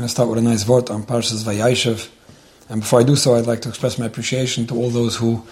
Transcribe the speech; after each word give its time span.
going 0.00 0.08
to 0.08 0.12
start 0.14 0.30
with 0.30 0.38
a 0.38 0.42
nice 0.42 0.66
word 0.66 0.88
on 0.88 1.02
Parshas 1.02 1.44
Vayishev. 1.44 2.08
And 2.70 2.80
before 2.80 3.00
I 3.00 3.02
do 3.02 3.16
so, 3.16 3.34
I'd 3.34 3.46
like 3.46 3.60
to 3.60 3.68
express 3.68 3.98
my 3.98 4.06
appreciation 4.06 4.66
to 4.68 4.74
all 4.74 4.88
those 4.88 5.16
who 5.16 5.44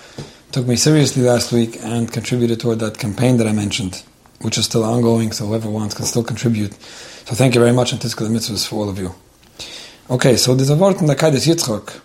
took 0.52 0.66
me 0.66 0.74
seriously 0.74 1.22
last 1.22 1.52
week 1.52 1.76
and 1.82 2.10
contributed 2.10 2.58
toward 2.58 2.78
that 2.78 2.96
campaign 2.96 3.36
that 3.36 3.46
I 3.46 3.52
mentioned, 3.52 4.02
which 4.40 4.56
is 4.56 4.64
still 4.64 4.84
ongoing, 4.84 5.32
so 5.32 5.44
whoever 5.44 5.68
wants 5.68 5.94
can 5.94 6.06
still 6.06 6.24
contribute. 6.24 6.72
So 6.72 7.34
thank 7.34 7.56
you 7.56 7.60
very 7.60 7.74
much 7.74 7.92
and 7.92 8.00
Tizkel 8.00 8.26
Mitzvahs 8.30 8.66
for 8.66 8.76
all 8.76 8.88
of 8.88 8.98
you. 8.98 9.14
Okay, 10.08 10.38
so 10.38 10.54
there's 10.54 10.70
a 10.70 10.76
word 10.76 10.96
in 10.96 11.08
the 11.08 11.14
Kaides 11.14 11.46
Yitzchak, 11.46 12.00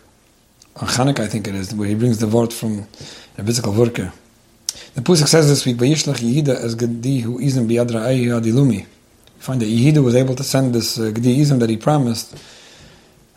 on 0.82 0.88
Chanukah 0.89 1.21
I 1.21 1.28
think 1.28 1.48
it 1.48 1.55
is, 1.55 1.73
where 1.73 1.88
he 1.88 1.96
brings 1.96 2.18
the 2.18 2.28
word 2.28 2.52
from 2.52 2.86
a 3.38 3.44
physical 3.46 3.71
worker. 3.71 4.12
The 4.96 5.02
Pusik 5.02 5.30
says 5.30 5.48
this 5.48 5.66
week, 5.66 5.78
Vayishlach 5.78 6.18
Yehida 6.18 6.62
as 6.62 6.75
Gedi 6.75 7.21
hu 7.21 7.39
izim 7.39 7.70
biyadra 7.70 8.02
ayi 8.02 8.25
adilumi. 8.25 8.86
Find 9.44 9.62
that 9.62 9.66
Yehida 9.66 10.02
was 10.02 10.16
able 10.16 10.36
to 10.36 10.44
send 10.44 10.73
this 10.73 10.98
uh, 10.98 11.12
that 11.12 11.68
he 11.70 11.76
promised 11.76 12.41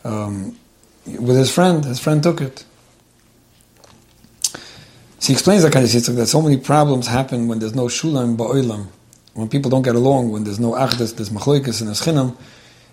um, 0.05 0.57
with 1.05 1.37
his 1.37 1.53
friend. 1.53 1.85
His 1.85 1.99
friend 1.99 2.23
took 2.23 2.41
it. 2.41 2.65
So 4.53 5.27
he 5.27 5.33
explains 5.33 5.65
that 5.65 5.73
kind 5.73 5.85
of 5.85 5.91
Yitzchak 5.91 6.15
that 6.15 6.29
so 6.29 6.41
many 6.41 6.59
problems 6.59 7.09
happen 7.09 7.49
when 7.49 7.59
there's 7.59 7.75
no 7.75 7.87
shulam 7.87 8.37
ba'olam, 8.37 8.87
when 9.35 9.49
people 9.49 9.69
don't 9.69 9.83
get 9.83 9.97
along, 9.97 10.31
when 10.31 10.45
there's 10.45 10.61
no 10.61 10.75
achdus, 10.75 11.17
there's 11.17 11.31
machloikas 11.31 11.81
and 11.81 11.89
there's 11.89 12.37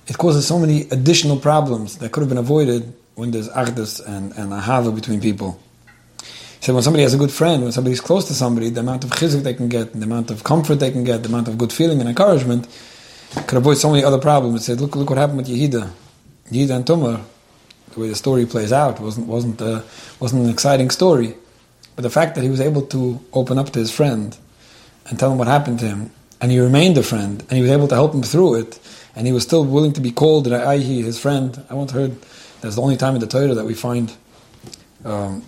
it 0.07 0.17
causes 0.17 0.47
so 0.47 0.57
many 0.57 0.89
additional 0.89 1.38
problems 1.38 1.99
that 1.99 2.11
could 2.11 2.21
have 2.21 2.30
been 2.30 2.39
avoided 2.39 2.95
when 3.13 3.30
there's 3.30 3.49
achdus 3.49 4.03
and, 4.07 4.31
and 4.39 4.52
ahava 4.52 4.93
between 4.93 5.21
people. 5.21 5.59
He 6.17 6.66
said 6.66 6.73
when 6.73 6.81
somebody 6.81 7.03
has 7.03 7.13
a 7.13 7.19
good 7.19 7.31
friend, 7.31 7.61
when 7.61 7.71
somebody's 7.71 8.02
close 8.02 8.25
to 8.30 8.33
somebody, 8.33 8.71
the 8.71 8.80
amount 8.80 9.03
of 9.03 9.11
chizuk 9.11 9.43
they 9.43 9.53
can 9.53 9.69
get, 9.69 9.93
the 9.93 10.02
amount 10.02 10.31
of 10.31 10.43
comfort 10.43 10.80
they 10.80 10.89
can 10.89 11.03
get, 11.03 11.21
the 11.21 11.30
amount 11.30 11.47
of 11.47 11.59
good 11.59 11.71
feeling 11.71 11.99
and 11.99 12.09
encouragement 12.09 12.67
could 13.47 13.57
avoid 13.57 13.77
so 13.77 13.89
many 13.89 14.03
other 14.03 14.19
problems. 14.19 14.61
He 14.61 14.71
said, 14.71 14.81
look, 14.81 14.95
look 14.95 15.09
what 15.09 15.17
happened 15.17 15.37
with 15.37 15.47
Yehida. 15.47 15.89
Yehida 16.51 16.75
and 16.75 16.87
Tumar, 16.87 17.21
the 17.91 17.99
way 17.99 18.07
the 18.07 18.15
story 18.15 18.45
plays 18.45 18.71
out, 18.71 18.99
wasn't, 18.99 19.27
wasn't, 19.27 19.61
uh, 19.61 19.81
wasn't 20.19 20.44
an 20.44 20.49
exciting 20.49 20.89
story. 20.89 21.35
But 21.95 22.03
the 22.03 22.09
fact 22.09 22.35
that 22.35 22.43
he 22.43 22.49
was 22.49 22.61
able 22.61 22.83
to 22.88 23.19
open 23.33 23.58
up 23.58 23.69
to 23.71 23.80
his 23.80 23.91
friend 23.91 24.35
and 25.08 25.19
tell 25.19 25.31
him 25.31 25.38
what 25.38 25.47
happened 25.47 25.80
to 25.80 25.85
him, 25.85 26.11
and 26.41 26.52
he 26.52 26.59
remained 26.59 26.97
a 26.97 27.03
friend, 27.03 27.41
and 27.41 27.52
he 27.52 27.61
was 27.61 27.71
able 27.71 27.88
to 27.88 27.95
help 27.95 28.13
him 28.13 28.23
through 28.23 28.55
it, 28.55 28.80
and 29.16 29.27
he 29.27 29.33
was 29.33 29.43
still 29.43 29.63
willing 29.63 29.93
to 29.93 30.02
be 30.02 30.11
called 30.11 30.47
Ra'ayhi, 30.47 31.03
his 31.03 31.19
friend. 31.19 31.63
I 31.69 31.73
once 31.73 31.91
heard 31.91 32.19
that's 32.61 32.75
the 32.75 32.81
only 32.81 32.97
time 32.97 33.15
in 33.15 33.21
the 33.21 33.27
Torah 33.27 33.53
that 33.53 33.65
we 33.65 33.73
find 33.73 34.15
um, 35.05 35.43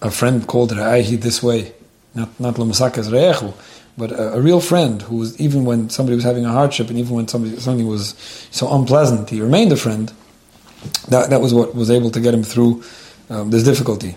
a 0.00 0.10
friend 0.10 0.46
called 0.46 0.72
Ra'ayhi 0.72 1.20
this 1.20 1.42
way, 1.42 1.72
not 2.14 2.28
not 2.40 2.54
Lamasakas 2.54 3.10
Re'echu, 3.10 3.52
but 3.96 4.10
a, 4.10 4.34
a, 4.34 4.40
real 4.40 4.60
friend 4.60 5.02
who 5.02 5.16
was, 5.16 5.38
even 5.40 5.64
when 5.64 5.88
somebody 5.88 6.16
was 6.16 6.24
having 6.24 6.44
a 6.44 6.50
hardship 6.50 6.88
and 6.90 6.98
even 6.98 7.14
when 7.14 7.28
somebody, 7.28 7.56
something 7.60 7.86
was 7.86 8.14
so 8.50 8.72
unpleasant, 8.74 9.30
he 9.30 9.40
remained 9.40 9.72
a 9.72 9.76
friend. 9.76 10.12
That, 11.08 11.30
that 11.30 11.40
was 11.40 11.54
what 11.54 11.74
was 11.74 11.90
able 11.90 12.10
to 12.10 12.20
get 12.20 12.34
him 12.34 12.42
through 12.42 12.82
um, 13.30 13.50
this 13.50 13.62
difficulty. 13.62 14.16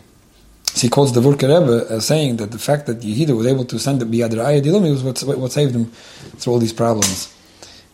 So 0.66 0.82
he 0.82 0.90
quotes 0.90 1.12
the 1.12 1.22
Vurker 1.22 1.48
Rebbe 1.48 1.86
as 1.90 2.06
saying 2.06 2.38
that 2.38 2.52
the 2.52 2.60
fact 2.60 2.88
that 2.88 3.00
Yehida 3.00 3.36
was 3.36 3.48
able 3.48 3.66
to 3.66 3.80
send 3.80 4.02
the 4.02 4.06
Biyad 4.06 4.32
Ra'ayah 4.32 4.92
was 4.92 5.04
what, 5.04 5.38
what 5.38 5.52
saved 5.52 5.76
him 5.76 5.86
through 6.38 6.54
all 6.54 6.60
these 6.60 6.74
problems. 6.74 7.34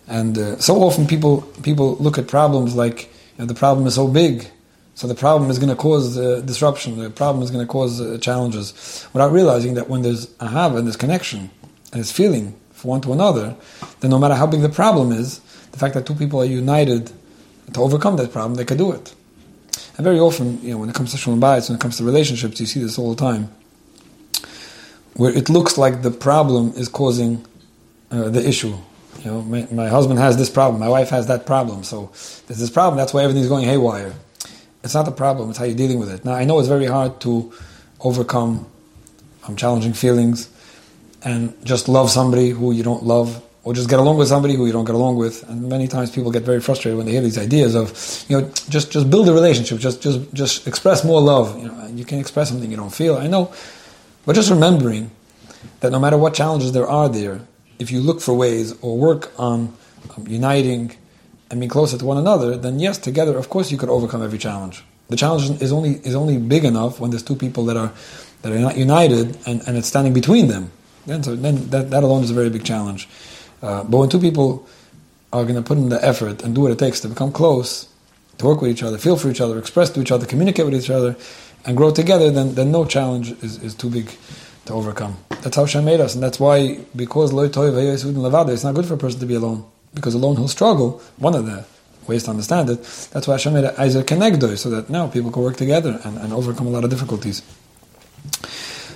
And 0.07 0.37
uh, 0.37 0.57
so 0.59 0.81
often 0.81 1.07
people 1.07 1.41
people 1.63 1.95
look 1.95 2.17
at 2.17 2.27
problems 2.27 2.75
like 2.75 3.03
you 3.03 3.39
know, 3.39 3.45
the 3.45 3.53
problem 3.53 3.87
is 3.87 3.95
so 3.95 4.07
big 4.07 4.49
so 4.95 5.07
the 5.07 5.15
problem 5.15 5.49
is 5.49 5.57
going 5.57 5.69
to 5.69 5.75
cause 5.75 6.17
uh, 6.17 6.41
disruption. 6.45 6.99
The 6.99 7.09
problem 7.09 7.43
is 7.43 7.49
going 7.49 7.65
to 7.65 7.71
cause 7.71 7.99
uh, 7.99 8.19
challenges, 8.19 9.07
without 9.11 9.31
realizing 9.31 9.73
that 9.73 9.89
when 9.89 10.03
there's 10.03 10.27
ahava 10.37 10.77
and 10.77 10.85
there's 10.85 10.97
connection 10.97 11.49
and 11.93 11.99
there's 11.99 12.11
feeling 12.11 12.59
for 12.71 12.89
one 12.89 13.01
to 13.01 13.13
another, 13.13 13.55
then 14.01 14.11
no 14.11 14.19
matter 14.19 14.35
how 14.35 14.47
big 14.47 14.61
the 14.61 14.69
problem 14.69 15.11
is, 15.11 15.39
the 15.71 15.77
fact 15.77 15.93
that 15.93 16.05
two 16.05 16.15
people 16.15 16.41
are 16.41 16.45
united 16.45 17.11
to 17.73 17.81
overcome 17.81 18.17
that 18.17 18.33
problem, 18.33 18.55
they 18.55 18.65
can 18.65 18.77
do 18.77 18.91
it. 18.91 19.15
And 19.95 20.03
very 20.03 20.19
often, 20.19 20.61
you 20.61 20.71
know, 20.71 20.79
when 20.79 20.89
it 20.89 20.95
comes 20.95 21.11
to 21.11 21.17
shalom 21.17 21.39
bayis, 21.39 21.69
when 21.69 21.77
it 21.77 21.81
comes 21.81 21.97
to 21.97 22.03
relationships, 22.03 22.59
you 22.59 22.65
see 22.65 22.81
this 22.81 22.99
all 22.99 23.13
the 23.13 23.21
time, 23.21 23.49
where 25.13 25.31
it 25.31 25.49
looks 25.49 25.77
like 25.77 26.01
the 26.01 26.11
problem 26.11 26.73
is 26.75 26.89
causing 26.89 27.45
uh, 28.11 28.29
the 28.29 28.45
issue. 28.45 28.75
You 29.19 29.31
know, 29.31 29.41
my, 29.43 29.67
my 29.71 29.87
husband 29.87 30.19
has 30.19 30.35
this 30.35 30.49
problem, 30.49 30.81
my 30.81 30.89
wife 30.89 31.09
has 31.11 31.27
that 31.27 31.45
problem, 31.45 31.83
so 31.83 32.07
there's 32.47 32.59
this 32.59 32.69
problem. 32.69 32.97
That's 32.97 33.13
why 33.13 33.23
everything's 33.23 33.47
going 33.47 33.65
haywire 33.65 34.13
it's 34.83 34.93
not 34.93 35.05
the 35.05 35.11
problem, 35.11 35.49
it's 35.49 35.57
how 35.57 35.65
you're 35.65 35.75
dealing 35.75 35.99
with 35.99 36.11
it. 36.11 36.25
Now, 36.25 36.33
I 36.33 36.43
know 36.43 36.59
it's 36.59 36.67
very 36.67 36.85
hard 36.85 37.21
to 37.21 37.53
overcome 38.01 38.67
um, 39.47 39.55
challenging 39.55 39.93
feelings 39.93 40.49
and 41.23 41.53
just 41.65 41.87
love 41.87 42.09
somebody 42.09 42.49
who 42.49 42.71
you 42.71 42.83
don't 42.83 43.03
love, 43.03 43.41
or 43.63 43.73
just 43.73 43.89
get 43.89 43.99
along 43.99 44.17
with 44.17 44.27
somebody 44.27 44.55
who 44.55 44.65
you 44.65 44.73
don't 44.73 44.85
get 44.85 44.95
along 44.95 45.15
with. 45.15 45.47
And 45.49 45.69
many 45.69 45.87
times 45.87 46.11
people 46.11 46.31
get 46.31 46.43
very 46.43 46.59
frustrated 46.59 46.97
when 46.97 47.05
they 47.05 47.13
hear 47.13 47.21
these 47.21 47.37
ideas 47.37 47.75
of, 47.75 47.93
you 48.27 48.41
know, 48.41 48.51
just, 48.69 48.91
just 48.91 49.09
build 49.09 49.29
a 49.29 49.33
relationship, 49.33 49.79
just, 49.79 50.01
just, 50.01 50.33
just 50.33 50.67
express 50.67 51.03
more 51.05 51.21
love. 51.21 51.57
You 51.57 51.69
know, 51.69 51.87
you 51.87 52.03
can 52.03 52.19
express 52.19 52.49
something 52.49 52.69
you 52.69 52.77
don't 52.77 52.93
feel, 52.93 53.15
I 53.15 53.27
know. 53.27 53.53
But 54.25 54.35
just 54.35 54.49
remembering 54.49 55.11
that 55.79 55.91
no 55.91 55.99
matter 55.99 56.17
what 56.17 56.33
challenges 56.33 56.73
there 56.73 56.87
are 56.87 57.07
there, 57.07 57.41
if 57.79 57.91
you 57.91 58.01
look 58.01 58.21
for 58.21 58.33
ways 58.33 58.73
or 58.81 58.97
work 58.97 59.31
on 59.37 59.75
um, 60.15 60.27
uniting 60.27 60.95
and 61.49 61.59
being 61.59 61.69
closer 61.69 61.97
to 61.97 62.05
one 62.05 62.17
another, 62.17 62.57
then 62.57 62.79
yes, 62.79 62.97
together, 62.97 63.37
of 63.37 63.49
course, 63.49 63.71
you 63.71 63.77
could 63.77 63.89
overcome 63.89 64.23
every 64.23 64.37
challenge. 64.37 64.83
The 65.09 65.17
challenge 65.17 65.61
is 65.61 65.71
only 65.71 65.95
is 65.95 66.15
only 66.15 66.37
big 66.37 66.65
enough 66.65 66.99
when 66.99 67.11
there's 67.11 67.23
two 67.23 67.35
people 67.35 67.65
that 67.65 67.77
are 67.77 67.91
that 68.41 68.51
are 68.51 68.59
not 68.59 68.77
united 68.77 69.37
and, 69.45 69.61
and 69.67 69.77
it's 69.77 69.87
standing 69.87 70.13
between 70.13 70.47
them. 70.47 70.71
Then, 71.05 71.23
so 71.23 71.35
then 71.35 71.69
that, 71.69 71.89
that 71.91 72.03
alone 72.03 72.23
is 72.23 72.31
a 72.31 72.33
very 72.33 72.49
big 72.49 72.63
challenge. 72.63 73.09
Uh, 73.61 73.83
but 73.83 73.97
when 73.97 74.09
two 74.09 74.19
people 74.19 74.67
are 75.31 75.43
going 75.43 75.55
to 75.55 75.61
put 75.61 75.77
in 75.77 75.89
the 75.89 76.03
effort 76.05 76.43
and 76.43 76.53
do 76.55 76.61
what 76.61 76.71
it 76.71 76.79
takes 76.79 76.99
to 77.01 77.07
become 77.07 77.31
close, 77.31 77.87
to 78.37 78.45
work 78.45 78.61
with 78.61 78.71
each 78.71 78.83
other, 78.83 78.97
feel 78.97 79.15
for 79.15 79.29
each 79.29 79.41
other, 79.41 79.57
express 79.57 79.89
to 79.91 80.01
each 80.01 80.11
other, 80.11 80.25
communicate 80.25 80.65
with 80.65 80.75
each 80.75 80.89
other, 80.89 81.15
and 81.65 81.77
grow 81.77 81.91
together, 81.91 82.29
then, 82.31 82.55
then 82.55 82.71
no 82.71 82.85
challenge 82.85 83.31
is, 83.43 83.61
is 83.63 83.73
too 83.73 83.89
big 83.89 84.11
to 84.65 84.73
overcome. 84.73 85.17
That's 85.41 85.55
how 85.55 85.65
Hashem 85.65 85.85
made 85.85 85.99
us, 85.99 86.13
and 86.13 86.23
that's 86.23 86.39
why, 86.39 86.79
because 86.95 87.31
it's 87.33 88.63
not 88.63 88.75
good 88.75 88.85
for 88.85 88.93
a 88.93 88.97
person 88.97 89.19
to 89.19 89.25
be 89.25 89.35
alone 89.35 89.65
because 89.93 90.13
alone 90.13 90.35
he'll 90.37 90.47
struggle. 90.47 91.01
One 91.17 91.35
of 91.35 91.45
the 91.45 91.65
ways 92.07 92.23
to 92.23 92.31
understand 92.31 92.69
it. 92.69 92.83
That's 93.11 93.27
why 93.27 93.35
Hashem 93.35 93.53
made 93.53 93.65
eizer 93.65 94.03
Kenegdoi, 94.03 94.57
so 94.57 94.69
that 94.71 94.89
now 94.89 95.07
people 95.07 95.31
can 95.31 95.41
work 95.41 95.55
together 95.55 95.99
and, 96.03 96.17
and, 96.17 96.33
overcome 96.33 96.67
a 96.67 96.69
lot 96.69 96.83
of 96.83 96.89
difficulties. 96.89 97.41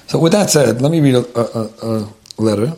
So 0.08 0.20
with 0.20 0.32
that 0.32 0.50
said, 0.50 0.82
let 0.82 0.90
me 0.90 1.02
read 1.02 1.16
a, 1.16 1.40
a, 1.40 1.70
a 1.86 2.42
letter. 2.42 2.74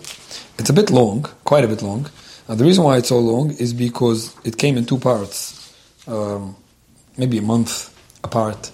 It's 0.58 0.70
a 0.70 0.74
bit 0.74 0.90
long, 0.90 1.24
quite 1.44 1.64
a 1.64 1.68
bit 1.68 1.84
long. 1.84 2.10
Uh, 2.48 2.56
the 2.56 2.66
reason 2.66 2.84
why 2.84 2.98
it's 2.98 3.10
so 3.10 3.20
long 3.20 3.52
is 3.52 3.72
because 3.72 4.36
it 4.44 4.58
came 4.58 4.78
in 4.78 4.86
two 4.86 4.98
parts, 4.98 5.72
um, 6.08 6.56
maybe 7.18 7.38
a 7.38 7.44
month 7.44 7.96
apart. 8.24 8.72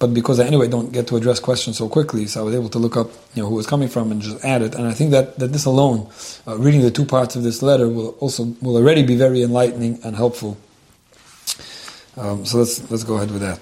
But 0.00 0.12
because 0.14 0.40
I 0.40 0.46
anyway 0.46 0.66
don't 0.66 0.92
get 0.92 1.06
to 1.08 1.16
address 1.16 1.38
questions 1.38 1.78
so 1.78 1.88
quickly, 1.88 2.26
so 2.26 2.40
I 2.40 2.42
was 2.42 2.56
able 2.56 2.70
to 2.70 2.78
look 2.78 2.96
up 2.96 3.08
you 3.34 3.42
know 3.42 3.48
who 3.48 3.54
was 3.54 3.68
coming 3.68 3.88
from 3.88 4.10
and 4.10 4.20
just 4.20 4.44
add 4.44 4.62
it. 4.62 4.74
And 4.74 4.88
I 4.88 4.92
think 4.92 5.12
that, 5.12 5.38
that 5.38 5.52
this 5.52 5.66
alone, 5.66 6.10
uh, 6.48 6.58
reading 6.58 6.80
the 6.80 6.90
two 6.90 7.04
parts 7.04 7.36
of 7.36 7.44
this 7.44 7.62
letter, 7.62 7.88
will 7.88 8.16
also 8.18 8.44
will 8.60 8.78
already 8.78 9.04
be 9.04 9.14
very 9.14 9.42
enlightening 9.42 10.00
and 10.02 10.16
helpful. 10.16 10.56
Um, 12.16 12.44
so 12.44 12.58
let's 12.58 12.90
let's 12.90 13.04
go 13.04 13.16
ahead 13.16 13.30
with 13.30 13.42
that. 13.42 13.60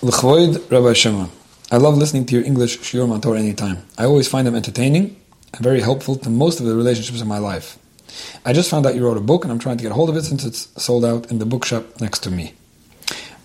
L'chvoid 0.00 0.70
Rabbi 0.70 0.94
Shimon. 0.94 1.41
I 1.72 1.78
love 1.78 1.96
listening 1.96 2.26
to 2.26 2.34
your 2.34 2.44
English 2.44 2.80
shiur 2.80 3.08
mantor 3.08 3.34
anytime. 3.34 3.78
I 3.96 4.04
always 4.04 4.28
find 4.28 4.46
them 4.46 4.54
entertaining 4.54 5.16
and 5.54 5.62
very 5.62 5.80
helpful 5.80 6.16
to 6.16 6.28
most 6.28 6.60
of 6.60 6.66
the 6.66 6.76
relationships 6.76 7.22
in 7.22 7.26
my 7.26 7.38
life. 7.38 7.78
I 8.44 8.52
just 8.52 8.68
found 8.68 8.84
out 8.84 8.94
you 8.94 9.02
wrote 9.02 9.16
a 9.16 9.22
book, 9.22 9.42
and 9.42 9.50
I'm 9.50 9.58
trying 9.58 9.78
to 9.78 9.82
get 9.82 9.92
hold 9.92 10.10
of 10.10 10.16
it 10.16 10.24
since 10.24 10.44
it's 10.44 10.68
sold 10.76 11.02
out 11.02 11.30
in 11.30 11.38
the 11.38 11.46
bookshop 11.46 11.98
next 11.98 12.18
to 12.24 12.30
me. 12.30 12.52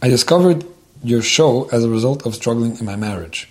I 0.02 0.10
discovered 0.10 0.66
your 1.02 1.22
show 1.22 1.70
as 1.72 1.86
a 1.86 1.90
result 1.90 2.26
of 2.26 2.36
struggling 2.36 2.78
in 2.78 2.86
my 2.86 2.98
marriage. 2.98 3.48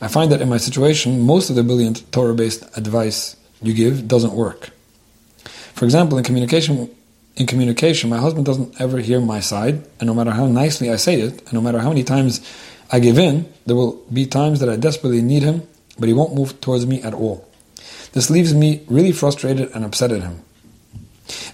I 0.00 0.08
find 0.08 0.32
that 0.32 0.40
in 0.40 0.48
my 0.48 0.56
situation, 0.56 1.20
most 1.20 1.48
of 1.48 1.54
the 1.54 1.62
brilliant 1.62 2.10
Torah 2.10 2.34
based 2.34 2.64
advice 2.76 3.36
you 3.62 3.72
give 3.72 4.08
doesn't 4.08 4.32
work. 4.32 4.70
For 5.74 5.84
example, 5.84 6.18
in 6.18 6.24
communication, 6.24 6.90
in 7.36 7.46
communication, 7.46 8.10
my 8.10 8.18
husband 8.18 8.46
doesn't 8.46 8.80
ever 8.80 8.98
hear 8.98 9.20
my 9.20 9.38
side, 9.38 9.86
and 10.00 10.08
no 10.08 10.14
matter 10.14 10.32
how 10.32 10.46
nicely 10.46 10.90
I 10.90 10.96
say 10.96 11.20
it, 11.20 11.38
and 11.42 11.52
no 11.52 11.60
matter 11.60 11.78
how 11.78 11.90
many 11.90 12.02
times 12.02 12.40
I 12.90 13.00
give 13.00 13.18
in, 13.18 13.52
there 13.66 13.76
will 13.76 14.02
be 14.12 14.26
times 14.26 14.60
that 14.60 14.68
I 14.68 14.76
desperately 14.76 15.22
need 15.22 15.42
him, 15.42 15.62
but 15.98 16.08
he 16.08 16.14
won't 16.14 16.34
move 16.34 16.60
towards 16.60 16.86
me 16.86 17.02
at 17.02 17.14
all. 17.14 17.46
This 18.12 18.30
leaves 18.30 18.54
me 18.54 18.82
really 18.88 19.12
frustrated 19.12 19.70
and 19.74 19.84
upset 19.84 20.12
at 20.12 20.22
him. 20.22 20.42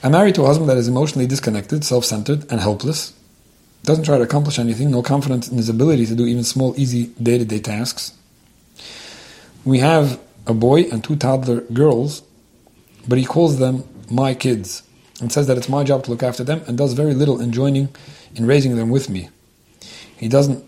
I'm 0.03 0.13
married 0.13 0.37
to 0.37 0.43
a 0.43 0.47
husband 0.47 0.69
that 0.69 0.77
is 0.77 0.87
emotionally 0.87 1.27
disconnected, 1.27 1.85
self 1.85 2.05
centered, 2.05 2.51
and 2.51 2.61
helpless, 2.61 3.13
doesn't 3.85 4.05
try 4.05 4.17
to 4.17 4.25
accomplish 4.25 4.59
anything, 4.59 4.91
no 4.91 5.03
confidence 5.03 5.49
in 5.49 5.59
his 5.59 5.69
ability 5.69 6.07
to 6.07 6.15
do 6.15 6.25
even 6.25 6.43
small, 6.43 6.75
easy 6.79 7.09
day 7.23 7.39
to 7.39 7.45
day 7.45 7.59
tasks. 7.59 8.13
We 9.65 9.81
have 9.81 10.21
a 10.47 10.55
boy 10.55 10.83
and 10.85 11.05
two 11.05 11.17
toddler 11.17 11.61
girls, 11.63 12.23
but 13.07 13.19
he 13.19 13.25
calls 13.25 13.59
them 13.59 13.85
my 14.11 14.35
kids 14.35 14.83
and 15.21 15.31
says 15.31 15.47
that 15.49 15.59
it's 15.59 15.69
my 15.69 15.85
job 15.85 16.05
to 16.05 16.11
look 16.11 16.23
after 16.23 16.45
them 16.45 16.63
and 16.67 16.79
does 16.79 16.95
very 16.95 17.15
little 17.15 17.41
in 17.41 17.53
joining 17.53 17.89
in 18.35 18.47
raising 18.47 18.77
them 18.77 18.91
with 18.91 19.11
me. 19.11 19.29
He 20.17 20.29
doesn't 20.29 20.65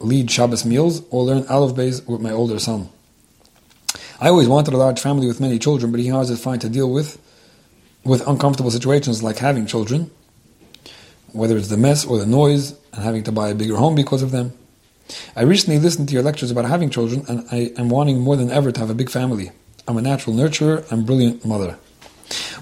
lead 0.00 0.30
Shabbos 0.30 0.64
meals 0.64 1.02
or 1.10 1.24
learn 1.24 1.46
Aleph 1.48 1.76
Beis 1.76 2.06
with 2.06 2.20
my 2.20 2.30
older 2.30 2.58
son. 2.58 2.88
I 4.20 4.28
always 4.28 4.48
wanted 4.48 4.74
a 4.74 4.76
large 4.76 5.00
family 5.00 5.26
with 5.26 5.40
many 5.40 5.58
children, 5.58 5.92
but 5.92 6.00
he 6.00 6.08
has 6.08 6.30
it 6.30 6.38
fine 6.38 6.58
to 6.60 6.68
deal 6.68 6.90
with 6.90 7.20
with 8.04 8.26
uncomfortable 8.26 8.70
situations 8.70 9.22
like 9.22 9.38
having 9.38 9.66
children 9.66 10.10
whether 11.32 11.56
it's 11.56 11.68
the 11.68 11.76
mess 11.76 12.04
or 12.04 12.18
the 12.18 12.26
noise 12.26 12.74
and 12.92 13.02
having 13.02 13.22
to 13.24 13.32
buy 13.32 13.48
a 13.48 13.54
bigger 13.54 13.76
home 13.76 13.94
because 13.94 14.22
of 14.22 14.30
them. 14.30 14.52
I 15.36 15.42
recently 15.42 15.78
listened 15.78 16.08
to 16.08 16.14
your 16.14 16.22
lectures 16.22 16.50
about 16.50 16.66
having 16.66 16.90
children 16.90 17.24
and 17.28 17.46
I 17.50 17.72
am 17.78 17.88
wanting 17.88 18.20
more 18.20 18.36
than 18.36 18.50
ever 18.50 18.72
to 18.72 18.80
have 18.80 18.90
a 18.90 18.94
big 18.94 19.10
family. 19.10 19.50
I'm 19.86 19.96
a 19.96 20.02
natural 20.02 20.36
nurturer 20.36 20.90
and 20.90 21.06
brilliant 21.06 21.44
mother. 21.44 21.78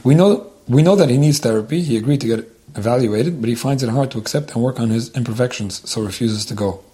We 0.05 0.15
know, 0.15 0.53
we 0.69 0.83
know 0.83 0.95
that 0.97 1.11
he 1.11 1.19
needs 1.19 1.41
therapy. 1.41 1.83
He 1.83 1.97
agreed 1.97 2.21
to 2.21 2.27
get 2.29 2.53
evaluated, 2.77 3.41
but 3.41 3.49
he 3.49 3.55
finds 3.55 3.83
it 3.83 3.89
hard 3.89 4.11
to 4.13 4.19
accept 4.19 4.53
and 4.53 4.63
work 4.63 4.79
on 4.79 4.91
his 4.91 5.11
imperfections, 5.17 5.89
so 5.89 6.03
refuses 6.03 6.45
to 6.47 6.55
go. 6.55 6.85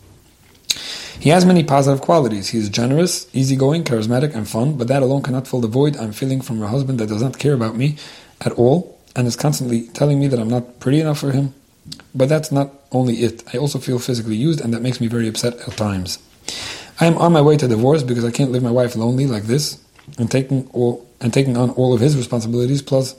He 1.18 1.30
has 1.30 1.44
many 1.44 1.62
positive 1.62 2.00
qualities. 2.00 2.48
He 2.48 2.58
is 2.58 2.68
generous, 2.68 3.26
easygoing, 3.26 3.84
charismatic, 3.84 4.34
and 4.34 4.48
fun, 4.48 4.76
but 4.76 4.88
that 4.88 5.02
alone 5.02 5.22
cannot 5.22 5.46
fill 5.46 5.60
the 5.60 5.68
void 5.68 5.96
I'm 5.96 6.12
feeling 6.12 6.40
from 6.40 6.62
a 6.62 6.66
husband 6.66 6.98
that 6.98 7.08
does 7.08 7.22
not 7.22 7.38
care 7.38 7.54
about 7.54 7.76
me 7.76 7.96
at 8.40 8.52
all 8.52 8.98
and 9.14 9.26
is 9.26 9.36
constantly 9.36 9.88
telling 9.88 10.18
me 10.18 10.26
that 10.28 10.40
I'm 10.40 10.48
not 10.48 10.80
pretty 10.80 11.00
enough 11.00 11.18
for 11.18 11.30
him. 11.30 11.54
But 12.14 12.28
that's 12.28 12.50
not 12.50 12.72
only 12.90 13.16
it. 13.16 13.42
I 13.54 13.58
also 13.58 13.78
feel 13.78 13.98
physically 13.98 14.36
used, 14.36 14.60
and 14.60 14.72
that 14.74 14.82
makes 14.82 15.00
me 15.00 15.06
very 15.06 15.28
upset 15.28 15.54
at 15.54 15.76
times. 15.76 16.18
I 17.00 17.06
am 17.06 17.18
on 17.18 17.32
my 17.32 17.40
way 17.40 17.56
to 17.56 17.68
divorce 17.68 18.02
because 18.02 18.24
I 18.24 18.30
can't 18.30 18.52
leave 18.52 18.62
my 18.62 18.70
wife 18.70 18.96
lonely 18.96 19.26
like 19.26 19.44
this, 19.44 19.78
and 20.18 20.30
taking 20.30 20.68
all 20.72 21.06
and 21.20 21.32
taking 21.32 21.56
on 21.56 21.70
all 21.70 21.94
of 21.94 22.00
his 22.00 22.16
responsibilities. 22.16 22.82
Plus, 22.82 23.14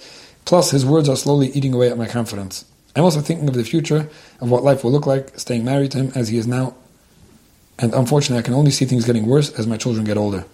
plus 0.46 0.72
his 0.72 0.86
words 0.86 1.08
are 1.08 1.16
slowly 1.16 1.48
eating 1.50 1.74
away 1.74 1.90
at 1.90 1.98
my 1.98 2.08
confidence. 2.08 2.66
I'm 2.96 3.04
also 3.04 3.22
thinking 3.22 3.48
of 3.48 3.56
the 3.56 3.64
future 3.64 4.10
of 4.40 4.52
what 4.52 4.64
life 4.64 4.84
will 4.84 4.92
look 4.92 5.08
like, 5.08 5.40
staying 5.40 5.66
married 5.66 5.92
to 5.92 5.98
him 5.98 6.12
as 6.16 6.28
he 6.28 6.38
is 6.38 6.46
now. 6.46 6.76
And 7.80 7.94
unfortunately, 7.94 8.40
I 8.40 8.44
can 8.44 8.54
only 8.54 8.72
see 8.72 8.86
things 8.86 9.06
getting 9.06 9.26
worse 9.26 9.52
as 9.58 9.68
my 9.68 9.78
children 9.78 10.06
get 10.06 10.18
older. 10.18 10.46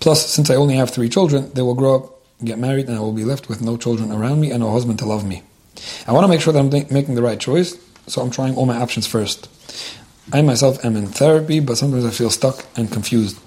Plus, 0.00 0.30
since 0.30 0.50
I 0.50 0.54
only 0.54 0.76
have 0.76 0.90
three 0.90 1.08
children, 1.08 1.50
they 1.54 1.62
will 1.62 1.74
grow 1.74 1.96
up 1.96 2.18
get 2.44 2.58
married, 2.58 2.86
and 2.86 2.96
I 2.96 3.00
will 3.00 3.12
be 3.12 3.24
left 3.24 3.48
with 3.48 3.60
no 3.60 3.76
children 3.76 4.12
around 4.12 4.40
me 4.40 4.50
and 4.50 4.60
no 4.60 4.70
husband 4.70 4.98
to 5.00 5.06
love 5.06 5.26
me. 5.26 5.42
I 6.06 6.12
want 6.12 6.24
to 6.24 6.28
make 6.28 6.40
sure 6.40 6.52
that 6.52 6.58
I'm 6.58 6.70
making 6.70 7.14
the 7.14 7.22
right 7.22 7.38
choice, 7.38 7.76
so 8.06 8.22
I'm 8.22 8.30
trying 8.30 8.56
all 8.56 8.66
my 8.66 8.76
options 8.76 9.06
first. 9.06 9.48
I 10.32 10.42
myself 10.42 10.84
am 10.84 10.96
in 10.96 11.06
therapy, 11.06 11.60
but 11.60 11.78
sometimes 11.78 12.04
I 12.04 12.10
feel 12.10 12.30
stuck 12.30 12.66
and 12.76 12.92
confused. 12.92 13.38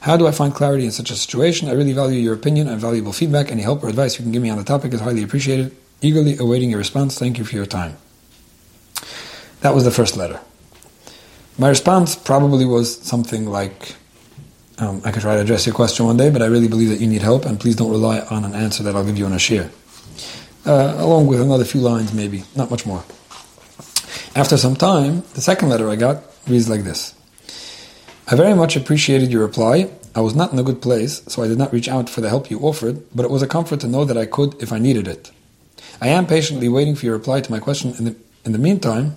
How 0.00 0.16
do 0.16 0.26
I 0.26 0.30
find 0.30 0.54
clarity 0.54 0.84
in 0.84 0.92
such 0.92 1.10
a 1.10 1.16
situation? 1.16 1.68
I 1.68 1.72
really 1.72 1.92
value 1.92 2.20
your 2.20 2.34
opinion 2.34 2.68
and 2.68 2.80
valuable 2.80 3.12
feedback. 3.12 3.50
Any 3.50 3.62
help 3.62 3.82
or 3.82 3.88
advice 3.88 4.18
you 4.18 4.22
can 4.22 4.32
give 4.32 4.42
me 4.42 4.50
on 4.50 4.58
the 4.58 4.64
topic 4.64 4.92
is 4.92 5.00
highly 5.00 5.22
appreciated. 5.22 5.74
Eagerly 6.02 6.36
awaiting 6.38 6.70
your 6.70 6.78
response. 6.78 7.18
Thank 7.18 7.38
you 7.38 7.44
for 7.44 7.56
your 7.56 7.66
time. 7.66 7.96
That 9.62 9.74
was 9.74 9.84
the 9.84 9.90
first 9.90 10.16
letter. 10.16 10.40
My 11.58 11.70
response 11.70 12.14
probably 12.16 12.66
was 12.66 13.00
something 13.00 13.46
like, 13.46 13.94
um, 14.78 15.00
I 15.06 15.10
could 15.10 15.22
try 15.22 15.36
to 15.36 15.40
address 15.40 15.64
your 15.64 15.74
question 15.74 16.04
one 16.04 16.18
day, 16.18 16.28
but 16.28 16.42
I 16.42 16.46
really 16.46 16.68
believe 16.68 16.90
that 16.90 17.00
you 17.00 17.06
need 17.06 17.22
help, 17.22 17.46
and 17.46 17.58
please 17.58 17.76
don't 17.76 17.90
rely 17.90 18.20
on 18.20 18.44
an 18.44 18.54
answer 18.54 18.82
that 18.82 18.94
I'll 18.94 19.04
give 19.04 19.16
you 19.16 19.24
on 19.24 19.32
a 19.32 19.36
shiur. 19.36 19.70
Uh, 20.66 20.96
along 20.98 21.28
with 21.28 21.40
another 21.40 21.64
few 21.64 21.80
lines, 21.80 22.12
maybe, 22.12 22.44
not 22.54 22.70
much 22.70 22.84
more. 22.84 23.02
After 24.34 24.58
some 24.58 24.76
time, 24.76 25.22
the 25.32 25.40
second 25.40 25.70
letter 25.70 25.88
I 25.88 25.96
got 25.96 26.24
reads 26.46 26.68
like 26.68 26.82
this 26.84 27.14
I 28.28 28.36
very 28.36 28.54
much 28.54 28.76
appreciated 28.76 29.32
your 29.32 29.40
reply. 29.40 29.88
I 30.14 30.20
was 30.20 30.34
not 30.34 30.52
in 30.52 30.58
a 30.58 30.62
good 30.62 30.82
place, 30.82 31.22
so 31.26 31.42
I 31.42 31.48
did 31.48 31.56
not 31.56 31.72
reach 31.72 31.88
out 31.88 32.10
for 32.10 32.20
the 32.20 32.28
help 32.28 32.50
you 32.50 32.58
offered, 32.60 33.02
but 33.14 33.24
it 33.24 33.30
was 33.30 33.42
a 33.42 33.46
comfort 33.46 33.80
to 33.80 33.88
know 33.88 34.04
that 34.04 34.18
I 34.18 34.26
could 34.26 34.60
if 34.62 34.72
I 34.72 34.78
needed 34.78 35.08
it. 35.08 35.30
I 36.02 36.08
am 36.08 36.26
patiently 36.26 36.68
waiting 36.68 36.96
for 36.96 37.06
your 37.06 37.16
reply 37.16 37.40
to 37.40 37.50
my 37.50 37.60
question. 37.60 37.94
In 37.98 38.04
the, 38.04 38.16
in 38.44 38.52
the 38.52 38.58
meantime, 38.58 39.16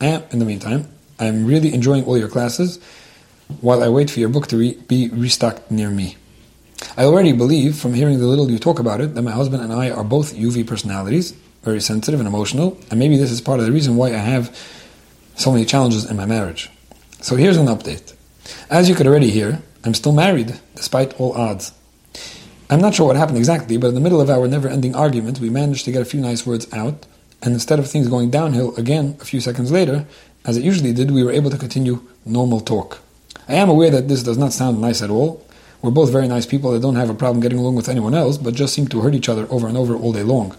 I 0.00 0.06
am, 0.06 0.22
in 0.30 0.40
the 0.40 0.44
meantime, 0.44 0.88
I 1.18 1.26
am 1.26 1.46
really 1.46 1.72
enjoying 1.72 2.04
all 2.04 2.18
your 2.18 2.28
classes 2.28 2.78
while 3.60 3.82
I 3.82 3.88
wait 3.88 4.10
for 4.10 4.20
your 4.20 4.28
book 4.28 4.46
to 4.48 4.56
re- 4.56 4.78
be 4.88 5.08
restocked 5.10 5.70
near 5.70 5.90
me. 5.90 6.16
I 6.96 7.04
already 7.04 7.32
believe, 7.32 7.76
from 7.76 7.94
hearing 7.94 8.18
the 8.18 8.26
little 8.26 8.50
you 8.50 8.58
talk 8.58 8.78
about 8.78 9.00
it, 9.00 9.14
that 9.14 9.22
my 9.22 9.30
husband 9.30 9.62
and 9.62 9.72
I 9.72 9.90
are 9.90 10.04
both 10.04 10.34
UV 10.34 10.66
personalities, 10.66 11.32
very 11.62 11.80
sensitive 11.80 12.20
and 12.20 12.26
emotional, 12.26 12.78
and 12.90 12.98
maybe 12.98 13.16
this 13.16 13.30
is 13.30 13.40
part 13.40 13.60
of 13.60 13.66
the 13.66 13.72
reason 13.72 13.96
why 13.96 14.08
I 14.08 14.18
have 14.18 14.56
so 15.36 15.50
many 15.50 15.64
challenges 15.64 16.08
in 16.08 16.16
my 16.16 16.26
marriage. 16.26 16.70
So 17.20 17.36
here's 17.36 17.56
an 17.56 17.66
update. 17.66 18.14
As 18.68 18.88
you 18.88 18.94
could 18.94 19.06
already 19.06 19.30
hear, 19.30 19.62
I'm 19.84 19.94
still 19.94 20.12
married, 20.12 20.58
despite 20.74 21.18
all 21.20 21.32
odds. 21.32 21.72
I'm 22.70 22.80
not 22.80 22.94
sure 22.94 23.06
what 23.06 23.16
happened 23.16 23.38
exactly, 23.38 23.76
but 23.76 23.88
in 23.88 23.94
the 23.94 24.00
middle 24.00 24.20
of 24.20 24.30
our 24.30 24.48
never 24.48 24.68
ending 24.68 24.94
argument, 24.94 25.40
we 25.40 25.50
managed 25.50 25.84
to 25.84 25.92
get 25.92 26.02
a 26.02 26.06
few 26.06 26.20
nice 26.20 26.46
words 26.46 26.70
out, 26.72 27.06
and 27.42 27.54
instead 27.54 27.78
of 27.78 27.88
things 27.88 28.08
going 28.08 28.30
downhill 28.30 28.74
again 28.76 29.16
a 29.20 29.24
few 29.24 29.40
seconds 29.40 29.70
later, 29.70 30.06
as 30.44 30.56
it 30.56 30.64
usually 30.64 30.92
did, 30.92 31.10
we 31.10 31.24
were 31.24 31.32
able 31.32 31.50
to 31.50 31.58
continue 31.58 32.06
normal 32.24 32.60
talk. 32.60 33.00
I 33.48 33.54
am 33.54 33.68
aware 33.68 33.90
that 33.90 34.08
this 34.08 34.22
does 34.22 34.38
not 34.38 34.52
sound 34.52 34.80
nice 34.80 35.02
at 35.02 35.10
all. 35.10 35.46
We're 35.82 35.90
both 35.90 36.10
very 36.10 36.28
nice 36.28 36.46
people 36.46 36.72
that 36.72 36.82
don't 36.82 36.96
have 36.96 37.10
a 37.10 37.14
problem 37.14 37.40
getting 37.40 37.58
along 37.58 37.76
with 37.76 37.88
anyone 37.88 38.14
else, 38.14 38.38
but 38.38 38.54
just 38.54 38.74
seem 38.74 38.88
to 38.88 39.00
hurt 39.00 39.14
each 39.14 39.28
other 39.28 39.46
over 39.50 39.68
and 39.68 39.76
over 39.76 39.94
all 39.94 40.12
day 40.12 40.22
long. 40.22 40.56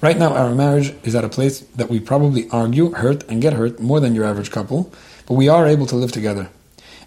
Right 0.00 0.18
now, 0.18 0.34
our 0.34 0.54
marriage 0.54 0.94
is 1.02 1.14
at 1.14 1.24
a 1.24 1.28
place 1.28 1.60
that 1.76 1.88
we 1.88 1.98
probably 1.98 2.48
argue, 2.50 2.92
hurt, 2.92 3.28
and 3.28 3.42
get 3.42 3.54
hurt 3.54 3.80
more 3.80 4.00
than 4.00 4.14
your 4.14 4.24
average 4.24 4.50
couple, 4.50 4.92
but 5.26 5.34
we 5.34 5.48
are 5.48 5.66
able 5.66 5.86
to 5.86 5.96
live 5.96 6.12
together. 6.12 6.50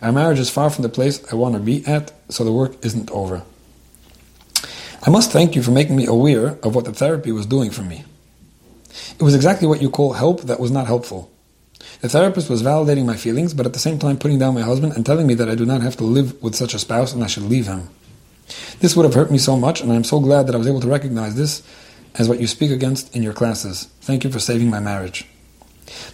Our 0.01 0.11
marriage 0.11 0.39
is 0.39 0.49
far 0.49 0.69
from 0.69 0.83
the 0.83 0.89
place 0.89 1.21
I 1.31 1.35
want 1.35 1.55
to 1.55 1.61
be 1.61 1.85
at, 1.85 2.11
so 2.29 2.43
the 2.43 2.51
work 2.51 2.73
isn't 2.83 3.11
over. 3.11 3.43
I 5.05 5.09
must 5.09 5.31
thank 5.31 5.55
you 5.55 5.63
for 5.63 5.71
making 5.71 5.95
me 5.95 6.05
aware 6.05 6.57
of 6.63 6.75
what 6.75 6.85
the 6.85 6.93
therapy 6.93 7.31
was 7.31 7.45
doing 7.45 7.71
for 7.71 7.83
me. 7.83 8.03
It 9.19 9.23
was 9.23 9.35
exactly 9.35 9.67
what 9.67 9.81
you 9.81 9.89
call 9.89 10.13
help 10.13 10.41
that 10.41 10.59
was 10.59 10.71
not 10.71 10.87
helpful. 10.87 11.31
The 12.01 12.09
therapist 12.09 12.49
was 12.49 12.61
validating 12.61 13.05
my 13.05 13.15
feelings, 13.15 13.55
but 13.55 13.65
at 13.65 13.73
the 13.73 13.79
same 13.79 13.97
time 13.97 14.17
putting 14.17 14.37
down 14.37 14.53
my 14.53 14.61
husband 14.61 14.93
and 14.93 15.03
telling 15.03 15.25
me 15.25 15.33
that 15.33 15.49
I 15.49 15.55
do 15.55 15.65
not 15.65 15.81
have 15.81 15.97
to 15.97 16.03
live 16.03 16.41
with 16.43 16.55
such 16.55 16.75
a 16.75 16.79
spouse 16.79 17.11
and 17.11 17.23
I 17.23 17.27
should 17.27 17.43
leave 17.43 17.65
him. 17.65 17.89
This 18.79 18.95
would 18.95 19.03
have 19.03 19.15
hurt 19.15 19.31
me 19.31 19.39
so 19.39 19.57
much, 19.57 19.81
and 19.81 19.91
I 19.91 19.95
am 19.95 20.03
so 20.03 20.19
glad 20.19 20.45
that 20.45 20.55
I 20.55 20.59
was 20.59 20.67
able 20.67 20.79
to 20.81 20.87
recognize 20.87 21.35
this 21.35 21.63
as 22.15 22.29
what 22.29 22.39
you 22.39 22.45
speak 22.45 22.69
against 22.69 23.15
in 23.15 23.23
your 23.23 23.33
classes. 23.33 23.85
Thank 24.01 24.23
you 24.23 24.31
for 24.31 24.39
saving 24.39 24.69
my 24.69 24.79
marriage. 24.79 25.25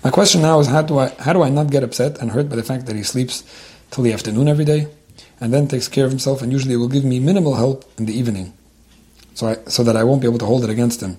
My 0.03 0.09
question 0.09 0.41
now 0.41 0.59
is 0.59 0.67
how 0.67 0.83
do 0.83 0.99
I 0.99 1.09
how 1.19 1.33
do 1.33 1.43
I 1.43 1.49
not 1.49 1.71
get 1.71 1.83
upset 1.83 2.19
and 2.19 2.31
hurt 2.31 2.49
by 2.49 2.55
the 2.55 2.63
fact 2.63 2.85
that 2.85 2.95
he 2.95 3.03
sleeps 3.03 3.43
till 3.91 4.03
the 4.03 4.13
afternoon 4.13 4.47
every 4.47 4.65
day 4.65 4.87
and 5.39 5.53
then 5.53 5.67
takes 5.67 5.87
care 5.87 6.05
of 6.05 6.11
himself 6.11 6.41
and 6.41 6.51
usually 6.51 6.77
will 6.77 6.87
give 6.87 7.03
me 7.03 7.19
minimal 7.19 7.55
help 7.55 7.85
in 7.97 8.05
the 8.05 8.17
evening. 8.17 8.53
So 9.33 9.47
I, 9.47 9.57
so 9.67 9.83
that 9.83 9.97
I 9.97 10.03
won't 10.03 10.21
be 10.21 10.27
able 10.27 10.37
to 10.39 10.45
hold 10.45 10.63
it 10.63 10.69
against 10.69 11.01
him 11.01 11.17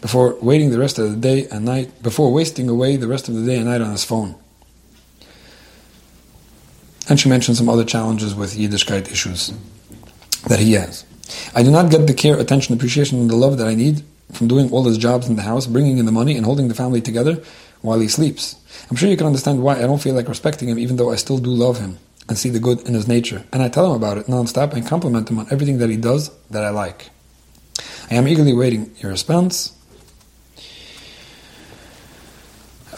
before 0.00 0.36
waiting 0.40 0.70
the 0.70 0.78
rest 0.78 0.98
of 0.98 1.10
the 1.10 1.16
day 1.16 1.48
and 1.48 1.64
night, 1.64 2.02
before 2.02 2.32
wasting 2.32 2.68
away 2.68 2.96
the 2.96 3.08
rest 3.08 3.28
of 3.28 3.34
the 3.34 3.44
day 3.44 3.56
and 3.56 3.66
night 3.66 3.80
on 3.80 3.90
his 3.90 4.04
phone. 4.04 4.34
And 7.08 7.18
she 7.18 7.28
mentioned 7.28 7.56
some 7.56 7.68
other 7.68 7.84
challenges 7.84 8.34
with 8.34 8.54
Yiddishkeit 8.54 9.10
issues 9.10 9.52
that 10.46 10.60
he 10.60 10.72
has. 10.74 11.04
I 11.54 11.62
do 11.62 11.70
not 11.70 11.90
get 11.90 12.06
the 12.06 12.14
care, 12.14 12.38
attention, 12.38 12.74
appreciation, 12.74 13.18
and 13.18 13.30
the 13.30 13.36
love 13.36 13.58
that 13.58 13.66
I 13.66 13.74
need 13.74 14.02
from 14.32 14.48
doing 14.48 14.70
all 14.70 14.84
his 14.84 14.98
jobs 14.98 15.26
in 15.26 15.36
the 15.36 15.42
house, 15.42 15.66
bringing 15.66 15.98
in 15.98 16.06
the 16.06 16.12
money, 16.12 16.36
and 16.36 16.44
holding 16.44 16.68
the 16.68 16.74
family 16.74 17.00
together 17.00 17.42
while 17.80 17.98
he 17.98 18.08
sleeps. 18.08 18.56
I'm 18.90 18.96
sure 18.96 19.08
you 19.08 19.16
can 19.16 19.26
understand 19.26 19.62
why 19.62 19.78
I 19.78 19.82
don't 19.82 20.02
feel 20.02 20.14
like 20.14 20.28
respecting 20.28 20.68
him, 20.68 20.78
even 20.78 20.96
though 20.96 21.10
I 21.10 21.16
still 21.16 21.38
do 21.38 21.50
love 21.50 21.80
him 21.80 21.98
and 22.28 22.36
see 22.36 22.50
the 22.50 22.60
good 22.60 22.86
in 22.86 22.94
his 22.94 23.08
nature. 23.08 23.44
And 23.52 23.62
I 23.62 23.68
tell 23.68 23.86
him 23.86 23.96
about 23.96 24.18
it 24.18 24.26
nonstop 24.26 24.74
and 24.74 24.86
compliment 24.86 25.30
him 25.30 25.38
on 25.38 25.46
everything 25.50 25.78
that 25.78 25.88
he 25.88 25.96
does 25.96 26.30
that 26.50 26.64
I 26.64 26.70
like. 26.70 27.08
I 28.10 28.14
am 28.14 28.28
eagerly 28.28 28.52
waiting 28.52 28.94
your 28.98 29.10
response. 29.10 29.77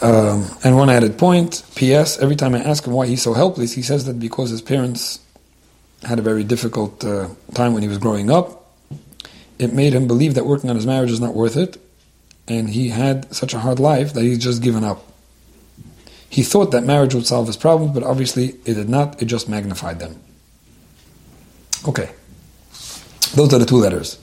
Um, 0.01 0.47
and 0.63 0.75
one 0.75 0.89
added 0.89 1.17
point, 1.19 1.63
P.S. 1.75 2.17
Every 2.17 2.35
time 2.35 2.55
I 2.55 2.59
ask 2.59 2.85
him 2.85 2.93
why 2.93 3.05
he's 3.05 3.21
so 3.21 3.33
helpless, 3.33 3.73
he 3.73 3.83
says 3.83 4.05
that 4.05 4.19
because 4.19 4.49
his 4.49 4.61
parents 4.61 5.19
had 6.03 6.17
a 6.17 6.23
very 6.23 6.43
difficult 6.43 7.03
uh, 7.03 7.29
time 7.53 7.73
when 7.73 7.83
he 7.83 7.87
was 7.87 7.99
growing 7.99 8.31
up, 8.31 8.75
it 9.59 9.73
made 9.73 9.93
him 9.93 10.07
believe 10.07 10.33
that 10.33 10.45
working 10.47 10.71
on 10.71 10.75
his 10.75 10.87
marriage 10.87 11.11
is 11.11 11.21
not 11.21 11.35
worth 11.35 11.55
it, 11.55 11.77
and 12.47 12.69
he 12.69 12.89
had 12.89 13.31
such 13.33 13.53
a 13.53 13.59
hard 13.59 13.79
life 13.79 14.13
that 14.13 14.23
he's 14.23 14.39
just 14.39 14.63
given 14.63 14.83
up. 14.83 15.05
He 16.29 16.41
thought 16.41 16.71
that 16.71 16.83
marriage 16.83 17.13
would 17.13 17.27
solve 17.27 17.45
his 17.45 17.57
problems, 17.57 17.93
but 17.93 18.01
obviously 18.03 18.55
it 18.65 18.73
did 18.73 18.89
not, 18.89 19.21
it 19.21 19.25
just 19.25 19.47
magnified 19.47 19.99
them. 19.99 20.19
Okay, 21.87 22.09
those 23.35 23.53
are 23.53 23.59
the 23.59 23.65
two 23.65 23.77
letters. 23.77 24.17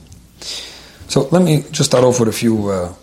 So 1.07 1.29
let 1.31 1.41
me 1.41 1.63
just 1.71 1.89
start 1.89 2.03
off 2.03 2.19
with 2.19 2.29
a 2.29 2.33
few. 2.33 2.69
Uh, 2.69 2.93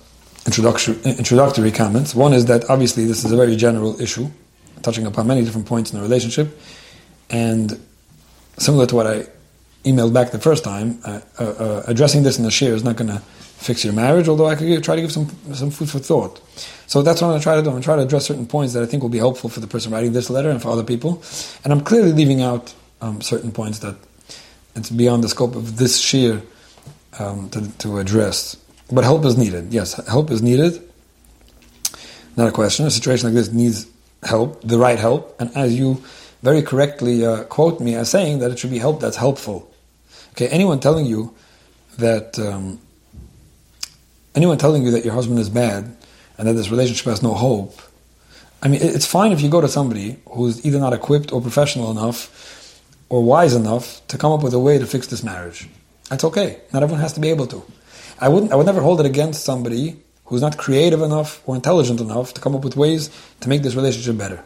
introductory 0.47 1.73
comments. 1.73 2.15
One 2.15 2.33
is 2.33 2.47
that 2.47 2.71
obviously 2.71 3.05
this 3.05 3.25
is 3.25 3.33
a 3.33 3.37
very 3.37 3.57
general 3.57 4.01
issue, 4.01 4.29
touching 4.83 5.07
upon 5.07 5.27
many 5.27 5.45
different 5.45 5.67
points 5.67 5.93
in 5.93 5.99
the 5.99 6.03
relationship, 6.03 6.59
and 7.31 7.81
similar 8.59 8.87
to 8.87 8.95
what 8.95 9.07
I 9.07 9.27
emailed 9.85 10.13
back 10.13 10.33
the 10.33 10.39
first 10.39 10.65
time, 10.65 10.99
uh, 11.05 11.21
uh, 11.39 11.45
uh, 11.45 11.83
addressing 11.87 12.25
this 12.25 12.39
in 12.39 12.45
the 12.45 12.51
shiur 12.51 12.73
is 12.73 12.83
not 12.83 12.97
going 12.97 13.09
to 13.09 13.21
fix 13.21 13.85
your 13.85 13.95
marriage, 13.95 14.29
although 14.29 14.47
I 14.47 14.57
could 14.57 14.83
try 14.83 14.97
to 14.97 15.01
give 15.01 15.13
some, 15.13 15.29
some 15.55 15.71
food 15.71 15.89
for 15.89 16.01
thought. 16.01 16.41
So 16.87 17.03
that's 17.03 17.21
what 17.21 17.29
I'm 17.29 17.33
going 17.33 17.41
to 17.41 17.45
try 17.45 17.55
to 17.57 17.63
do. 17.63 17.69
I'm 17.69 17.75
going 17.75 17.83
to 17.83 17.87
try 17.87 17.97
to 17.97 18.03
address 18.03 18.27
certain 18.27 18.47
points 18.47 18.75
that 18.75 18.83
I 18.83 18.87
think 18.87 19.03
will 19.03 19.11
be 19.11 19.19
helpful 19.19 19.49
for 19.49 19.61
the 19.61 19.67
person 19.67 19.93
writing 19.93 20.13
this 20.13 20.29
letter 20.29 20.51
and 20.51 20.61
for 20.61 20.71
other 20.71 20.83
people. 20.83 21.23
And 21.65 21.73
I'm 21.73 21.81
clearly 21.81 22.13
leaving 22.13 22.43
out 22.43 22.75
um, 23.01 23.21
certain 23.21 23.53
points 23.53 23.79
that 23.81 23.97
it's 24.75 24.91
beyond 24.91 25.25
the 25.25 25.29
scope 25.29 25.55
of 25.55 25.79
this 25.79 26.01
shiur 26.01 26.43
um, 27.19 27.49
to, 27.51 27.79
to 27.79 27.99
address. 27.99 28.57
But 28.91 29.05
help 29.05 29.25
is 29.25 29.37
needed. 29.37 29.73
Yes, 29.73 29.95
help 30.07 30.31
is 30.31 30.43
needed. 30.43 30.81
Not 32.37 32.49
a 32.49 32.53
question. 32.53 32.87
A 32.87 32.91
situation 32.91 33.27
like 33.27 33.35
this 33.35 33.51
needs 33.53 33.87
help, 34.23 34.63
the 34.63 34.79
right 34.79 34.99
help. 34.99 35.35
And 35.41 35.57
as 35.57 35.75
you 35.75 36.03
very 36.43 36.63
correctly 36.63 37.25
uh, 37.25 37.45
quote 37.45 37.81
me 37.81 37.95
as 37.95 38.11
saying 38.11 38.39
that 38.41 38.51
it 38.51 38.59
should 38.59 38.71
be 38.71 38.79
help 38.79 39.01
that's 39.01 39.17
helpful. 39.17 39.73
Okay, 40.33 40.49
anyone 40.49 40.81
telling 40.81 41.07
you 41.07 41.35
that 41.99 42.39
um, 42.39 42.79
anyone 44.35 44.59
telling 44.59 44.83
you 44.85 44.91
that 44.93 45.05
your 45.05 45.15
husband 45.15 45.39
is 45.39 45.49
bad 45.49 45.97
and 46.39 46.47
that 46.47 46.53
this 46.53 46.71
relationship 46.71 47.07
has 47.07 47.23
no 47.23 47.33
hope, 47.33 47.81
I 48.63 48.69
mean, 48.69 48.81
it's 48.83 49.07
fine 49.07 49.33
if 49.33 49.41
you 49.41 49.49
go 49.49 49.61
to 49.61 49.69
somebody 49.69 50.19
who's 50.31 50.65
either 50.65 50.79
not 50.79 50.93
equipped 50.93 51.33
or 51.33 51.41
professional 51.41 51.91
enough 51.91 52.83
or 53.09 53.23
wise 53.23 53.55
enough 53.55 54.07
to 54.09 54.19
come 54.19 54.33
up 54.33 54.43
with 54.43 54.55
a 54.55 54.59
way 54.59 54.79
to 54.79 54.87
fix 54.87 55.07
this 55.07 55.23
marriage. 55.23 55.69
That's 56.11 56.25
okay. 56.25 56.61
Not 56.73 56.83
everyone 56.83 57.01
has 57.01 57.13
to 57.15 57.21
be 57.21 57.31
able 57.31 57.47
to. 57.49 57.63
I 58.19 58.29
wouldn't. 58.29 58.53
I 58.53 58.57
would 58.57 58.67
never 58.67 58.81
hold 58.81 59.01
it 59.01 59.07
against 59.07 59.45
somebody 59.45 59.97
who's 60.27 60.41
not 60.41 60.57
creative 60.57 61.03
enough 61.03 61.43
or 61.47 61.55
intelligent 61.55 62.01
enough 62.01 62.35
to 62.35 62.41
come 62.41 62.55
up 62.55 62.65
with 62.65 62.77
ways 62.77 63.11
to 63.41 63.49
make 63.49 63.63
this 63.63 63.75
relationship 63.75 64.17
better. 64.17 64.43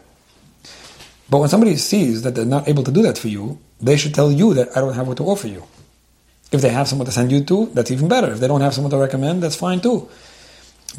But 1.29 1.39
when 1.39 1.49
somebody 1.49 1.75
sees 1.77 2.23
that 2.23 2.35
they're 2.35 2.45
not 2.45 2.67
able 2.67 2.83
to 2.83 2.91
do 2.91 3.01
that 3.03 3.17
for 3.17 3.29
you, 3.29 3.57
they 3.79 3.97
should 3.97 4.13
tell 4.13 4.31
you 4.31 4.53
that 4.53 4.75
I 4.75 4.81
don't 4.81 4.93
have 4.93 5.07
what 5.07 5.17
to 5.17 5.23
offer 5.23 5.47
you. 5.47 5.63
If 6.51 6.61
they 6.61 6.69
have 6.69 6.87
someone 6.87 7.05
to 7.05 7.11
send 7.11 7.31
you 7.31 7.43
to, 7.45 7.67
that's 7.67 7.89
even 7.89 8.09
better. 8.09 8.31
If 8.31 8.39
they 8.41 8.47
don't 8.47 8.61
have 8.61 8.73
someone 8.73 8.91
to 8.91 8.97
recommend, 8.97 9.41
that's 9.41 9.55
fine 9.55 9.79
too. 9.79 10.09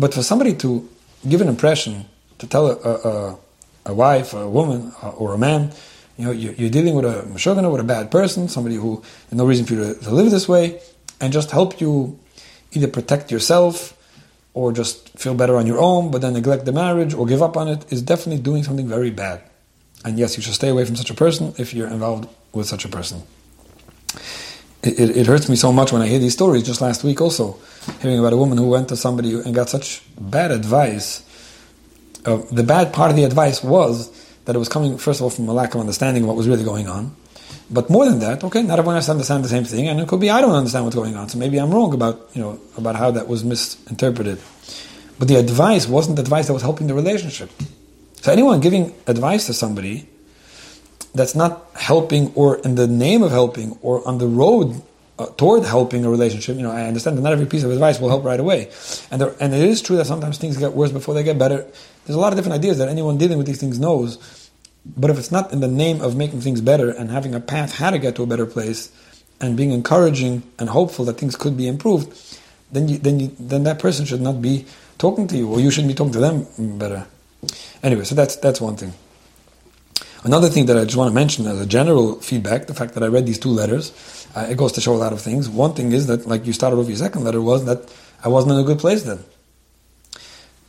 But 0.00 0.14
for 0.14 0.22
somebody 0.22 0.54
to 0.54 0.88
give 1.28 1.42
an 1.42 1.48
impression, 1.48 2.06
to 2.38 2.46
tell 2.46 2.66
a, 2.70 2.74
a, 2.74 3.38
a 3.86 3.94
wife, 3.94 4.32
a 4.32 4.48
woman, 4.48 4.92
uh, 5.02 5.10
or 5.10 5.34
a 5.34 5.38
man, 5.38 5.70
you 6.16 6.24
know, 6.24 6.30
you're 6.30 6.70
dealing 6.70 6.94
with 6.94 7.04
a 7.04 7.22
mashogana, 7.28 7.70
with 7.70 7.80
a 7.80 7.84
bad 7.84 8.10
person, 8.10 8.48
somebody 8.48 8.76
who 8.76 9.02
no 9.30 9.44
reason 9.44 9.66
for 9.66 9.74
you 9.74 9.94
to, 9.94 10.00
to 10.00 10.10
live 10.10 10.30
this 10.30 10.48
way, 10.48 10.80
and 11.20 11.32
just 11.32 11.50
help 11.50 11.80
you 11.80 12.18
either 12.72 12.88
protect 12.88 13.30
yourself 13.30 13.96
or 14.54 14.72
just 14.72 15.08
feel 15.18 15.34
better 15.34 15.56
on 15.56 15.66
your 15.66 15.78
own, 15.78 16.10
but 16.10 16.20
then 16.20 16.34
neglect 16.34 16.64
the 16.64 16.72
marriage 16.72 17.14
or 17.14 17.26
give 17.26 17.42
up 17.42 17.56
on 17.56 17.68
it, 17.68 17.90
is 17.90 18.02
definitely 18.02 18.42
doing 18.42 18.62
something 18.62 18.88
very 18.88 19.10
bad. 19.10 19.42
And 20.04 20.18
yes, 20.18 20.36
you 20.36 20.42
should 20.42 20.54
stay 20.54 20.68
away 20.68 20.84
from 20.84 20.96
such 20.96 21.10
a 21.10 21.14
person 21.14 21.54
if 21.58 21.72
you're 21.72 21.88
involved 21.88 22.28
with 22.52 22.66
such 22.66 22.84
a 22.84 22.88
person. 22.88 23.22
It, 24.82 24.98
it, 24.98 25.16
it, 25.16 25.26
hurts 25.26 25.48
me 25.48 25.54
so 25.54 25.72
much 25.72 25.92
when 25.92 26.02
I 26.02 26.08
hear 26.08 26.18
these 26.18 26.32
stories. 26.32 26.64
Just 26.64 26.80
last 26.80 27.04
week, 27.04 27.20
also, 27.20 27.56
hearing 28.00 28.18
about 28.18 28.32
a 28.32 28.36
woman 28.36 28.58
who 28.58 28.68
went 28.68 28.88
to 28.88 28.96
somebody 28.96 29.32
and 29.32 29.54
got 29.54 29.68
such 29.68 30.02
bad 30.18 30.50
advice. 30.50 31.22
Uh, 32.26 32.38
the 32.50 32.64
bad 32.64 32.92
part 32.92 33.10
of 33.10 33.16
the 33.16 33.24
advice 33.24 33.62
was 33.62 34.10
that 34.44 34.56
it 34.56 34.58
was 34.58 34.68
coming, 34.68 34.98
first 34.98 35.20
of 35.20 35.24
all, 35.24 35.30
from 35.30 35.48
a 35.48 35.52
lack 35.52 35.74
of 35.74 35.80
understanding 35.80 36.24
of 36.24 36.28
what 36.28 36.36
was 36.36 36.48
really 36.48 36.64
going 36.64 36.88
on. 36.88 37.14
But 37.70 37.88
more 37.88 38.04
than 38.04 38.18
that, 38.20 38.44
okay, 38.44 38.62
not 38.62 38.78
everyone 38.78 38.96
has 38.96 39.06
to 39.06 39.12
understand 39.12 39.44
the 39.44 39.48
same 39.48 39.64
thing, 39.64 39.88
and 39.88 40.00
it 40.00 40.08
could 40.08 40.20
be 40.20 40.30
I 40.30 40.40
don't 40.40 40.54
understand 40.54 40.84
what's 40.84 40.96
going 40.96 41.16
on, 41.16 41.28
so 41.28 41.38
maybe 41.38 41.58
I'm 41.58 41.70
wrong 41.70 41.94
about 41.94 42.28
you 42.34 42.42
know 42.42 42.60
about 42.76 42.96
how 42.96 43.10
that 43.12 43.28
was 43.28 43.44
misinterpreted. 43.44 44.38
But 45.18 45.28
the 45.28 45.36
advice 45.36 45.86
wasn't 45.86 46.18
advice 46.18 46.48
that 46.48 46.52
was 46.52 46.62
helping 46.62 46.86
the 46.86 46.94
relationship. 46.94 47.50
So 48.16 48.32
anyone 48.32 48.60
giving 48.60 48.94
advice 49.06 49.46
to 49.46 49.54
somebody 49.54 50.08
that's 51.14 51.34
not 51.34 51.66
helping, 51.74 52.32
or 52.34 52.58
in 52.58 52.74
the 52.74 52.86
name 52.86 53.22
of 53.22 53.30
helping, 53.30 53.78
or 53.82 54.06
on 54.06 54.18
the 54.18 54.26
road 54.26 54.82
uh, 55.18 55.26
toward 55.36 55.64
helping 55.64 56.04
a 56.04 56.10
relationship, 56.10 56.56
you 56.56 56.62
know, 56.62 56.70
I 56.70 56.84
understand 56.84 57.16
that 57.18 57.22
not 57.22 57.32
every 57.32 57.46
piece 57.46 57.62
of 57.62 57.70
advice 57.70 58.00
will 58.00 58.08
help 58.08 58.24
right 58.24 58.40
away, 58.40 58.70
and 59.10 59.20
there, 59.20 59.34
and 59.40 59.54
it 59.54 59.60
is 59.60 59.80
true 59.80 59.96
that 59.96 60.06
sometimes 60.06 60.38
things 60.38 60.56
get 60.56 60.72
worse 60.72 60.92
before 60.92 61.14
they 61.14 61.22
get 61.22 61.38
better. 61.38 61.66
There's 62.04 62.16
a 62.16 62.20
lot 62.20 62.32
of 62.32 62.38
different 62.38 62.54
ideas 62.54 62.78
that 62.78 62.88
anyone 62.88 63.16
dealing 63.18 63.38
with 63.38 63.46
these 63.46 63.60
things 63.60 63.78
knows 63.78 64.41
but 64.84 65.10
if 65.10 65.18
it's 65.18 65.30
not 65.30 65.52
in 65.52 65.60
the 65.60 65.68
name 65.68 66.00
of 66.00 66.16
making 66.16 66.40
things 66.40 66.60
better 66.60 66.90
and 66.90 67.10
having 67.10 67.34
a 67.34 67.40
path 67.40 67.76
how 67.76 67.90
to 67.90 67.98
get 67.98 68.16
to 68.16 68.22
a 68.22 68.26
better 68.26 68.46
place 68.46 68.90
and 69.40 69.56
being 69.56 69.70
encouraging 69.70 70.42
and 70.58 70.68
hopeful 70.68 71.04
that 71.04 71.18
things 71.18 71.36
could 71.36 71.56
be 71.56 71.66
improved, 71.68 72.38
then 72.72 72.88
you, 72.88 72.98
then 72.98 73.20
you, 73.20 73.36
then 73.38 73.64
that 73.64 73.78
person 73.78 74.04
should 74.04 74.20
not 74.20 74.42
be 74.42 74.66
talking 74.98 75.26
to 75.28 75.36
you, 75.36 75.48
or 75.50 75.60
you 75.60 75.70
shouldn't 75.70 75.88
be 75.88 75.94
talking 75.94 76.12
to 76.12 76.20
them 76.20 76.46
better. 76.78 77.06
Anyway, 77.82 78.04
so 78.04 78.14
that's 78.14 78.36
that's 78.36 78.60
one 78.60 78.76
thing. 78.76 78.92
Another 80.24 80.48
thing 80.48 80.66
that 80.66 80.78
I 80.78 80.84
just 80.84 80.96
want 80.96 81.08
to 81.10 81.14
mention 81.14 81.46
as 81.46 81.60
a 81.60 81.66
general 81.66 82.20
feedback, 82.20 82.68
the 82.68 82.74
fact 82.74 82.94
that 82.94 83.02
I 83.02 83.08
read 83.08 83.26
these 83.26 83.40
two 83.40 83.48
letters, 83.48 84.28
uh, 84.36 84.46
it 84.48 84.56
goes 84.56 84.70
to 84.72 84.80
show 84.80 84.94
a 84.94 85.02
lot 85.04 85.12
of 85.12 85.20
things. 85.20 85.48
One 85.48 85.74
thing 85.74 85.90
is 85.90 86.06
that, 86.06 86.26
like 86.26 86.46
you 86.46 86.52
started 86.52 86.76
off 86.76 86.86
your 86.86 86.96
second 86.96 87.24
letter, 87.24 87.40
was 87.40 87.64
that 87.64 87.92
I 88.22 88.28
wasn't 88.28 88.52
in 88.52 88.60
a 88.60 88.62
good 88.62 88.78
place 88.78 89.02
then. 89.02 89.18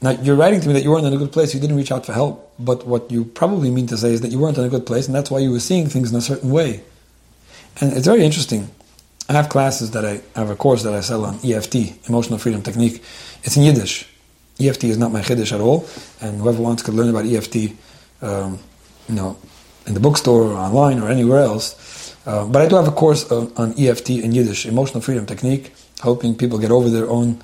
Now, 0.04 0.12
you're 0.12 0.36
writing 0.36 0.60
to 0.60 0.68
me 0.68 0.74
that 0.74 0.84
you 0.84 0.92
weren't 0.92 1.06
in 1.06 1.14
a 1.14 1.18
good 1.18 1.32
place, 1.32 1.54
you 1.54 1.62
didn't 1.62 1.78
reach 1.78 1.90
out 1.90 2.06
for 2.06 2.12
help, 2.12 2.54
but 2.60 2.86
what 2.86 3.10
you 3.10 3.24
probably 3.24 3.72
mean 3.72 3.88
to 3.88 3.96
say 3.96 4.12
is 4.12 4.20
that 4.20 4.32
you 4.32 4.38
weren't 4.38 4.58
in 4.58 4.66
a 4.66 4.70
good 4.70 4.86
place, 4.86 5.06
and 5.06 5.16
that's 5.16 5.32
why 5.32 5.40
you 5.40 5.50
were 5.50 5.62
seeing 5.62 5.88
things 5.88 6.12
in 6.12 6.18
a 6.18 6.22
certain 6.22 6.52
way. 6.52 6.84
And 7.80 7.94
it's 7.94 8.06
very 8.06 8.26
interesting. 8.26 8.70
I 9.30 9.34
have 9.34 9.48
classes 9.48 9.92
that 9.92 10.04
I, 10.04 10.20
I 10.36 10.40
have 10.40 10.50
a 10.50 10.58
course 10.58 10.84
that 10.84 10.94
I 10.94 11.00
sell 11.00 11.24
on 11.24 11.40
EFT, 11.42 12.10
Emotional 12.10 12.38
Freedom 12.38 12.62
Technique. 12.62 13.02
It's 13.44 13.56
in 13.56 13.64
Yiddish. 13.64 14.06
EFT 14.60 14.84
is 14.84 14.98
not 14.98 15.14
my 15.14 15.22
Yiddish 15.22 15.54
at 15.54 15.62
all, 15.62 15.88
and 16.20 16.42
whoever 16.42 16.62
wants 16.62 16.84
could 16.84 16.96
learn 16.96 17.10
about 17.10 17.26
EFT, 17.26 17.72
um, 18.22 18.60
you 19.08 19.16
know, 19.16 19.38
in 19.88 19.94
the 19.94 20.02
bookstore 20.02 20.52
or 20.52 20.56
online 20.56 21.00
or 21.00 21.10
anywhere 21.10 21.40
else. 21.40 22.14
Uh, 22.26 22.46
but 22.46 22.62
I 22.62 22.68
do 22.68 22.76
have 22.76 22.90
a 22.90 22.92
course 22.92 23.32
on, 23.32 23.54
on 23.56 23.74
EFT 23.80 24.10
in 24.10 24.34
Yiddish, 24.34 24.66
Emotional 24.66 25.00
Freedom 25.00 25.26
Technique, 25.26 25.74
helping 26.02 26.36
people 26.36 26.60
get 26.60 26.72
over 26.72 26.90
their 26.90 27.10
own 27.10 27.42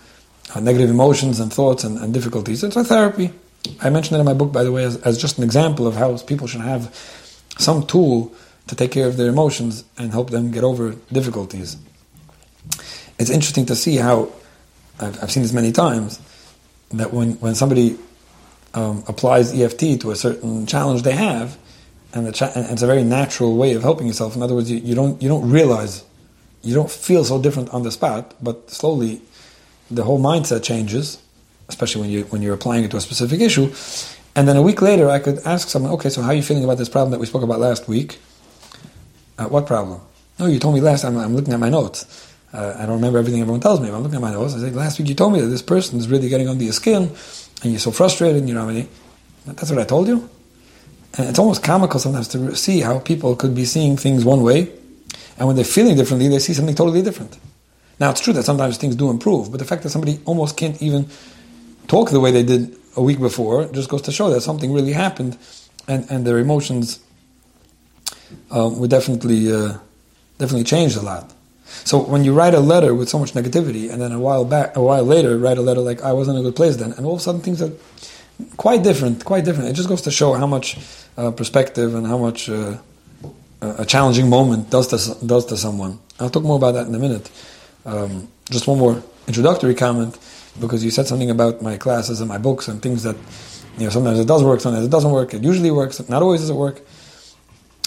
negative 0.56 0.90
emotions 0.90 1.40
and 1.40 1.54
thoughts 1.54 1.84
and, 1.84 1.98
and, 2.00 2.14
difficulties. 2.14 2.64
It's 2.64 2.76
a 2.76 2.84
therapy. 2.84 3.32
I 3.82 3.90
mentioned 3.90 4.18
it 4.18 4.20
in 4.20 4.26
my 4.26 4.34
book, 4.34 4.52
by 4.52 4.64
the 4.64 4.72
way, 4.72 4.84
as, 4.84 4.98
as 4.98 5.18
just 5.18 5.38
an 5.38 5.44
example 5.44 5.86
of 5.86 5.96
how 5.96 6.18
people 6.18 6.48
should 6.48 6.62
have 6.62 6.96
some 7.58 7.86
tool 7.86 8.34
to 8.68 8.76
take 8.76 8.92
care 8.92 9.08
of 9.08 9.18
their 9.18 9.30
emotions 9.30 9.84
and 9.98 10.12
help 10.12 10.30
them 10.30 10.52
get 10.52 10.64
over 10.64 10.96
difficulties. 11.12 11.78
It's 13.20 13.30
interesting 13.30 13.66
to 13.68 13.76
see 13.76 13.98
how, 13.98 14.32
I've, 15.00 15.24
I've 15.24 15.32
seen 15.32 15.44
this 15.44 15.54
many 15.54 15.72
times, 15.72 16.20
that 16.92 17.14
when, 17.14 17.34
when 17.34 17.54
somebody 17.54 17.98
um, 18.74 19.04
applies 19.08 19.54
EFT 19.54 20.02
to 20.02 20.12
a 20.12 20.16
certain 20.16 20.66
challenge 20.66 21.04
they 21.04 21.16
have, 21.16 21.58
and, 22.14 22.26
the 22.26 22.32
cha- 22.32 22.52
and, 22.56 22.66
it's 22.72 22.82
a 22.82 22.88
very 22.88 23.04
natural 23.04 23.56
way 23.56 23.74
of 23.74 23.84
helping 23.84 24.08
yourself. 24.08 24.36
In 24.36 24.42
other 24.42 24.56
words, 24.56 24.72
you, 24.72 24.78
you, 24.78 24.96
don't, 24.96 25.22
you 25.22 25.30
don't 25.30 25.50
realize, 25.50 26.04
you 26.64 26.74
don't 26.74 26.90
feel 26.90 27.24
so 27.24 27.42
different 27.42 27.70
on 27.70 27.84
the 27.84 27.92
spot, 27.92 28.34
but 28.42 28.70
slowly 28.72 29.22
the 29.92 30.04
whole 30.04 30.20
mindset 30.20 30.64
changes, 30.64 31.22
especially 31.68 32.02
when 32.02 32.10
you 32.10 32.24
when 32.26 32.42
you're 32.42 32.54
applying 32.54 32.84
it 32.84 32.92
to 32.92 32.98
a 32.98 33.02
specific 33.02 33.42
issue. 33.42 33.74
And 34.36 34.48
then 34.48 34.56
a 34.56 34.62
week 34.62 34.82
later, 34.82 35.10
I 35.10 35.20
could 35.20 35.40
ask 35.46 35.70
someone, 35.70 35.92
okay, 35.94 36.10
so 36.10 36.22
how 36.22 36.30
are 36.30 36.34
you 36.34 36.44
feeling 36.44 36.64
about 36.64 36.78
this 36.78 36.90
problem 36.90 37.12
that 37.12 37.20
we 37.20 37.26
spoke 37.26 37.44
about 37.44 37.60
last 37.60 37.88
week? 37.88 38.20
Uh, 39.38 39.46
what 39.46 39.66
problem? 39.66 40.02
No, 40.38 40.46
you 40.46 40.60
told 40.60 40.76
me 40.76 40.82
last 40.82 41.02
time. 41.02 41.18
I'm 41.18 41.36
looking 41.36 41.54
at 41.54 41.60
my 41.60 41.70
notes. 41.70 42.28
Uh, 42.54 42.76
I 42.78 42.86
don't 42.86 42.96
remember 42.96 43.20
everything 43.20 43.42
everyone 43.42 43.60
tells 43.60 43.82
me. 43.82 43.90
But 43.90 43.98
I'm 43.98 44.04
looking 44.04 44.16
at 44.16 44.22
my 44.22 44.32
notes. 44.32 44.56
I 44.56 44.60
said, 44.60 44.76
last 44.76 45.00
week 45.00 45.10
you 45.10 45.16
told 45.16 45.34
me 45.34 45.42
that 45.42 45.48
this 45.48 45.62
person 45.62 46.00
is 46.00 46.08
really 46.08 46.30
getting 46.30 46.48
under 46.48 46.64
your 46.64 46.74
skin, 46.74 47.12
and 47.64 47.72
you're 47.72 47.80
so 47.80 47.92
frustrated. 47.92 48.38
and 48.38 48.48
You 48.48 48.56
know, 48.56 48.70
I 48.70 48.74
mean, 48.74 48.90
that's 49.46 49.70
what 49.70 49.80
I 49.80 49.84
told 49.84 50.08
you. 50.08 50.30
And 51.18 51.28
it's 51.28 51.40
almost 51.40 51.64
comical 51.64 52.00
sometimes 52.00 52.28
to 52.30 52.56
see 52.56 52.82
how 52.82 53.00
people 53.00 53.36
could 53.36 53.56
be 53.56 53.66
seeing 53.66 53.98
things 53.98 54.24
one 54.24 54.44
way, 54.44 54.72
and 55.38 55.48
when 55.48 55.56
they're 55.56 55.66
feeling 55.66 55.98
differently, 55.98 56.28
they 56.28 56.40
see 56.40 56.54
something 56.54 56.76
totally 56.76 57.02
different. 57.02 57.38
Now, 58.00 58.12
it's 58.12 58.22
true 58.22 58.34
that 58.34 58.44
sometimes 58.44 58.78
things 58.78 58.96
do 58.96 59.10
improve, 59.10 59.52
but 59.52 59.58
the 59.58 59.66
fact 59.66 59.84
that 59.84 59.90
somebody 59.90 60.20
almost 60.26 60.56
can't 60.56 60.82
even 60.82 61.08
talk 61.88 62.12
the 62.12 62.20
way 62.20 62.32
they 62.32 62.44
did 62.44 62.76
a 62.96 63.02
week 63.02 63.20
before 63.20 63.66
just 63.66 63.90
goes 63.90 64.02
to 64.04 64.12
show 64.12 64.30
that 64.30 64.42
something 64.42 64.72
really 64.72 64.94
happened, 64.94 65.38
and, 65.88 66.10
and 66.10 66.26
their 66.26 66.38
emotions 66.38 67.00
um, 68.52 68.80
were 68.80 68.88
definitely 68.88 69.52
uh, 69.52 69.78
definitely 70.38 70.64
changed 70.64 70.96
a 70.96 71.02
lot. 71.02 71.34
So 71.66 72.00
when 72.00 72.24
you 72.24 72.34
write 72.34 72.54
a 72.54 72.60
letter 72.60 72.96
with 72.96 73.10
so 73.10 73.20
much 73.20 73.34
negativity, 73.34 73.92
and 73.92 74.02
then 74.02 74.12
a 74.12 74.20
while 74.20 74.46
back, 74.46 74.76
a 74.76 74.82
while 74.82 75.04
later, 75.04 75.38
write 75.38 75.58
a 75.58 75.62
letter 75.62 75.82
like 75.82 76.02
"I 76.02 76.14
wasn't 76.14 76.38
in 76.38 76.46
a 76.46 76.48
good 76.48 76.56
place 76.56 76.78
then," 76.78 76.94
and 76.94 77.06
all 77.06 77.14
of 77.14 77.20
a 77.20 77.22
sudden 77.22 77.42
things 77.42 77.62
are 77.62 77.72
quite 78.58 78.84
different, 78.84 79.26
quite 79.26 79.46
different. 79.46 79.70
It 79.70 79.74
just 79.74 79.90
goes 79.90 80.02
to 80.04 80.12
show 80.12 80.34
how 80.34 80.48
much 80.48 80.78
uh, 81.18 81.32
perspective 81.32 81.94
and 81.96 82.08
how 82.08 82.18
much 82.18 82.50
uh, 82.50 82.78
a 83.62 83.86
challenging 83.86 84.30
moment 84.30 84.70
does 84.70 84.88
to 84.88 85.26
does 85.26 85.46
to 85.48 85.58
someone. 85.58 86.00
I'll 86.20 86.30
talk 86.30 86.44
more 86.44 86.58
about 86.58 86.74
that 86.74 86.88
in 86.88 86.96
a 86.96 87.00
minute. 87.00 87.30
Um, 87.86 88.28
just 88.50 88.68
one 88.68 88.80
more 88.80 89.04
introductory 89.28 89.76
comment, 89.76 90.18
because 90.60 90.84
you 90.84 90.92
said 90.92 91.08
something 91.08 91.30
about 91.30 91.62
my 91.62 91.78
classes 91.78 92.20
and 92.20 92.28
my 92.28 92.38
books 92.38 92.68
and 92.68 92.82
things 92.82 93.04
that, 93.04 93.16
you 93.78 93.86
know, 93.86 93.90
sometimes 93.90 94.20
it 94.20 94.28
does 94.28 94.44
work, 94.44 94.60
sometimes 94.60 94.86
it 94.86 94.90
doesn't 94.90 95.12
work. 95.12 95.34
It 95.34 95.44
usually 95.44 95.72
works, 95.72 96.08
not 96.10 96.22
always 96.22 96.42
does 96.42 96.50
it 96.50 96.56
work. 96.56 96.82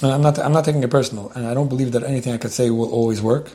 And 0.02 0.10
I'm 0.10 0.22
not, 0.22 0.38
I'm 0.38 0.52
not 0.52 0.64
taking 0.64 0.82
it 0.82 0.90
personal, 0.90 1.30
and 1.34 1.46
I 1.46 1.54
don't 1.54 1.68
believe 1.68 1.92
that 1.92 2.02
anything 2.02 2.32
I 2.32 2.38
could 2.38 2.52
say 2.52 2.70
will 2.70 2.90
always 2.90 3.20
work. 3.20 3.52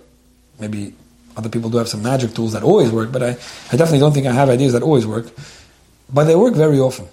Maybe 0.59 0.93
other 1.35 1.49
people 1.49 1.69
do 1.69 1.77
have 1.77 1.87
some 1.87 2.03
magic 2.03 2.33
tools 2.33 2.53
that 2.53 2.63
always 2.63 2.91
work, 2.91 3.11
but 3.11 3.21
I, 3.21 3.29
I 3.71 3.77
definitely 3.77 3.99
don't 3.99 4.13
think 4.13 4.27
I 4.27 4.31
have 4.31 4.49
ideas 4.49 4.73
that 4.73 4.81
always 4.83 5.05
work. 5.05 5.27
But 6.11 6.23
they 6.23 6.35
work 6.35 6.55
very 6.55 6.79
often. 6.79 7.07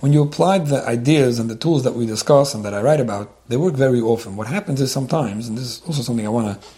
When 0.00 0.12
you 0.12 0.22
apply 0.22 0.58
the 0.58 0.86
ideas 0.86 1.38
and 1.38 1.48
the 1.48 1.56
tools 1.56 1.84
that 1.84 1.94
we 1.94 2.06
discuss 2.06 2.54
and 2.54 2.64
that 2.64 2.74
I 2.74 2.82
write 2.82 3.00
about, 3.00 3.30
they 3.48 3.56
work 3.56 3.74
very 3.74 4.00
often. 4.00 4.36
What 4.36 4.46
happens 4.46 4.80
is 4.80 4.92
sometimes, 4.92 5.48
and 5.48 5.56
this 5.56 5.64
is 5.64 5.82
also 5.86 6.02
something 6.02 6.26
I 6.26 6.30
want 6.30 6.60
to 6.60 6.68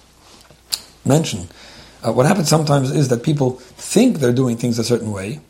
mention. 1.04 1.48
Uh, 2.02 2.12
what 2.12 2.26
happens 2.26 2.48
sometimes 2.48 2.90
is 2.90 3.08
that 3.08 3.22
people 3.22 3.52
think 3.52 4.18
they're 4.18 4.32
doing 4.32 4.56
things 4.56 4.78
a 4.78 4.84
certain 4.84 5.10
way, 5.10 5.40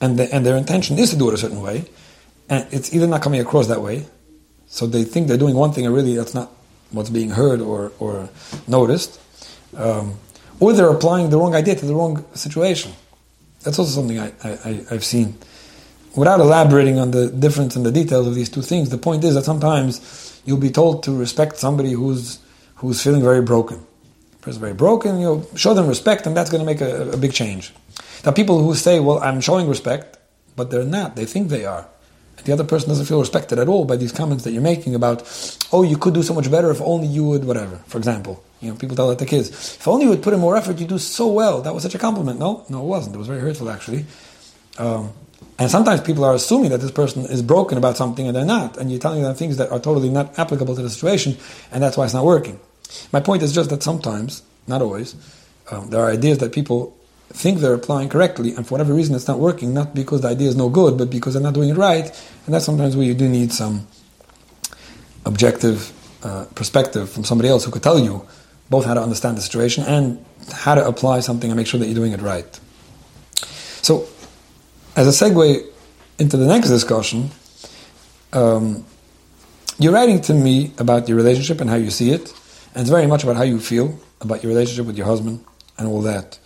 and, 0.00 0.18
the, 0.18 0.32
and 0.34 0.44
their 0.44 0.56
intention 0.56 0.98
is 0.98 1.10
to 1.10 1.16
do 1.16 1.28
it 1.28 1.34
a 1.34 1.38
certain 1.38 1.62
way, 1.62 1.84
and 2.48 2.66
it's 2.70 2.94
either 2.94 3.06
not 3.06 3.22
coming 3.22 3.40
across 3.40 3.66
that 3.68 3.80
way, 3.80 4.06
so 4.66 4.86
they 4.86 5.04
think 5.04 5.26
they're 5.26 5.38
doing 5.38 5.54
one 5.54 5.72
thing, 5.72 5.86
and 5.86 5.94
really 5.94 6.14
that's 6.14 6.34
not 6.34 6.50
what's 6.90 7.08
being 7.08 7.30
heard 7.30 7.60
or, 7.62 7.92
or 7.98 8.28
noticed, 8.68 9.18
um, 9.76 10.14
or 10.60 10.72
they're 10.74 10.90
applying 10.90 11.30
the 11.30 11.38
wrong 11.38 11.54
idea 11.54 11.74
to 11.74 11.86
the 11.86 11.94
wrong 11.94 12.24
situation. 12.34 12.92
That's 13.62 13.78
also 13.78 14.00
something 14.00 14.18
I, 14.18 14.32
I, 14.44 14.84
I've 14.90 15.04
seen. 15.04 15.38
Without 16.14 16.40
elaborating 16.40 16.98
on 16.98 17.10
the 17.10 17.30
difference 17.30 17.74
and 17.74 17.84
the 17.84 17.92
details 17.92 18.26
of 18.26 18.34
these 18.34 18.48
two 18.48 18.62
things, 18.62 18.90
the 18.90 18.98
point 18.98 19.24
is 19.24 19.34
that 19.34 19.44
sometimes 19.44 20.40
you'll 20.44 20.56
be 20.58 20.70
told 20.70 21.02
to 21.04 21.12
respect 21.16 21.56
somebody 21.56 21.92
who's, 21.92 22.38
who's 22.76 23.02
feeling 23.02 23.22
very 23.22 23.42
broken 23.42 23.84
person 24.46 24.60
very 24.60 24.74
broken, 24.74 25.18
you 25.18 25.26
know, 25.26 25.46
show 25.56 25.74
them 25.74 25.86
respect, 25.88 26.26
and 26.26 26.36
that's 26.36 26.50
going 26.50 26.62
to 26.64 26.70
make 26.72 26.80
a, 26.80 27.10
a 27.10 27.16
big 27.16 27.32
change. 27.32 27.74
Now, 28.24 28.32
people 28.32 28.62
who 28.62 28.74
say, 28.74 29.00
"Well, 29.00 29.18
I'm 29.18 29.40
showing 29.40 29.68
respect," 29.68 30.18
but 30.54 30.70
they're 30.70 30.84
not. 30.84 31.16
They 31.16 31.26
think 31.26 31.48
they 31.48 31.66
are. 31.66 31.86
The 32.44 32.52
other 32.52 32.64
person 32.64 32.88
doesn't 32.88 33.06
feel 33.06 33.18
respected 33.18 33.58
at 33.58 33.66
all 33.66 33.84
by 33.84 33.96
these 33.96 34.12
comments 34.12 34.44
that 34.44 34.52
you're 34.52 34.62
making 34.62 34.94
about, 34.94 35.18
oh, 35.72 35.82
you 35.82 35.98
could 35.98 36.14
do 36.14 36.22
so 36.22 36.32
much 36.32 36.48
better 36.48 36.70
if 36.70 36.80
only 36.80 37.08
you 37.08 37.24
would, 37.24 37.44
whatever. 37.44 37.76
For 37.88 37.98
example, 37.98 38.44
you 38.60 38.70
know, 38.70 38.76
people 38.76 38.94
tell 38.94 39.08
that 39.08 39.18
to 39.18 39.26
kids, 39.26 39.48
if 39.50 39.88
only 39.88 40.04
you 40.04 40.10
would 40.10 40.22
put 40.22 40.32
in 40.32 40.38
more 40.38 40.56
effort, 40.56 40.78
you 40.78 40.86
do 40.86 40.98
so 40.98 41.26
well. 41.26 41.60
That 41.62 41.74
was 41.74 41.82
such 41.82 41.96
a 41.96 41.98
compliment. 41.98 42.38
No, 42.38 42.64
no, 42.68 42.82
it 42.82 42.86
wasn't. 42.86 43.16
It 43.16 43.18
was 43.18 43.26
very 43.26 43.40
hurtful, 43.40 43.68
actually. 43.68 44.06
Um, 44.78 45.12
and 45.58 45.68
sometimes 45.70 46.02
people 46.02 46.24
are 46.24 46.34
assuming 46.34 46.70
that 46.70 46.80
this 46.80 46.92
person 46.92 47.24
is 47.24 47.42
broken 47.42 47.78
about 47.78 47.96
something 47.96 48.28
and 48.28 48.36
they're 48.36 48.44
not, 48.44 48.76
and 48.76 48.92
you're 48.92 49.00
telling 49.00 49.22
them 49.22 49.34
things 49.34 49.56
that 49.56 49.72
are 49.72 49.80
totally 49.80 50.10
not 50.10 50.38
applicable 50.38 50.76
to 50.76 50.82
the 50.82 50.90
situation, 50.90 51.36
and 51.72 51.82
that's 51.82 51.96
why 51.96 52.04
it's 52.04 52.14
not 52.14 52.24
working. 52.24 52.60
My 53.12 53.20
point 53.20 53.42
is 53.42 53.52
just 53.52 53.70
that 53.70 53.82
sometimes, 53.82 54.42
not 54.66 54.82
always, 54.82 55.14
um, 55.70 55.90
there 55.90 56.00
are 56.00 56.10
ideas 56.10 56.38
that 56.38 56.52
people 56.52 56.96
think 57.28 57.60
they're 57.60 57.74
applying 57.74 58.08
correctly, 58.08 58.54
and 58.54 58.66
for 58.66 58.74
whatever 58.74 58.94
reason 58.94 59.14
it's 59.14 59.28
not 59.28 59.38
working, 59.38 59.74
not 59.74 59.94
because 59.94 60.20
the 60.20 60.28
idea 60.28 60.48
is 60.48 60.56
no 60.56 60.68
good, 60.68 60.96
but 60.96 61.10
because 61.10 61.34
they're 61.34 61.42
not 61.42 61.54
doing 61.54 61.70
it 61.70 61.76
right, 61.76 62.06
and 62.46 62.54
that's 62.54 62.64
sometimes 62.64 62.96
where 62.96 63.06
you 63.06 63.14
do 63.14 63.28
need 63.28 63.52
some 63.52 63.86
objective 65.24 65.92
uh, 66.22 66.44
perspective 66.54 67.10
from 67.10 67.24
somebody 67.24 67.48
else 67.48 67.64
who 67.64 67.70
could 67.70 67.82
tell 67.82 67.98
you 67.98 68.26
both 68.70 68.84
how 68.84 68.94
to 68.94 69.02
understand 69.02 69.36
the 69.36 69.42
situation 69.42 69.84
and 69.84 70.24
how 70.52 70.74
to 70.74 70.86
apply 70.86 71.20
something 71.20 71.50
and 71.50 71.56
make 71.56 71.66
sure 71.66 71.78
that 71.78 71.86
you're 71.86 71.94
doing 71.94 72.12
it 72.12 72.20
right. 72.20 72.60
So, 73.82 74.08
as 74.96 75.06
a 75.06 75.24
segue 75.24 75.64
into 76.18 76.36
the 76.36 76.46
next 76.46 76.68
discussion, 76.68 77.30
um, 78.32 78.84
you're 79.78 79.92
writing 79.92 80.20
to 80.22 80.34
me 80.34 80.72
about 80.78 81.08
your 81.08 81.16
relationship 81.16 81.60
and 81.60 81.68
how 81.68 81.76
you 81.76 81.90
see 81.90 82.10
it, 82.10 82.32
and 82.76 82.82
it's 82.82 82.90
very 82.90 83.06
much 83.06 83.24
about 83.24 83.36
how 83.36 83.42
you 83.42 83.58
feel 83.58 83.98
about 84.20 84.42
your 84.42 84.52
relationship 84.52 84.84
with 84.84 84.98
your 84.98 85.06
husband 85.06 85.42
and 85.78 85.88
all 85.88 86.02
that. 86.02 86.38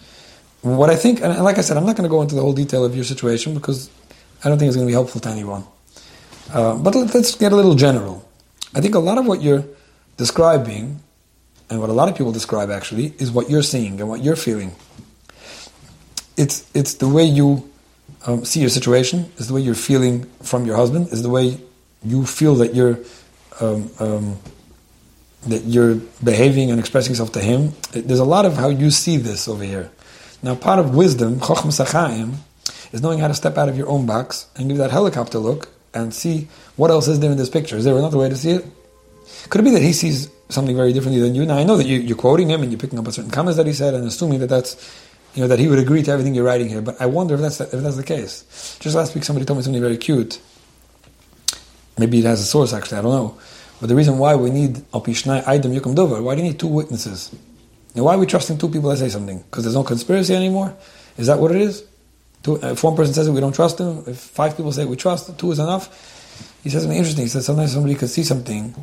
What 0.62 0.88
I 0.88 0.94
think, 0.94 1.20
and 1.22 1.42
like 1.42 1.58
I 1.58 1.60
said, 1.60 1.76
I'm 1.76 1.84
not 1.84 1.96
going 1.96 2.08
to 2.08 2.08
go 2.08 2.22
into 2.22 2.36
the 2.36 2.40
whole 2.40 2.52
detail 2.52 2.84
of 2.84 2.94
your 2.94 3.02
situation 3.02 3.52
because 3.52 3.90
I 4.44 4.48
don't 4.48 4.56
think 4.56 4.68
it's 4.68 4.76
going 4.76 4.86
to 4.86 4.90
be 4.90 4.94
helpful 4.94 5.20
to 5.22 5.28
anyone. 5.28 5.64
Uh, 6.52 6.76
but 6.76 6.94
let's 6.94 7.34
get 7.34 7.50
a 7.50 7.56
little 7.56 7.74
general. 7.74 8.28
I 8.76 8.80
think 8.80 8.94
a 8.94 9.00
lot 9.00 9.18
of 9.18 9.26
what 9.26 9.42
you're 9.42 9.64
describing, 10.18 11.00
and 11.68 11.80
what 11.80 11.90
a 11.90 11.92
lot 11.92 12.08
of 12.08 12.16
people 12.16 12.30
describe 12.30 12.70
actually, 12.70 13.12
is 13.18 13.32
what 13.32 13.50
you're 13.50 13.64
seeing 13.64 14.00
and 14.00 14.08
what 14.08 14.22
you're 14.22 14.36
feeling. 14.36 14.76
It's, 16.36 16.64
it's 16.74 16.94
the 16.94 17.08
way 17.08 17.24
you 17.24 17.68
um, 18.24 18.44
see 18.44 18.60
your 18.60 18.70
situation, 18.70 19.32
is 19.38 19.48
the 19.48 19.54
way 19.54 19.62
you're 19.62 19.74
feeling 19.74 20.30
from 20.44 20.64
your 20.64 20.76
husband, 20.76 21.08
is 21.08 21.22
the 21.22 21.30
way 21.30 21.58
you 22.04 22.24
feel 22.24 22.54
that 22.56 22.72
you're 22.72 23.00
um, 23.60 23.90
um, 23.98 24.38
that 25.46 25.64
you're 25.64 25.96
behaving 26.22 26.70
and 26.70 26.78
expressing 26.78 27.12
yourself 27.12 27.32
to 27.32 27.40
him. 27.40 27.72
There's 27.92 28.18
a 28.18 28.24
lot 28.24 28.44
of 28.44 28.54
how 28.56 28.68
you 28.68 28.90
see 28.90 29.16
this 29.16 29.48
over 29.48 29.64
here. 29.64 29.90
Now, 30.42 30.54
part 30.54 30.78
of 30.78 30.94
wisdom, 30.94 31.40
Chochmas 31.40 31.84
HaChaim, 31.84 32.34
is 32.92 33.02
knowing 33.02 33.18
how 33.18 33.28
to 33.28 33.34
step 33.34 33.56
out 33.56 33.68
of 33.68 33.76
your 33.76 33.88
own 33.88 34.06
box 34.06 34.46
and 34.56 34.68
give 34.68 34.78
that 34.78 34.90
helicopter 34.90 35.38
look 35.38 35.68
and 35.94 36.14
see 36.14 36.48
what 36.76 36.90
else 36.90 37.08
is 37.08 37.20
there 37.20 37.30
in 37.30 37.36
this 37.36 37.50
picture. 37.50 37.76
Is 37.76 37.84
there 37.84 37.96
another 37.96 38.18
way 38.18 38.28
to 38.28 38.36
see 38.36 38.52
it? 38.52 38.66
Could 39.48 39.60
it 39.60 39.64
be 39.64 39.70
that 39.70 39.82
he 39.82 39.92
sees 39.92 40.30
something 40.48 40.76
very 40.76 40.92
differently 40.92 41.20
than 41.20 41.34
you? 41.34 41.46
Now, 41.46 41.56
I 41.56 41.64
know 41.64 41.76
that 41.76 41.86
you, 41.86 42.12
are 42.12 42.16
quoting 42.16 42.48
him 42.48 42.62
and 42.62 42.70
you're 42.70 42.80
picking 42.80 42.98
up 42.98 43.06
on 43.06 43.12
certain 43.12 43.30
comments 43.30 43.56
that 43.56 43.66
he 43.66 43.72
said 43.72 43.94
and 43.94 44.06
assuming 44.06 44.40
that 44.40 44.48
that's, 44.48 44.76
you 45.34 45.42
know, 45.42 45.48
that 45.48 45.58
he 45.58 45.68
would 45.68 45.78
agree 45.78 46.02
to 46.02 46.10
everything 46.10 46.34
you're 46.34 46.44
writing 46.44 46.68
here, 46.68 46.82
but 46.82 47.00
I 47.00 47.06
wonder 47.06 47.34
if 47.34 47.40
that's, 47.40 47.60
if 47.60 47.70
that's 47.70 47.96
the 47.96 48.02
case. 48.02 48.78
Just 48.80 48.96
last 48.96 49.14
week, 49.14 49.24
somebody 49.24 49.46
told 49.46 49.58
me 49.58 49.62
something 49.62 49.80
very 49.80 49.96
cute. 49.96 50.40
Maybe 51.98 52.18
it 52.18 52.24
has 52.24 52.40
a 52.40 52.44
source, 52.44 52.72
actually, 52.72 52.98
I 52.98 53.02
don't 53.02 53.12
know. 53.12 53.38
But 53.80 53.88
the 53.88 53.96
reason 53.96 54.18
why 54.18 54.36
we 54.36 54.50
need 54.50 54.84
Al 54.92 55.02
Pishnai 55.02 55.42
Aidam 55.44 55.78
Yukum 55.78 55.94
Dover, 55.94 56.22
why 56.22 56.34
do 56.34 56.42
you 56.42 56.48
need 56.48 56.60
two 56.60 56.66
witnesses? 56.66 57.34
And 57.94 58.04
why 58.04 58.14
are 58.14 58.18
we 58.18 58.26
trusting 58.26 58.58
two 58.58 58.68
people 58.68 58.90
that 58.90 58.98
say 58.98 59.08
something? 59.08 59.38
Because 59.38 59.64
there's 59.64 59.74
no 59.74 59.82
conspiracy 59.82 60.34
anymore? 60.34 60.76
Is 61.16 61.26
that 61.26 61.38
what 61.38 61.50
it 61.50 61.60
is? 61.60 61.84
Two, 62.42 62.56
if 62.56 62.84
one 62.84 62.94
person 62.94 63.12
says 63.12 63.26
it, 63.26 63.32
we 63.32 63.40
don't 63.40 63.54
trust 63.54 63.80
him. 63.80 64.04
If 64.06 64.18
five 64.18 64.56
people 64.56 64.72
say 64.72 64.84
we 64.84 64.96
trust, 64.96 65.38
two 65.38 65.50
is 65.50 65.58
enough. 65.58 65.88
He 66.62 66.70
says 66.70 66.82
something 66.82 66.98
interesting. 66.98 67.24
He 67.24 67.28
says 67.28 67.46
sometimes 67.46 67.72
somebody 67.72 67.94
could 67.94 68.10
see 68.10 68.22
something, 68.22 68.74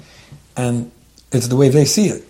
and 0.55 0.91
it's 1.31 1.47
the 1.47 1.55
way 1.55 1.69
they 1.69 1.85
see 1.85 2.07
it. 2.07 2.27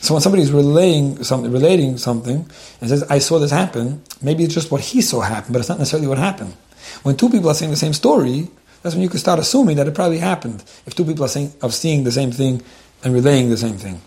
So 0.00 0.14
when 0.14 0.20
somebody 0.20 0.42
is 0.42 0.50
relaying 0.50 1.22
something, 1.24 1.52
relating 1.52 1.96
something, 1.96 2.50
and 2.80 2.90
says, 2.90 3.04
"I 3.04 3.18
saw 3.18 3.38
this 3.38 3.50
happen," 3.50 4.02
maybe 4.20 4.44
it's 4.44 4.54
just 4.54 4.70
what 4.70 4.80
he 4.80 5.00
saw 5.00 5.20
happen, 5.20 5.52
but 5.52 5.60
it's 5.60 5.68
not 5.68 5.78
necessarily 5.78 6.08
what 6.08 6.18
happened. 6.18 6.54
When 7.02 7.16
two 7.16 7.30
people 7.30 7.48
are 7.48 7.54
saying 7.54 7.70
the 7.70 7.76
same 7.76 7.92
story, 7.92 8.50
that's 8.82 8.94
when 8.94 9.02
you 9.02 9.08
can 9.08 9.18
start 9.18 9.38
assuming 9.38 9.76
that 9.76 9.86
it 9.86 9.94
probably 9.94 10.18
happened. 10.18 10.64
If 10.86 10.94
two 10.94 11.04
people 11.04 11.24
are 11.24 11.28
saying 11.28 11.52
seeing 11.70 12.04
the 12.04 12.12
same 12.12 12.32
thing 12.32 12.62
and 13.04 13.14
relaying 13.14 13.50
the 13.50 13.56
same 13.56 13.76
thing. 13.76 14.00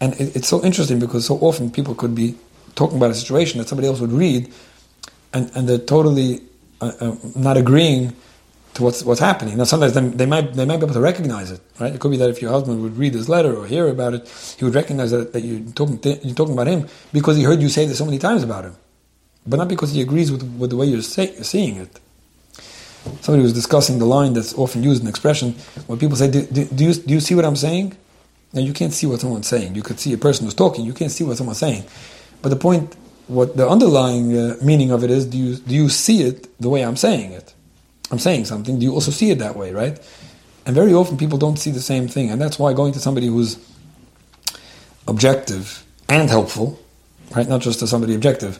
And 0.00 0.14
it, 0.14 0.36
it's 0.36 0.48
so 0.48 0.62
interesting 0.62 0.98
because 0.98 1.26
so 1.26 1.36
often 1.36 1.70
people 1.70 1.94
could 1.94 2.14
be 2.14 2.36
talking 2.74 2.96
about 2.96 3.10
a 3.10 3.14
situation 3.14 3.58
that 3.58 3.68
somebody 3.68 3.88
else 3.88 4.00
would 4.00 4.12
read, 4.12 4.52
and, 5.32 5.50
and 5.54 5.68
they're 5.68 5.78
totally 5.78 6.40
uh, 6.80 6.92
uh, 7.00 7.16
not 7.34 7.56
agreeing 7.56 8.14
to 8.74 8.82
what's 8.84 9.02
what's 9.02 9.20
happening. 9.20 9.56
Now, 9.56 9.64
sometimes 9.64 9.94
they, 9.94 10.00
they, 10.00 10.26
might 10.26 10.54
they 10.54 10.64
might 10.64 10.76
be 10.76 10.84
able 10.84 10.94
to 10.94 11.00
recognize 11.00 11.50
it, 11.50 11.60
right? 11.80 11.92
It 11.92 12.00
could 12.00 12.10
be 12.10 12.16
that 12.18 12.30
if 12.30 12.40
your 12.40 12.52
husband 12.52 12.80
would 12.82 12.96
read 12.96 13.12
this 13.12 13.28
letter 13.28 13.54
or 13.54 13.66
hear 13.66 13.88
about 13.88 14.14
it, 14.14 14.28
he 14.56 14.64
would 14.64 14.74
recognize 14.74 15.10
that, 15.10 15.32
that 15.32 15.40
you're 15.40 15.60
talking 15.72 15.98
you're 16.22 16.34
talking 16.34 16.54
about 16.54 16.68
him 16.68 16.86
because 17.12 17.36
he 17.36 17.42
heard 17.42 17.60
you 17.60 17.68
say 17.68 17.86
this 17.86 17.98
so 17.98 18.04
many 18.04 18.18
times 18.18 18.42
about 18.44 18.64
him, 18.64 18.76
but 19.46 19.56
not 19.56 19.68
because 19.68 19.92
he 19.92 20.00
agrees 20.00 20.30
with, 20.30 20.42
with 20.58 20.70
the 20.70 20.76
way 20.76 20.86
you're 20.86 21.02
say, 21.02 21.34
seeing 21.42 21.76
it. 21.76 21.98
Somebody 23.20 23.42
was 23.42 23.52
discussing 23.52 23.98
the 23.98 24.06
line 24.06 24.32
that's 24.32 24.54
often 24.54 24.82
used 24.82 25.02
in 25.02 25.08
expression 25.08 25.52
when 25.86 25.98
people 25.98 26.16
say, 26.16 26.30
do, 26.30 26.46
do, 26.46 26.64
do, 26.64 26.84
you, 26.84 26.94
do 26.94 27.14
you 27.14 27.20
see 27.20 27.34
what 27.34 27.44
I'm 27.44 27.56
saying? 27.56 27.96
Now 28.52 28.60
you 28.60 28.72
can't 28.72 28.92
see 28.92 29.06
what 29.06 29.20
someone's 29.20 29.46
saying. 29.46 29.74
You 29.74 29.82
could 29.82 30.00
see 30.00 30.12
a 30.12 30.18
person 30.18 30.46
who's 30.46 30.54
talking. 30.54 30.84
You 30.84 30.94
can't 30.94 31.12
see 31.12 31.24
what 31.24 31.36
someone's 31.36 31.58
saying. 31.58 31.84
But 32.40 32.50
the 32.50 32.56
point, 32.56 32.94
what 33.26 33.56
the 33.56 33.68
underlying 33.68 34.36
uh, 34.36 34.56
meaning 34.62 34.90
of 34.90 35.04
it 35.04 35.10
is, 35.10 35.26
do 35.26 35.36
you 35.36 35.56
do 35.56 35.74
you 35.74 35.88
see 35.90 36.22
it 36.22 36.48
the 36.60 36.68
way 36.68 36.82
I'm 36.82 36.96
saying 36.96 37.32
it? 37.32 37.54
I'm 38.10 38.18
saying 38.18 38.46
something. 38.46 38.78
Do 38.78 38.84
you 38.86 38.94
also 38.94 39.10
see 39.10 39.30
it 39.30 39.38
that 39.40 39.54
way, 39.54 39.72
right? 39.72 40.00
And 40.64 40.74
very 40.74 40.94
often 40.94 41.18
people 41.18 41.38
don't 41.38 41.58
see 41.58 41.70
the 41.70 41.80
same 41.80 42.08
thing, 42.08 42.30
and 42.30 42.40
that's 42.40 42.58
why 42.58 42.72
going 42.72 42.92
to 42.94 43.00
somebody 43.00 43.26
who's 43.26 43.58
objective 45.06 45.84
and 46.08 46.30
helpful, 46.30 46.78
right? 47.36 47.48
Not 47.48 47.60
just 47.60 47.80
to 47.80 47.86
somebody 47.86 48.14
objective, 48.14 48.58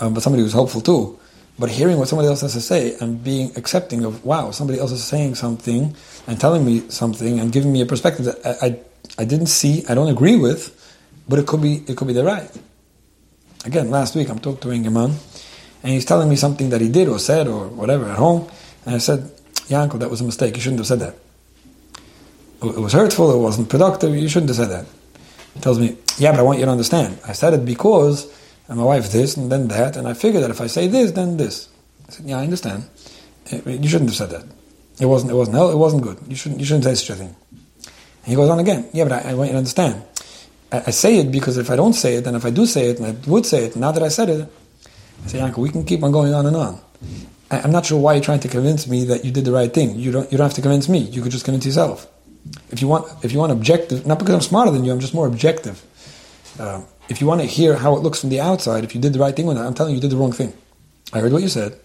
um, 0.00 0.14
but 0.14 0.22
somebody 0.22 0.42
who's 0.42 0.52
helpful 0.52 0.80
too. 0.80 1.19
But 1.60 1.68
hearing 1.68 1.98
what 1.98 2.08
somebody 2.08 2.28
else 2.28 2.40
has 2.40 2.54
to 2.54 2.60
say 2.62 2.96
and 3.00 3.22
being 3.22 3.52
accepting 3.54 4.06
of, 4.06 4.24
wow, 4.24 4.50
somebody 4.50 4.80
else 4.80 4.92
is 4.92 5.04
saying 5.04 5.34
something 5.34 5.94
and 6.26 6.40
telling 6.40 6.64
me 6.64 6.88
something 6.88 7.38
and 7.38 7.52
giving 7.52 7.70
me 7.70 7.82
a 7.82 7.86
perspective 7.86 8.24
that 8.24 8.38
I, 8.46 8.66
I 8.66 8.80
I 9.18 9.24
didn't 9.24 9.48
see, 9.48 9.84
I 9.86 9.94
don't 9.94 10.08
agree 10.08 10.36
with, 10.36 10.72
but 11.28 11.38
it 11.38 11.46
could 11.46 11.60
be 11.60 11.84
it 11.86 11.96
could 11.98 12.08
be 12.08 12.14
the 12.14 12.24
right. 12.24 12.50
Again, 13.66 13.90
last 13.90 14.16
week 14.16 14.30
I'm 14.30 14.38
talking 14.38 14.60
to 14.60 14.68
yungerman, 14.68 15.12
and 15.82 15.92
he's 15.92 16.06
telling 16.06 16.30
me 16.30 16.36
something 16.36 16.70
that 16.70 16.80
he 16.80 16.88
did 16.88 17.08
or 17.08 17.18
said 17.18 17.46
or 17.46 17.68
whatever 17.68 18.08
at 18.08 18.16
home, 18.16 18.48
and 18.86 18.94
I 18.94 18.98
said, 18.98 19.30
Yanko, 19.68 19.98
that 19.98 20.08
was 20.08 20.22
a 20.22 20.24
mistake. 20.24 20.56
You 20.56 20.62
shouldn't 20.62 20.80
have 20.80 20.86
said 20.86 21.00
that. 21.00 21.16
It 22.62 22.80
was 22.80 22.94
hurtful. 22.94 23.34
It 23.34 23.38
wasn't 23.38 23.68
productive. 23.68 24.14
You 24.16 24.28
shouldn't 24.28 24.48
have 24.48 24.56
said 24.56 24.70
that. 24.70 24.86
He 25.54 25.60
tells 25.60 25.78
me, 25.78 25.98
yeah, 26.16 26.30
but 26.30 26.40
I 26.40 26.42
want 26.42 26.58
you 26.58 26.64
to 26.64 26.70
understand. 26.70 27.18
I 27.26 27.32
said 27.32 27.52
it 27.52 27.64
because 27.64 28.32
and 28.70 28.78
my 28.78 28.84
wife 28.84 29.10
this 29.10 29.36
and 29.36 29.50
then 29.50 29.66
that, 29.68 29.96
and 29.96 30.06
I 30.06 30.14
figured 30.14 30.44
that 30.44 30.50
if 30.50 30.60
I 30.60 30.68
say 30.68 30.86
this, 30.86 31.10
then 31.10 31.36
this. 31.36 31.68
I 32.08 32.12
said, 32.12 32.26
yeah, 32.26 32.38
I 32.38 32.44
understand. 32.44 32.84
You 33.50 33.88
shouldn't 33.88 34.10
have 34.10 34.14
said 34.14 34.30
that. 34.30 34.44
It 35.00 35.06
wasn't. 35.06 35.32
It 35.32 35.34
wasn't. 35.34 35.56
It 35.56 35.76
wasn't 35.76 36.02
good. 36.04 36.18
You 36.28 36.36
shouldn't. 36.36 36.60
You 36.60 36.66
shouldn't 36.66 36.84
say 36.84 36.94
such 36.94 37.10
a 37.10 37.14
thing. 37.16 37.34
And 37.84 38.26
he 38.26 38.36
goes 38.36 38.48
on 38.48 38.60
again. 38.60 38.88
Yeah, 38.92 39.04
but 39.04 39.12
I, 39.24 39.30
I 39.30 39.34
want 39.34 39.48
you 39.48 39.54
to 39.54 39.58
understand. 39.58 40.04
I, 40.70 40.84
I, 40.86 40.90
say 40.90 41.18
it 41.18 41.32
because 41.32 41.56
if 41.56 41.68
I 41.68 41.74
don't 41.74 41.94
say 41.94 42.14
it, 42.14 42.26
and 42.28 42.36
if 42.36 42.44
I 42.44 42.50
do 42.50 42.64
say 42.64 42.90
it, 42.90 43.00
and 43.00 43.06
I 43.08 43.28
would 43.28 43.44
say 43.44 43.64
it, 43.64 43.74
now 43.74 43.90
that 43.90 44.04
I 44.04 44.08
said 44.08 44.28
it, 44.28 44.48
I 45.24 45.26
say, 45.26 45.38
Yanko, 45.38 45.60
we 45.60 45.70
can 45.70 45.84
keep 45.84 46.04
on 46.04 46.12
going 46.12 46.32
on 46.32 46.46
and 46.46 46.54
on. 46.54 46.80
I, 47.50 47.58
am 47.64 47.72
not 47.72 47.86
sure 47.86 47.98
why 47.98 48.14
you're 48.14 48.22
trying 48.22 48.40
to 48.40 48.48
convince 48.48 48.86
me 48.86 49.04
that 49.06 49.24
you 49.24 49.32
did 49.32 49.44
the 49.46 49.52
right 49.52 49.72
thing. 49.74 49.98
You 49.98 50.12
don't. 50.12 50.30
You 50.30 50.38
don't 50.38 50.46
have 50.46 50.54
to 50.54 50.62
convince 50.62 50.88
me. 50.88 50.98
You 50.98 51.22
could 51.22 51.32
just 51.32 51.44
convince 51.44 51.66
yourself. 51.66 52.06
If 52.70 52.80
you 52.80 52.86
want, 52.86 53.24
if 53.24 53.32
you 53.32 53.40
want 53.40 53.50
objective, 53.50 54.06
not 54.06 54.20
because 54.20 54.34
I'm 54.34 54.42
smarter 54.42 54.70
than 54.70 54.84
you, 54.84 54.92
I'm 54.92 55.00
just 55.00 55.14
more 55.14 55.26
objective. 55.26 55.82
Um, 56.60 56.86
if 57.10 57.20
you 57.20 57.26
want 57.26 57.42
to 57.42 57.46
hear 57.46 57.76
how 57.76 57.94
it 57.96 58.00
looks 58.00 58.20
from 58.20 58.30
the 58.30 58.40
outside, 58.40 58.84
if 58.84 58.94
you 58.94 59.00
did 59.00 59.12
the 59.12 59.18
right 59.18 59.36
thing 59.36 59.46
or 59.46 59.54
it, 59.54 59.58
I'm 59.58 59.74
telling 59.74 59.92
you, 59.92 59.96
you 59.96 60.00
did 60.00 60.12
the 60.12 60.16
wrong 60.16 60.32
thing. 60.32 60.54
I 61.12 61.18
heard 61.18 61.32
what 61.32 61.42
you 61.42 61.48
said 61.48 61.78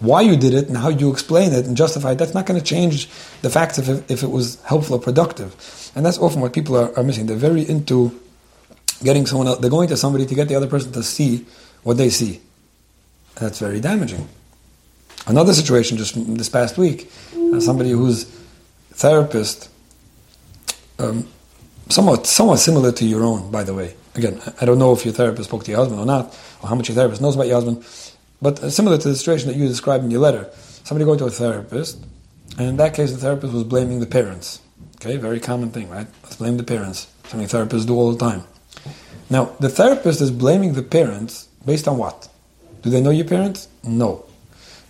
why 0.00 0.22
you 0.22 0.34
did 0.34 0.54
it 0.54 0.66
and 0.66 0.76
how 0.76 0.88
you 0.88 1.12
explain 1.12 1.52
it 1.52 1.66
and 1.66 1.76
justify 1.76 2.12
it, 2.12 2.14
that's 2.16 2.34
not 2.34 2.46
going 2.46 2.58
to 2.58 2.64
change 2.64 3.06
the 3.42 3.50
facts 3.50 3.78
if 3.78 3.88
it, 3.88 4.10
if 4.10 4.22
it 4.22 4.30
was 4.30 4.60
helpful 4.62 4.96
or 4.96 4.98
productive. 4.98 5.92
And 5.94 6.04
that's 6.04 6.18
often 6.18 6.40
what 6.40 6.54
people 6.54 6.76
are, 6.76 6.96
are 6.98 7.04
missing. 7.04 7.26
They're 7.26 7.36
very 7.36 7.68
into 7.68 8.18
getting 9.04 9.26
someone 9.26 9.46
else, 9.46 9.58
they're 9.58 9.70
going 9.70 9.88
to 9.88 9.96
somebody 9.96 10.26
to 10.26 10.34
get 10.34 10.48
the 10.48 10.54
other 10.54 10.66
person 10.66 10.92
to 10.92 11.02
see 11.02 11.46
what 11.82 11.96
they 11.96 12.10
see. 12.10 12.40
That's 13.36 13.58
very 13.58 13.80
damaging. 13.80 14.28
Another 15.26 15.52
situation 15.52 15.96
just 15.98 16.14
this 16.36 16.48
past 16.48 16.78
week, 16.78 17.10
uh, 17.52 17.60
somebody 17.60 17.90
who's 17.90 18.24
therapist, 18.92 19.70
um, 20.98 21.28
somewhat 21.88 22.26
somewhat 22.26 22.58
similar 22.58 22.90
to 22.92 23.04
your 23.06 23.24
own, 23.24 23.50
by 23.50 23.62
the 23.62 23.74
way. 23.74 23.94
Again, 24.14 24.40
I 24.60 24.64
don't 24.64 24.78
know 24.78 24.92
if 24.92 25.04
your 25.04 25.14
therapist 25.14 25.48
spoke 25.48 25.64
to 25.64 25.70
your 25.70 25.78
husband 25.78 26.00
or 26.00 26.06
not, 26.06 26.36
or 26.62 26.68
how 26.68 26.74
much 26.74 26.88
your 26.88 26.96
therapist 26.96 27.20
knows 27.22 27.36
about 27.36 27.46
your 27.46 27.56
husband. 27.56 27.84
But 28.42 28.72
similar 28.72 28.98
to 28.98 29.08
the 29.08 29.14
situation 29.14 29.48
that 29.48 29.56
you 29.56 29.68
described 29.68 30.04
in 30.04 30.10
your 30.10 30.20
letter, 30.20 30.50
somebody 30.84 31.04
going 31.04 31.18
to 31.18 31.26
a 31.26 31.30
therapist, 31.30 31.98
and 32.58 32.68
in 32.68 32.76
that 32.78 32.94
case, 32.94 33.12
the 33.12 33.18
therapist 33.18 33.52
was 33.52 33.64
blaming 33.64 34.00
the 34.00 34.06
parents. 34.06 34.60
Okay, 34.96 35.16
very 35.16 35.40
common 35.40 35.70
thing, 35.70 35.88
right? 35.88 36.06
Let's 36.22 36.36
blame 36.36 36.56
the 36.56 36.64
parents. 36.64 37.06
Something 37.24 37.48
therapists 37.48 37.86
do 37.86 37.94
all 37.94 38.12
the 38.12 38.18
time. 38.18 38.42
Now, 39.30 39.56
the 39.60 39.68
therapist 39.68 40.20
is 40.20 40.30
blaming 40.30 40.74
the 40.74 40.82
parents 40.82 41.48
based 41.64 41.86
on 41.86 41.96
what? 41.96 42.28
Do 42.82 42.90
they 42.90 43.00
know 43.00 43.10
your 43.10 43.26
parents? 43.26 43.68
No. 43.84 44.24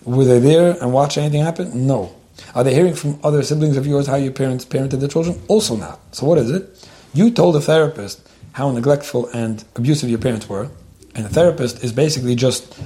Were 0.03 0.25
they 0.25 0.39
there 0.39 0.71
and 0.81 0.91
watch 0.91 1.17
anything 1.17 1.43
happen? 1.43 1.85
No. 1.85 2.15
Are 2.55 2.63
they 2.63 2.73
hearing 2.73 2.95
from 2.95 3.19
other 3.23 3.43
siblings 3.43 3.77
of 3.77 3.85
yours 3.85 4.07
how 4.07 4.15
your 4.15 4.31
parents 4.31 4.65
parented 4.65 4.99
their 4.99 5.07
children? 5.07 5.39
Also 5.47 5.75
not. 5.75 5.99
So 6.13 6.25
what 6.25 6.39
is 6.39 6.49
it? 6.49 6.89
You 7.13 7.29
told 7.29 7.55
a 7.55 7.61
therapist 7.61 8.27
how 8.53 8.71
neglectful 8.71 9.27
and 9.27 9.63
abusive 9.75 10.09
your 10.09 10.19
parents 10.19 10.47
were, 10.49 10.69
and 11.15 11.25
the 11.25 11.29
therapist 11.29 11.83
is 11.83 11.91
basically 11.91 12.35
just 12.35 12.79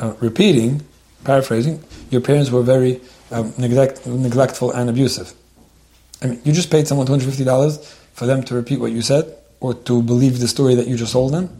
uh, 0.00 0.14
repeating, 0.20 0.82
paraphrasing, 1.24 1.82
your 2.10 2.20
parents 2.20 2.50
were 2.50 2.62
very 2.62 3.00
um, 3.30 3.52
neglect, 3.58 4.06
neglectful 4.06 4.70
and 4.70 4.88
abusive. 4.88 5.32
I 6.22 6.28
mean, 6.28 6.40
you 6.44 6.52
just 6.52 6.70
paid 6.70 6.86
someone 6.86 7.06
$250 7.06 7.84
for 8.14 8.26
them 8.26 8.42
to 8.44 8.54
repeat 8.54 8.80
what 8.80 8.92
you 8.92 9.02
said 9.02 9.34
or 9.60 9.74
to 9.74 10.02
believe 10.02 10.38
the 10.38 10.48
story 10.48 10.74
that 10.74 10.86
you 10.86 10.96
just 10.96 11.12
told 11.12 11.32
them. 11.32 11.50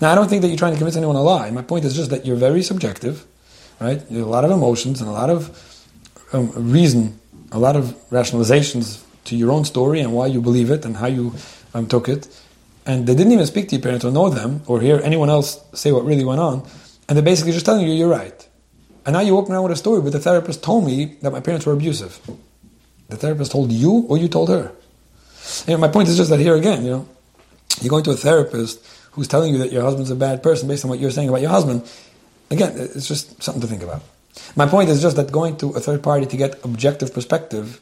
Now, 0.00 0.12
I 0.12 0.14
don't 0.14 0.28
think 0.28 0.42
that 0.42 0.48
you're 0.48 0.58
trying 0.58 0.72
to 0.72 0.78
convince 0.78 0.96
anyone 0.96 1.16
a 1.16 1.22
lie. 1.22 1.50
My 1.50 1.62
point 1.62 1.84
is 1.84 1.94
just 1.94 2.10
that 2.10 2.26
you're 2.26 2.36
very 2.36 2.62
subjective, 2.62 3.24
right? 3.80 4.02
You 4.10 4.18
have 4.18 4.26
a 4.26 4.30
lot 4.30 4.44
of 4.44 4.50
emotions 4.50 5.00
and 5.00 5.08
a 5.08 5.12
lot 5.12 5.30
of 5.30 5.86
um, 6.32 6.50
reason, 6.72 7.18
a 7.52 7.58
lot 7.58 7.76
of 7.76 7.94
rationalizations 8.10 9.02
to 9.26 9.36
your 9.36 9.50
own 9.50 9.64
story 9.64 10.00
and 10.00 10.12
why 10.12 10.26
you 10.26 10.40
believe 10.40 10.70
it 10.70 10.84
and 10.84 10.96
how 10.96 11.06
you 11.06 11.34
um, 11.72 11.86
took 11.86 12.08
it. 12.08 12.28
And 12.86 13.06
they 13.06 13.14
didn't 13.14 13.32
even 13.32 13.46
speak 13.46 13.68
to 13.68 13.76
your 13.76 13.82
parents 13.82 14.04
or 14.04 14.10
know 14.12 14.28
them 14.28 14.62
or 14.66 14.80
hear 14.80 15.00
anyone 15.02 15.30
else 15.30 15.58
say 15.72 15.90
what 15.90 16.04
really 16.04 16.24
went 16.24 16.40
on. 16.40 16.66
And 17.08 17.16
they're 17.16 17.24
basically 17.24 17.52
just 17.52 17.64
telling 17.64 17.86
you 17.86 17.92
you're 17.92 18.08
right. 18.08 18.48
And 19.06 19.14
now 19.14 19.20
you 19.20 19.34
walk 19.34 19.48
around 19.50 19.62
with 19.64 19.72
a 19.72 19.76
story, 19.76 20.00
but 20.02 20.12
the 20.12 20.20
therapist 20.20 20.62
told 20.62 20.86
me 20.86 21.16
that 21.22 21.30
my 21.30 21.40
parents 21.40 21.66
were 21.66 21.72
abusive. 21.72 22.20
The 23.08 23.16
therapist 23.16 23.52
told 23.52 23.72
you 23.72 24.06
or 24.08 24.16
you 24.16 24.28
told 24.28 24.48
her. 24.48 24.72
My 25.68 25.88
point 25.88 26.08
is 26.08 26.16
just 26.16 26.30
that 26.30 26.40
here 26.40 26.56
again, 26.56 26.84
you 26.84 26.90
know, 26.90 27.08
you're 27.80 27.90
going 27.90 28.04
to 28.04 28.10
a 28.12 28.16
therapist 28.16 28.84
who's 29.12 29.28
telling 29.28 29.52
you 29.52 29.58
that 29.58 29.72
your 29.72 29.82
husband's 29.82 30.10
a 30.10 30.16
bad 30.16 30.42
person 30.42 30.68
based 30.68 30.84
on 30.84 30.90
what 30.90 30.98
you're 30.98 31.10
saying 31.10 31.28
about 31.28 31.40
your 31.40 31.50
husband. 31.50 31.90
Again, 32.50 32.72
it's 32.76 33.06
just 33.08 33.42
something 33.42 33.60
to 33.60 33.66
think 33.66 33.82
about. 33.82 34.02
My 34.56 34.66
point 34.66 34.88
is 34.90 35.02
just 35.02 35.16
that 35.16 35.30
going 35.30 35.56
to 35.58 35.70
a 35.70 35.80
third 35.80 36.02
party 36.02 36.26
to 36.26 36.36
get 36.36 36.64
objective 36.64 37.12
perspective 37.12 37.80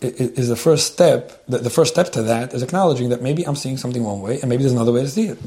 is 0.00 0.48
the 0.48 0.56
first 0.56 0.92
step. 0.92 1.44
The 1.46 1.70
first 1.70 1.92
step 1.92 2.12
to 2.12 2.22
that 2.22 2.54
is 2.54 2.62
acknowledging 2.62 3.08
that 3.08 3.22
maybe 3.22 3.46
I'm 3.46 3.56
seeing 3.56 3.76
something 3.76 4.04
one 4.04 4.20
way 4.20 4.40
and 4.40 4.48
maybe 4.48 4.62
there's 4.62 4.72
another 4.72 4.92
way 4.92 5.02
to 5.02 5.08
see 5.08 5.26
it. 5.26 5.38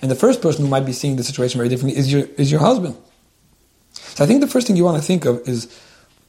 And 0.00 0.10
the 0.10 0.16
first 0.16 0.42
person 0.42 0.64
who 0.64 0.70
might 0.70 0.86
be 0.86 0.92
seeing 0.92 1.16
the 1.16 1.24
situation 1.24 1.58
very 1.58 1.68
differently 1.68 1.98
is 1.98 2.12
your, 2.12 2.26
is 2.36 2.50
your 2.50 2.60
husband. 2.60 2.96
So 3.92 4.22
I 4.22 4.26
think 4.26 4.40
the 4.40 4.46
first 4.46 4.66
thing 4.66 4.76
you 4.76 4.84
want 4.84 4.96
to 4.96 5.02
think 5.02 5.24
of 5.24 5.48
is 5.48 5.76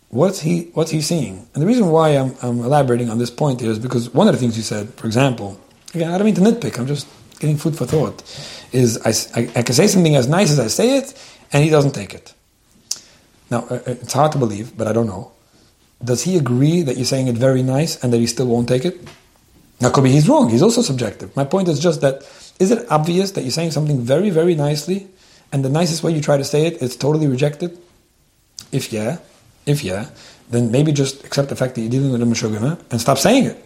what's 0.10 0.40
he, 0.40 0.72
what's 0.74 0.92
he 0.92 1.02
seeing? 1.02 1.48
And 1.54 1.62
the 1.62 1.68
reason 1.68 1.90
why 1.90 2.10
I'm, 2.10 2.36
I'm 2.42 2.60
elaborating 2.60 3.10
on 3.10 3.18
this 3.18 3.30
point 3.30 3.62
is 3.62 3.78
because 3.78 4.14
one 4.14 4.28
of 4.28 4.34
the 4.34 4.40
things 4.40 4.58
you 4.58 4.64
said, 4.64 4.94
for 4.96 5.06
example, 5.06 5.60
again, 5.94 6.12
I 6.12 6.18
don't 6.18 6.26
mean 6.26 6.36
to 6.36 6.42
nitpick, 6.42 6.80
I'm 6.80 6.88
just 6.88 7.08
getting 7.40 7.58
food 7.58 7.78
for 7.78 7.86
thought, 7.86 8.24
is 8.72 8.98
I, 9.06 9.40
I, 9.40 9.50
I 9.58 9.62
can 9.62 9.76
say 9.76 9.88
something 9.88 10.16
as 10.16 10.28
nice 10.28 10.52
as 10.52 10.60
I 10.60 10.68
say 10.68 10.98
it, 10.98 11.14
and 11.52 11.64
he 11.64 11.70
doesn't 11.70 11.92
take 11.92 12.14
it. 12.14 12.34
Now, 13.52 13.68
uh, 13.70 13.76
uh, 13.76 13.82
it's 13.86 14.14
hard 14.14 14.32
to 14.32 14.38
believe, 14.38 14.76
but 14.78 14.88
I 14.88 14.94
don't 14.94 15.08
know. 15.08 15.32
Does 16.04 16.24
he 16.24 16.38
agree 16.38 16.82
that 16.82 16.98
you're 16.98 17.06
saying 17.06 17.28
it 17.28 17.36
very 17.36 17.64
nice 17.64 18.04
and 18.04 18.12
that 18.14 18.18
he 18.18 18.28
still 18.28 18.48
won't 18.48 18.68
take 18.68 18.86
it? 18.86 19.00
Now, 19.82 19.90
could 19.90 20.04
be 20.04 20.12
he's 20.12 20.30
wrong. 20.30 20.50
He's 20.50 20.62
also 20.62 20.82
subjective. 20.82 21.36
My 21.36 21.44
point 21.44 21.68
is 21.68 21.80
just 21.80 22.02
that 22.02 22.24
is 22.60 22.72
it 22.72 22.86
obvious 22.90 23.32
that 23.32 23.42
you're 23.42 23.52
saying 23.52 23.72
something 23.72 24.00
very, 24.02 24.30
very 24.30 24.56
nicely, 24.56 25.08
and 25.52 25.64
the 25.64 25.70
nicest 25.70 26.04
way 26.04 26.12
you 26.12 26.22
try 26.22 26.38
to 26.38 26.44
say 26.44 26.66
it 26.66 26.82
is 26.82 26.96
totally 26.96 27.28
rejected? 27.28 27.78
If 28.72 28.94
yeah, 28.94 29.18
if 29.66 29.84
yeah, 29.84 30.10
then 30.50 30.72
maybe 30.72 30.92
just 30.92 31.26
accept 31.26 31.50
the 31.50 31.56
fact 31.56 31.76
that 31.76 31.82
you're 31.82 31.92
dealing 31.92 32.12
with 32.12 32.22
a 32.22 32.26
Meshugana 32.26 32.80
and 32.92 33.02
stop 33.02 33.18
saying 33.18 33.46
it. 33.46 33.66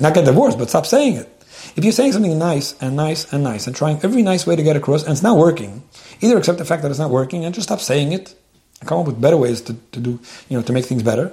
Not 0.00 0.14
get 0.14 0.24
divorced, 0.24 0.58
but 0.58 0.68
stop 0.68 0.86
saying 0.86 1.14
it. 1.16 1.32
If 1.74 1.84
you're 1.84 1.92
saying 1.92 2.12
something 2.12 2.38
nice 2.38 2.74
and 2.80 2.96
nice 2.96 3.32
and 3.32 3.42
nice 3.42 3.66
and 3.66 3.74
trying 3.74 4.00
every 4.02 4.22
nice 4.22 4.46
way 4.46 4.56
to 4.56 4.62
get 4.62 4.76
across 4.76 5.02
and 5.02 5.12
it's 5.12 5.22
not 5.22 5.36
working, 5.36 5.82
either 6.20 6.36
accept 6.36 6.58
the 6.58 6.64
fact 6.64 6.82
that 6.82 6.90
it's 6.90 7.00
not 7.00 7.10
working 7.10 7.44
and 7.44 7.54
just 7.54 7.68
stop 7.68 7.80
saying 7.80 8.12
it 8.12 8.34
and 8.80 8.88
come 8.88 8.98
up 8.98 9.06
with 9.06 9.20
better 9.20 9.36
ways 9.36 9.60
to, 9.62 9.74
to 9.92 10.00
do, 10.00 10.20
you 10.48 10.56
know, 10.56 10.62
to 10.62 10.72
make 10.72 10.84
things 10.84 11.02
better. 11.02 11.32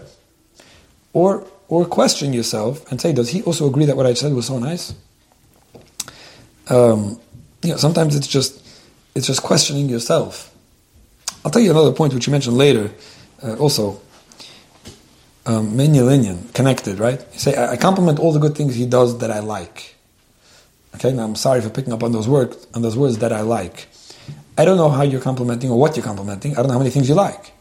Or 1.14 1.48
or 1.68 1.86
question 1.86 2.34
yourself 2.34 2.90
and 2.92 3.00
say, 3.00 3.14
does 3.14 3.30
he 3.30 3.42
also 3.44 3.68
agree 3.68 3.86
that 3.86 3.96
what 3.96 4.06
I 4.06 4.14
said 4.14 4.34
was 4.34 4.48
so 4.48 4.60
nice? 4.60 4.94
Um, 6.70 7.20
you 7.64 7.72
know, 7.72 7.78
sometimes 7.78 8.16
it's 8.16 8.28
just 8.28 8.62
it's 9.16 9.28
just 9.28 9.42
questioning 9.44 9.90
yourself. 9.90 10.54
I'll 11.46 11.52
tell 11.52 11.62
you 11.62 11.72
another 11.72 11.92
point 11.92 12.14
which 12.14 12.28
you 12.28 12.32
mentioned 12.32 12.58
later, 12.58 12.92
uh, 13.42 13.56
also. 13.56 14.02
Um, 15.46 15.76
connected, 16.54 17.00
right? 17.00 17.20
You 17.34 17.40
say, 17.40 17.58
I 17.58 17.76
compliment 17.76 18.18
all 18.18 18.32
the 18.32 18.40
good 18.40 18.56
things 18.56 18.76
he 18.76 18.86
does 18.86 19.18
that 19.18 19.30
I 19.30 19.40
like. 19.40 19.96
Okay, 20.96 21.12
now 21.12 21.26
I'm 21.26 21.36
sorry 21.36 21.60
for 21.60 21.70
picking 21.70 21.92
up 21.92 22.02
on 22.02 22.14
those 22.14 22.30
words, 22.30 22.66
on 22.74 22.82
those 22.82 22.96
words 22.96 23.18
that 23.18 23.34
I 23.34 23.42
like. 23.42 23.90
I 24.58 24.64
don't 24.64 24.78
know 24.78 24.90
how 24.90 25.02
you're 25.02 25.20
complimenting 25.20 25.70
or 25.70 25.78
what 25.78 25.98
you're 25.98 26.06
complimenting. 26.06 26.54
I 26.54 26.56
don't 26.58 26.68
know 26.68 26.74
how 26.74 26.80
many 26.80 26.92
things 26.92 27.10
you 27.10 27.16
like. 27.16 27.52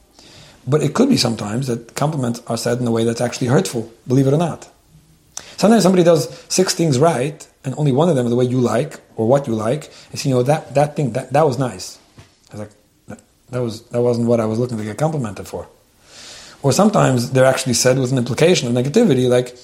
But 0.66 0.82
it 0.82 0.94
could 0.94 1.08
be 1.08 1.16
sometimes 1.16 1.66
that 1.66 1.94
compliments 1.94 2.40
are 2.46 2.56
said 2.56 2.78
in 2.78 2.86
a 2.86 2.90
way 2.90 3.04
that's 3.04 3.20
actually 3.20 3.48
hurtful, 3.48 3.92
believe 4.06 4.26
it 4.26 4.32
or 4.32 4.38
not. 4.38 4.68
Sometimes 5.56 5.82
somebody 5.82 6.04
does 6.04 6.28
six 6.48 6.74
things 6.74 6.98
right, 6.98 7.46
and 7.64 7.74
only 7.76 7.92
one 7.92 8.08
of 8.08 8.16
them 8.16 8.28
the 8.28 8.36
way 8.36 8.44
you 8.44 8.60
like 8.60 9.00
or 9.16 9.26
what 9.26 9.46
you 9.46 9.54
like. 9.54 9.90
And 10.10 10.24
you 10.24 10.30
know, 10.32 10.42
that, 10.42 10.74
that 10.74 10.96
thing, 10.96 11.12
that, 11.12 11.32
that 11.32 11.46
was 11.46 11.58
nice. 11.58 11.98
I 12.50 12.56
was 12.56 12.60
like, 12.60 12.70
that, 13.08 13.20
that, 13.50 13.58
was, 13.60 13.82
that 13.88 14.00
wasn't 14.00 14.28
what 14.28 14.40
I 14.40 14.44
was 14.44 14.58
looking 14.58 14.78
to 14.78 14.84
get 14.84 14.98
complimented 14.98 15.46
for. 15.46 15.68
Or 16.62 16.72
sometimes 16.72 17.32
they're 17.32 17.44
actually 17.44 17.74
said 17.74 17.98
with 17.98 18.12
an 18.12 18.18
implication 18.18 18.68
of 18.68 18.84
negativity, 18.84 19.28
like, 19.28 19.56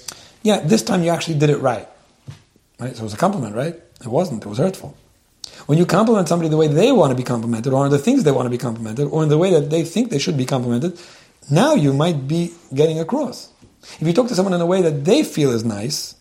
yeah, 0.43 0.61
this 0.61 0.83
time 0.83 1.03
you 1.03 1.11
actually 1.11 1.39
did 1.39 1.51
it 1.51 1.59
right. 1.59 1.89
Right? 2.79 2.95
So 2.95 3.01
it 3.01 3.05
was 3.05 3.15
a 3.15 3.19
compliment, 3.19 3.55
right? 3.55 3.75
It 4.01 4.09
wasn't, 4.09 4.45
it 4.45 4.49
was 4.49 4.59
hurtful. 4.59 4.97
When 5.69 5.77
you 5.77 5.85
compliment 5.85 6.29
somebody 6.29 6.49
the 6.49 6.57
way 6.57 6.67
they 6.67 6.93
want 6.93 7.11
to 7.11 7.15
be 7.15 7.23
complimented, 7.23 7.75
or 7.75 7.85
on 7.85 7.91
the 7.91 7.99
things 7.99 8.25
they 8.25 8.33
want 8.33 8.47
to 8.47 8.51
be 8.51 8.57
complimented, 8.57 9.07
or 9.09 9.23
in 9.23 9.29
the 9.29 9.37
way 9.37 9.51
that 9.51 9.69
they 9.69 9.85
think 9.85 10.09
they 10.09 10.19
should 10.19 10.39
be 10.39 10.47
complimented, 10.47 10.99
now 11.51 11.75
you 11.75 11.93
might 11.93 12.27
be 12.27 12.55
getting 12.73 12.99
across. 12.99 13.53
If 14.01 14.07
you 14.07 14.15
talk 14.15 14.29
to 14.29 14.35
someone 14.35 14.55
in 14.55 14.63
a 14.63 14.67
way 14.67 14.81
that 14.81 15.05
they 15.05 15.23
feel 15.23 15.51
is 15.51 15.67
nice, 15.67 16.15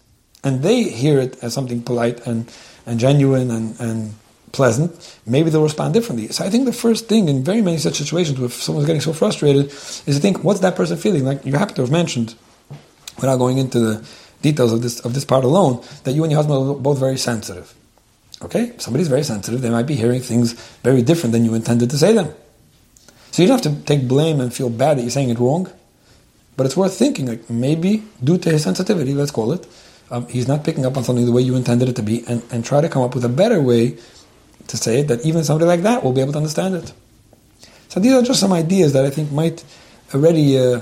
and 0.44 0.64
they 0.64 0.84
hear 0.84 1.18
it 1.22 1.42
as 1.42 1.54
something 1.54 1.82
polite 1.82 2.28
and, 2.28 2.52
and 2.86 3.00
genuine 3.00 3.50
and, 3.50 3.80
and 3.80 4.16
pleasant, 4.52 5.18
maybe 5.26 5.50
they'll 5.50 5.64
respond 5.64 5.94
differently. 5.94 6.28
So 6.28 6.44
I 6.44 6.50
think 6.50 6.66
the 6.66 6.74
first 6.74 7.08
thing 7.08 7.30
in 7.30 7.42
very 7.42 7.62
many 7.62 7.78
such 7.78 7.96
situations, 7.96 8.38
if 8.42 8.52
someone's 8.52 8.86
getting 8.86 9.00
so 9.00 9.14
frustrated, 9.14 9.68
is 9.68 10.04
to 10.04 10.20
think, 10.20 10.44
what's 10.44 10.60
that 10.60 10.76
person 10.76 10.98
feeling? 10.98 11.24
Like 11.24 11.46
you 11.46 11.54
happen 11.54 11.76
to 11.76 11.84
have 11.84 11.92
mentioned, 11.92 12.36
without 13.16 13.38
going 13.38 13.60
into 13.60 13.80
the 13.80 14.10
details 14.42 14.74
of 14.74 14.82
this 14.82 15.00
of 15.06 15.14
this 15.14 15.24
part 15.24 15.46
alone, 15.46 15.82
that 16.04 16.12
you 16.12 16.24
and 16.24 16.34
your 16.34 16.40
husband 16.40 16.70
are 16.70 16.76
both 16.76 17.00
very 17.00 17.18
sensitive. 17.18 17.74
Okay, 18.42 18.66
if 18.66 18.82
somebody's 18.82 19.08
very 19.08 19.24
sensitive, 19.24 19.62
they 19.62 19.70
might 19.70 19.88
be 19.88 19.96
hearing 19.96 20.22
things 20.22 20.54
very 20.84 21.02
different 21.02 21.34
than 21.34 21.44
you 21.44 21.56
intended 21.56 21.90
to 21.90 21.98
say 21.98 22.14
them. 22.14 22.34
So 23.32 23.42
you 23.42 23.48
don't 23.48 23.64
have 23.64 23.74
to 23.74 23.84
take 23.84 24.08
blame 24.08 24.40
and 24.40 24.54
feel 24.54 24.70
bad 24.70 24.98
that 24.98 25.02
you're 25.02 25.12
saying 25.12 25.30
it 25.30 25.40
wrong, 25.40 25.72
but 26.56 26.66
it's 26.66 26.78
worth 26.78 26.94
thinking. 26.94 27.26
Like 27.28 27.50
maybe 27.50 28.04
due 28.24 28.38
to 28.38 28.52
his 28.52 28.64
sensitivity, 28.64 29.14
let's 29.14 29.32
call 29.32 29.54
it, 29.54 29.68
um, 30.12 30.28
he's 30.28 30.48
not 30.48 30.64
picking 30.64 30.86
up 30.86 30.96
on 30.98 31.04
something 31.04 31.26
the 31.26 31.32
way 31.32 31.42
you 31.42 31.56
intended 31.56 31.90
it 31.90 31.96
to 31.96 32.04
be, 32.04 32.24
and, 32.28 32.44
and 32.52 32.64
try 32.64 32.80
to 32.80 32.90
come 32.90 33.02
up 33.02 33.16
with 33.16 33.26
a 33.26 33.30
better 33.30 33.62
way 33.62 33.98
to 34.68 34.78
say 34.78 35.00
it 35.00 35.08
that 35.08 35.26
even 35.26 35.44
somebody 35.44 35.66
like 35.66 35.82
that 35.82 36.04
will 36.04 36.14
be 36.14 36.22
able 36.22 36.34
to 36.34 36.38
understand 36.38 36.76
it. 36.76 36.94
So 37.90 38.00
these 38.00 38.14
are 38.14 38.22
just 38.22 38.40
some 38.40 38.54
ideas 38.54 38.94
that 38.94 39.06
I 39.06 39.10
think 39.10 39.32
might 39.32 39.64
already 40.14 40.60
uh, 40.60 40.82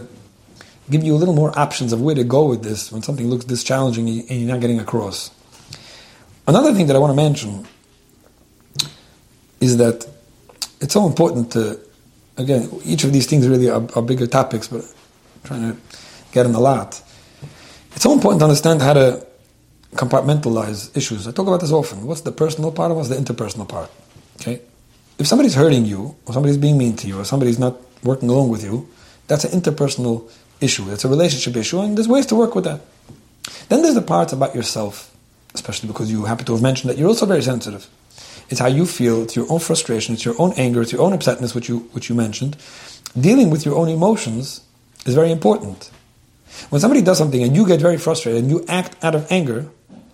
give 0.89 1.03
you 1.03 1.15
a 1.15 1.17
little 1.17 1.33
more 1.33 1.57
options 1.57 1.93
of 1.93 2.01
where 2.01 2.15
to 2.15 2.23
go 2.23 2.45
with 2.45 2.63
this 2.63 2.91
when 2.91 3.01
something 3.01 3.29
looks 3.29 3.45
this 3.45 3.63
challenging 3.63 4.07
and 4.07 4.29
you're 4.29 4.51
not 4.51 4.59
getting 4.59 4.79
across. 4.79 5.31
Another 6.47 6.73
thing 6.73 6.88
that 6.88 6.95
I 6.95 6.99
want 6.99 7.12
to 7.12 7.15
mention 7.15 7.65
is 9.60 9.77
that 9.77 10.08
it's 10.79 10.93
so 10.93 11.08
important 11.08 11.51
to, 11.53 11.79
again, 12.38 12.69
each 12.84 13.03
of 13.03 13.12
these 13.12 13.25
things 13.25 13.47
really 13.47 13.69
are, 13.69 13.84
are 13.95 14.01
bigger 14.01 14.27
topics, 14.27 14.67
but 14.67 14.81
I'm 14.81 15.41
trying 15.43 15.73
to 15.73 15.77
get 16.31 16.45
in 16.45 16.53
a 16.53 16.60
lot. 16.60 17.01
It's 17.93 18.03
so 18.03 18.13
important 18.13 18.41
to 18.41 18.45
understand 18.45 18.81
how 18.81 18.93
to 18.93 19.25
compartmentalize 19.95 20.95
issues. 20.95 21.27
I 21.27 21.31
talk 21.31 21.47
about 21.47 21.62
this 21.62 21.71
often. 21.71 22.05
What's 22.05 22.21
the 22.21 22.31
personal 22.31 22.71
part 22.71 22.93
what's 22.93 23.10
the 23.10 23.15
interpersonal 23.15 23.67
part? 23.67 23.89
Okay? 24.39 24.62
If 25.17 25.25
somebody's 25.25 25.55
hurting 25.55 25.86
you, 25.86 26.15
or 26.25 26.34
somebody's 26.34 26.58
being 26.58 26.77
mean 26.77 26.95
to 26.97 27.08
you, 27.08 27.19
or 27.19 27.23
somebody's 27.23 27.58
not 27.58 27.79
working 28.03 28.29
along 28.29 28.49
with 28.49 28.63
you, 28.63 28.88
that's 29.27 29.45
an 29.45 29.60
interpersonal 29.60 30.29
issue. 30.62 30.91
It's 30.91 31.05
a 31.05 31.10
relationship 31.10 31.55
issue, 31.55 31.79
and 31.79 31.97
there's 31.97 32.08
ways 32.08 32.25
to 32.27 32.36
work 32.36 32.53
with 32.53 32.65
that. 32.65 32.81
Then 33.69 33.81
there's 33.81 33.95
the 33.95 34.01
parts 34.01 34.34
about 34.34 34.53
yourself 34.53 35.14
especially 35.55 35.87
because 35.87 36.11
you 36.11 36.25
happen 36.25 36.45
to 36.45 36.53
have 36.53 36.61
mentioned 36.61 36.89
that 36.89 36.97
you're 36.97 37.07
also 37.07 37.25
very 37.25 37.41
sensitive. 37.41 37.87
It's 38.49 38.59
how 38.59 38.67
you 38.67 38.85
feel, 38.85 39.23
it's 39.23 39.35
your 39.35 39.51
own 39.51 39.59
frustration, 39.59 40.13
it's 40.13 40.23
your 40.23 40.35
own 40.39 40.53
anger, 40.53 40.81
it's 40.81 40.91
your 40.91 41.01
own 41.01 41.17
upsetness, 41.17 41.55
which 41.55 41.67
you, 41.67 41.79
which 41.93 42.09
you 42.09 42.15
mentioned. 42.15 42.57
Dealing 43.19 43.49
with 43.49 43.65
your 43.65 43.75
own 43.75 43.89
emotions 43.89 44.61
is 45.05 45.15
very 45.15 45.31
important. 45.31 45.89
When 46.69 46.79
somebody 46.79 47.01
does 47.01 47.17
something 47.17 47.41
and 47.41 47.55
you 47.55 47.65
get 47.65 47.81
very 47.81 47.97
frustrated 47.97 48.43
and 48.43 48.51
you 48.51 48.63
act 48.67 49.03
out 49.03 49.15
of 49.15 49.31
anger, 49.31 49.65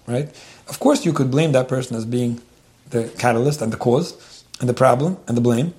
right? 0.07 0.29
Of 0.67 0.79
course, 0.79 1.05
you 1.05 1.13
could 1.13 1.29
blame 1.29 1.51
that 1.51 1.67
person 1.67 1.95
as 1.95 2.05
being 2.05 2.41
the 2.89 3.09
catalyst 3.17 3.61
and 3.61 3.71
the 3.73 3.77
cause 3.77 4.43
and 4.59 4.69
the 4.69 4.73
problem 4.73 5.17
and 5.27 5.35
the 5.35 5.41
blame. 5.41 5.73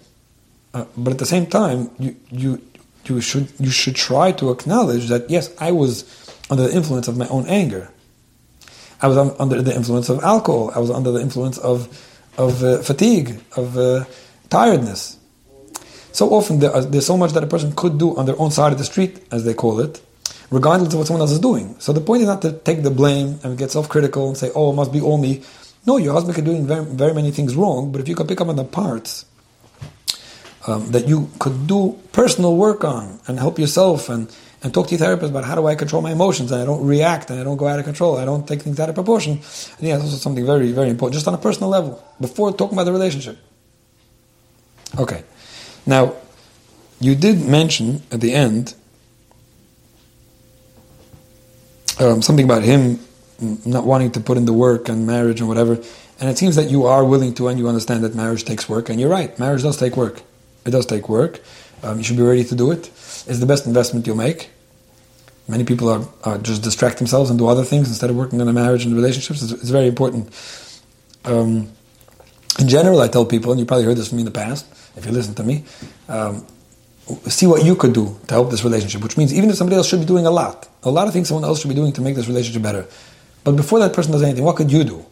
Uh, 0.74 0.84
but 0.96 1.12
at 1.12 1.18
the 1.18 1.26
same 1.26 1.46
time, 1.46 1.90
you, 1.98 2.16
you, 2.30 2.62
you, 3.06 3.20
should, 3.20 3.48
you 3.58 3.70
should 3.70 3.96
try 3.96 4.32
to 4.32 4.50
acknowledge 4.50 5.08
that, 5.08 5.28
yes, 5.30 5.54
I 5.58 5.72
was 5.72 6.04
under 6.50 6.64
the 6.64 6.74
influence 6.74 7.08
of 7.08 7.16
my 7.16 7.28
own 7.28 7.46
anger. 7.46 7.90
I 9.02 9.08
was 9.08 9.18
under 9.18 9.60
the 9.60 9.74
influence 9.74 10.08
of 10.08 10.22
alcohol. 10.22 10.70
I 10.74 10.78
was 10.78 10.90
under 10.90 11.10
the 11.10 11.20
influence 11.20 11.58
of, 11.58 11.88
of 12.38 12.62
uh, 12.62 12.78
fatigue, 12.82 13.40
of 13.56 13.76
uh, 13.76 14.04
tiredness. 14.48 15.18
So 16.12 16.28
often 16.30 16.60
there, 16.60 16.80
there's 16.82 17.06
so 17.06 17.16
much 17.16 17.32
that 17.32 17.42
a 17.42 17.48
person 17.48 17.72
could 17.74 17.98
do 17.98 18.16
on 18.16 18.26
their 18.26 18.38
own 18.40 18.52
side 18.52 18.70
of 18.70 18.78
the 18.78 18.84
street, 18.84 19.26
as 19.32 19.44
they 19.44 19.54
call 19.54 19.80
it, 19.80 20.00
regardless 20.50 20.92
of 20.92 21.00
what 21.00 21.08
someone 21.08 21.22
else 21.22 21.32
is 21.32 21.40
doing. 21.40 21.74
So 21.80 21.92
the 21.92 22.00
point 22.00 22.22
is 22.22 22.28
not 22.28 22.42
to 22.42 22.52
take 22.52 22.82
the 22.82 22.90
blame 22.90 23.40
and 23.42 23.58
get 23.58 23.72
self-critical 23.72 24.28
and 24.28 24.36
say, 24.36 24.50
"Oh, 24.54 24.70
it 24.70 24.76
must 24.76 24.92
be 24.92 25.00
all 25.00 25.18
me." 25.18 25.42
No, 25.84 25.96
your 25.96 26.12
husband 26.12 26.36
could 26.36 26.44
doing 26.44 26.66
very, 26.66 26.84
very 26.84 27.14
many 27.14 27.32
things 27.32 27.56
wrong, 27.56 27.90
but 27.90 28.00
if 28.00 28.08
you 28.08 28.14
could 28.14 28.28
pick 28.28 28.40
up 28.40 28.48
on 28.48 28.56
the 28.56 28.64
parts 28.64 29.24
um, 30.66 30.92
that 30.92 31.08
you 31.08 31.28
could 31.40 31.66
do 31.66 31.98
personal 32.12 32.56
work 32.56 32.84
on 32.84 33.18
and 33.26 33.38
help 33.38 33.58
yourself 33.58 34.08
and, 34.08 34.28
and 34.62 34.72
talk 34.72 34.86
to 34.86 34.92
your 34.92 34.98
therapist 34.98 35.30
about 35.30 35.44
how 35.44 35.54
do 35.54 35.66
I 35.66 35.74
control 35.74 36.02
my 36.02 36.12
emotions 36.12 36.52
and 36.52 36.62
I 36.62 36.64
don't 36.64 36.86
react 36.86 37.30
and 37.30 37.40
I 37.40 37.44
don't 37.44 37.56
go 37.56 37.66
out 37.66 37.78
of 37.78 37.84
control, 37.84 38.16
I 38.16 38.24
don't 38.24 38.46
take 38.46 38.62
things 38.62 38.78
out 38.78 38.88
of 38.88 38.94
proportion. 38.94 39.32
I 39.32 39.36
think 39.36 39.92
that's 39.92 40.02
also 40.04 40.16
something 40.16 40.46
very, 40.46 40.70
very 40.72 40.88
important, 40.88 41.14
just 41.14 41.26
on 41.26 41.34
a 41.34 41.38
personal 41.38 41.68
level, 41.68 42.02
before 42.20 42.52
talking 42.52 42.76
about 42.76 42.84
the 42.84 42.92
relationship. 42.92 43.38
Okay. 44.98 45.24
Now, 45.86 46.14
you 47.00 47.14
did 47.14 47.40
mention 47.40 48.02
at 48.12 48.20
the 48.20 48.32
end 48.32 48.74
um, 51.98 52.22
something 52.22 52.44
about 52.44 52.62
him 52.62 53.00
not 53.66 53.84
wanting 53.84 54.12
to 54.12 54.20
put 54.20 54.36
in 54.36 54.44
the 54.44 54.52
work 54.52 54.88
and 54.88 55.06
marriage 55.06 55.40
and 55.40 55.48
whatever. 55.48 55.74
And 56.20 56.30
it 56.30 56.38
seems 56.38 56.54
that 56.56 56.70
you 56.70 56.86
are 56.86 57.04
willing 57.04 57.34
to 57.34 57.48
and 57.48 57.58
you 57.58 57.66
understand 57.66 58.04
that 58.04 58.14
marriage 58.14 58.44
takes 58.44 58.68
work. 58.68 58.88
And 58.88 59.00
you're 59.00 59.10
right, 59.10 59.36
marriage 59.38 59.62
does 59.62 59.76
take 59.76 59.96
work. 59.96 60.22
It 60.64 60.70
does 60.70 60.86
take 60.86 61.08
work. 61.08 61.40
Um, 61.82 61.98
you 61.98 62.04
should 62.04 62.16
be 62.16 62.22
ready 62.22 62.44
to 62.44 62.54
do 62.54 62.70
it. 62.70 62.88
It's 62.88 63.38
the 63.38 63.46
best 63.46 63.66
investment 63.66 64.06
you'll 64.06 64.16
make. 64.16 64.50
Many 65.48 65.64
people 65.64 65.88
are, 65.88 66.06
are, 66.22 66.38
just 66.38 66.62
distract 66.62 66.98
themselves 66.98 67.28
and 67.28 67.38
do 67.38 67.48
other 67.48 67.64
things 67.64 67.88
instead 67.88 68.10
of 68.10 68.16
working 68.16 68.40
on 68.40 68.46
the 68.46 68.52
marriage 68.52 68.84
and 68.84 68.94
relationships. 68.94 69.42
It's, 69.42 69.52
it's 69.52 69.70
very 69.70 69.88
important. 69.88 70.28
Um, 71.24 71.68
in 72.58 72.68
general, 72.68 73.00
I 73.00 73.08
tell 73.08 73.24
people, 73.24 73.50
and 73.50 73.58
you 73.58 73.66
probably 73.66 73.84
heard 73.84 73.96
this 73.96 74.08
from 74.08 74.16
me 74.16 74.22
in 74.22 74.26
the 74.26 74.30
past, 74.30 74.66
if 74.96 75.04
you 75.04 75.12
listen 75.12 75.34
to 75.34 75.42
me, 75.42 75.64
um, 76.08 76.46
see 77.26 77.46
what 77.46 77.64
you 77.64 77.74
could 77.74 77.92
do 77.92 78.18
to 78.28 78.34
help 78.34 78.50
this 78.50 78.62
relationship, 78.62 79.02
which 79.02 79.16
means 79.16 79.34
even 79.34 79.50
if 79.50 79.56
somebody 79.56 79.76
else 79.76 79.88
should 79.88 80.00
be 80.00 80.06
doing 80.06 80.26
a 80.26 80.30
lot, 80.30 80.68
a 80.84 80.90
lot 80.90 81.08
of 81.08 81.12
things 81.12 81.28
someone 81.28 81.44
else 81.44 81.60
should 81.60 81.68
be 81.68 81.74
doing 81.74 81.92
to 81.92 82.00
make 82.00 82.14
this 82.14 82.28
relationship 82.28 82.62
better. 82.62 82.86
But 83.44 83.56
before 83.56 83.80
that 83.80 83.92
person 83.92 84.12
does 84.12 84.22
anything, 84.22 84.44
what 84.44 84.56
could 84.56 84.70
you 84.70 84.84
do? 84.84 85.04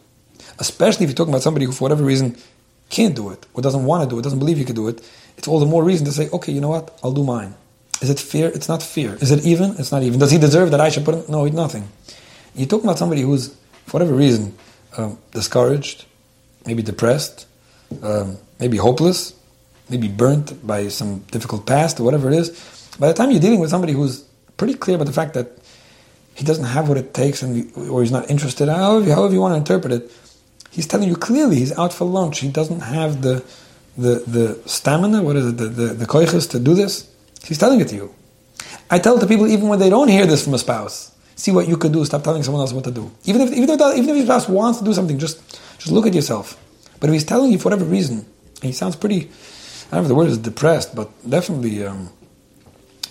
Especially 0.59 1.03
if 1.03 1.09
you're 1.09 1.15
talking 1.15 1.33
about 1.33 1.41
somebody 1.41 1.65
who, 1.65 1.71
for 1.71 1.83
whatever 1.83 2.03
reason, 2.03 2.37
can't 2.91 3.15
do 3.15 3.29
it, 3.31 3.45
or 3.53 3.61
doesn't 3.61 3.85
want 3.85 4.03
to 4.03 4.09
do 4.09 4.19
it, 4.19 4.21
doesn't 4.21 4.39
believe 4.39 4.59
you 4.59 4.65
could 4.65 4.75
do 4.75 4.87
it, 4.87 5.01
it's 5.37 5.47
all 5.47 5.59
the 5.59 5.65
more 5.65 5.83
reason 5.83 6.05
to 6.05 6.11
say, 6.11 6.29
okay, 6.29 6.51
you 6.51 6.61
know 6.61 6.69
what, 6.69 6.99
I'll 7.03 7.13
do 7.13 7.23
mine. 7.23 7.55
Is 8.01 8.09
it 8.09 8.19
fear? 8.19 8.47
It's 8.47 8.67
not 8.67 8.83
fear. 8.83 9.15
Is 9.21 9.31
it 9.31 9.45
even? 9.45 9.71
It's 9.79 9.91
not 9.91 10.03
even. 10.03 10.19
Does 10.19 10.31
he 10.31 10.37
deserve 10.37 10.71
that 10.71 10.81
I 10.81 10.89
should 10.89 11.05
put 11.05 11.15
him? 11.15 11.23
No, 11.29 11.45
nothing. 11.45 11.87
You're 12.55 12.67
talking 12.67 12.85
about 12.85 12.97
somebody 12.97 13.21
who's, 13.21 13.55
for 13.85 13.93
whatever 13.93 14.13
reason, 14.13 14.55
um, 14.97 15.17
discouraged, 15.31 16.05
maybe 16.65 16.81
depressed, 16.81 17.47
um, 18.03 18.37
maybe 18.59 18.77
hopeless, 18.77 19.33
maybe 19.89 20.07
burnt 20.07 20.65
by 20.65 20.87
some 20.87 21.19
difficult 21.31 21.65
past 21.65 21.99
or 21.99 22.03
whatever 22.03 22.29
it 22.29 22.35
is. 22.35 22.49
By 22.99 23.07
the 23.07 23.13
time 23.13 23.31
you're 23.31 23.39
dealing 23.39 23.59
with 23.59 23.69
somebody 23.69 23.93
who's 23.93 24.21
pretty 24.57 24.73
clear 24.73 24.95
about 24.95 25.07
the 25.07 25.13
fact 25.13 25.33
that 25.35 25.47
he 26.33 26.43
doesn't 26.43 26.65
have 26.65 26.89
what 26.89 26.97
it 26.97 27.13
takes 27.13 27.41
and 27.43 27.71
or 27.89 28.01
he's 28.01 28.11
not 28.11 28.29
interested, 28.29 28.67
however, 28.67 29.13
however 29.13 29.33
you 29.33 29.41
want 29.41 29.53
to 29.53 29.57
interpret 29.57 29.93
it, 29.93 30.11
he's 30.71 30.87
telling 30.87 31.07
you 31.07 31.15
clearly 31.15 31.57
he's 31.57 31.77
out 31.77 31.93
for 31.93 32.05
lunch. 32.05 32.39
He 32.39 32.49
doesn't 32.49 32.79
have 32.81 33.21
the 33.21 33.43
the, 33.97 34.23
the 34.25 34.69
stamina, 34.69 35.21
what 35.21 35.35
is 35.35 35.47
it, 35.47 35.57
the, 35.57 35.65
the, 35.65 35.85
the 35.93 36.05
koiches 36.05 36.49
to 36.51 36.59
do 36.59 36.73
this. 36.73 37.13
He's 37.43 37.57
telling 37.57 37.81
it 37.81 37.89
to 37.89 37.95
you. 37.95 38.15
I 38.89 38.99
tell 38.99 39.17
it 39.17 39.19
to 39.19 39.27
people 39.27 39.47
even 39.47 39.67
when 39.67 39.79
they 39.79 39.89
don't 39.89 40.07
hear 40.07 40.25
this 40.25 40.43
from 40.43 40.53
a 40.53 40.57
spouse. 40.57 41.11
See 41.35 41.51
what 41.51 41.67
you 41.67 41.75
could 41.77 41.91
do. 41.91 42.03
Stop 42.05 42.23
telling 42.23 42.43
someone 42.43 42.61
else 42.61 42.73
what 42.73 42.83
to 42.85 42.91
do. 42.91 43.11
Even 43.25 43.41
if 43.41 43.51
even 43.51 43.69
if, 43.69 43.81
even 43.97 44.09
if 44.09 44.15
your 44.15 44.25
spouse 44.25 44.47
wants 44.47 44.79
to 44.79 44.85
do 44.85 44.93
something, 44.93 45.17
just 45.17 45.41
just 45.77 45.91
look 45.91 46.05
at 46.05 46.13
yourself. 46.13 46.57
But 46.99 47.09
if 47.09 47.13
he's 47.13 47.23
telling 47.23 47.51
you 47.51 47.57
for 47.57 47.65
whatever 47.65 47.85
reason, 47.85 48.25
he 48.61 48.71
sounds 48.71 48.95
pretty. 48.95 49.29
I 49.91 49.95
don't 49.95 50.01
know 50.01 50.01
if 50.01 50.07
the 50.07 50.15
word 50.15 50.27
is 50.27 50.37
depressed, 50.37 50.95
but 50.95 51.09
definitely 51.27 51.85
um, 51.85 52.09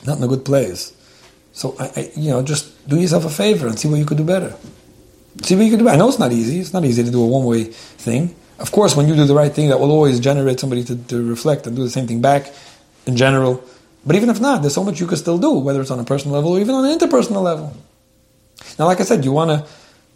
not 0.06 0.18
in 0.18 0.24
a 0.24 0.28
good 0.28 0.44
place. 0.44 0.92
So 1.52 1.74
I, 1.78 1.92
I, 1.96 2.12
you 2.16 2.30
know, 2.30 2.42
just 2.42 2.88
do 2.88 2.98
yourself 2.98 3.24
a 3.24 3.30
favor 3.30 3.66
and 3.66 3.78
see 3.78 3.88
what 3.88 3.98
you 3.98 4.06
could 4.06 4.16
do 4.16 4.24
better. 4.24 4.54
See 5.42 5.56
what 5.56 5.64
you 5.64 5.70
could 5.70 5.78
do. 5.78 5.88
I 5.88 5.96
know 5.96 6.08
it's 6.08 6.18
not 6.18 6.32
easy. 6.32 6.60
It's 6.60 6.72
not 6.72 6.84
easy 6.84 7.02
to 7.04 7.10
do 7.10 7.22
a 7.22 7.26
one-way 7.26 7.64
thing. 7.64 8.34
Of 8.58 8.72
course, 8.72 8.96
when 8.96 9.08
you 9.08 9.14
do 9.14 9.24
the 9.24 9.34
right 9.34 9.52
thing, 9.52 9.68
that 9.70 9.80
will 9.80 9.90
always 9.90 10.20
generate 10.20 10.60
somebody 10.60 10.84
to, 10.84 10.96
to 10.96 11.28
reflect 11.28 11.66
and 11.66 11.76
do 11.76 11.82
the 11.82 11.90
same 11.90 12.06
thing 12.06 12.20
back. 12.20 12.52
In 13.06 13.16
general, 13.16 13.64
but 14.04 14.16
even 14.16 14.30
if 14.30 14.40
not, 14.40 14.62
there's 14.62 14.74
so 14.74 14.84
much 14.84 15.00
you 15.00 15.06
could 15.06 15.18
still 15.18 15.38
do, 15.38 15.52
whether 15.52 15.80
it's 15.80 15.90
on 15.90 15.98
a 15.98 16.04
personal 16.04 16.34
level 16.36 16.52
or 16.52 16.60
even 16.60 16.74
on 16.74 16.84
an 16.84 16.98
interpersonal 16.98 17.42
level. 17.42 17.76
Now, 18.78 18.86
like 18.86 19.00
I 19.00 19.04
said, 19.04 19.24
you 19.24 19.32
want 19.32 19.50
to 19.50 19.66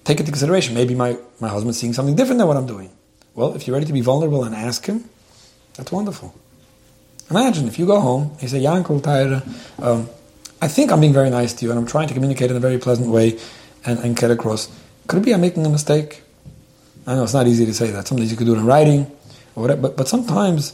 take 0.05 0.21
into 0.21 0.33
consideration. 0.33 0.75
Maybe 0.75 0.95
my, 0.95 1.17
my 1.41 1.49
husband's 1.49 1.79
seeing 1.79 1.93
something 1.93 2.15
different 2.15 2.39
than 2.39 2.49
what 2.49 2.57
I'm 2.57 2.67
doing. 2.67 2.91
Well, 3.35 3.55
if 3.55 3.67
you're 3.67 3.75
ready 3.75 3.87
to 3.87 3.93
be 3.93 4.01
vulnerable 4.01 4.45
and 4.45 4.55
ask 4.55 4.87
him, 4.87 5.09
that's 5.77 5.91
wonderful. 5.91 6.35
Imagine 7.31 7.67
if 7.67 7.79
you 7.79 7.87
go 7.87 8.01
home, 8.01 8.37
you 8.41 8.49
say, 8.49 8.61
Yankel 8.61 9.03
Tyre, 9.03 9.43
um, 9.79 10.09
I 10.61 10.69
think 10.69 10.93
I'm 10.93 11.01
being 11.01 11.13
very 11.13 11.31
nice 11.31 11.53
to 11.55 11.65
you 11.65 11.71
and 11.71 11.79
I'm 11.79 11.87
trying 11.87 12.09
to 12.09 12.15
communicate 12.15 12.51
in 12.51 12.57
a 12.57 12.61
very 12.61 12.79
pleasant 12.79 13.09
way 13.09 13.39
and, 13.85 13.99
and 13.99 14.17
get 14.17 14.31
across. 14.31 14.71
Could 15.07 15.19
it 15.19 15.25
be 15.25 15.35
I'm 15.35 15.41
making 15.41 15.65
a 15.67 15.71
mistake? 15.71 16.23
I 17.07 17.15
know 17.15 17.25
it's 17.25 17.35
not 17.35 17.47
easy 17.47 17.67
to 17.67 17.75
say 17.75 17.91
that. 17.91 18.07
Sometimes 18.07 18.31
you 18.31 18.37
could 18.37 18.47
do 18.47 18.55
it 18.55 18.59
in 18.59 18.67
writing 18.67 19.11
or 19.55 19.63
whatever, 19.63 19.83
but, 19.83 19.97
but 19.97 20.09
sometimes 20.09 20.73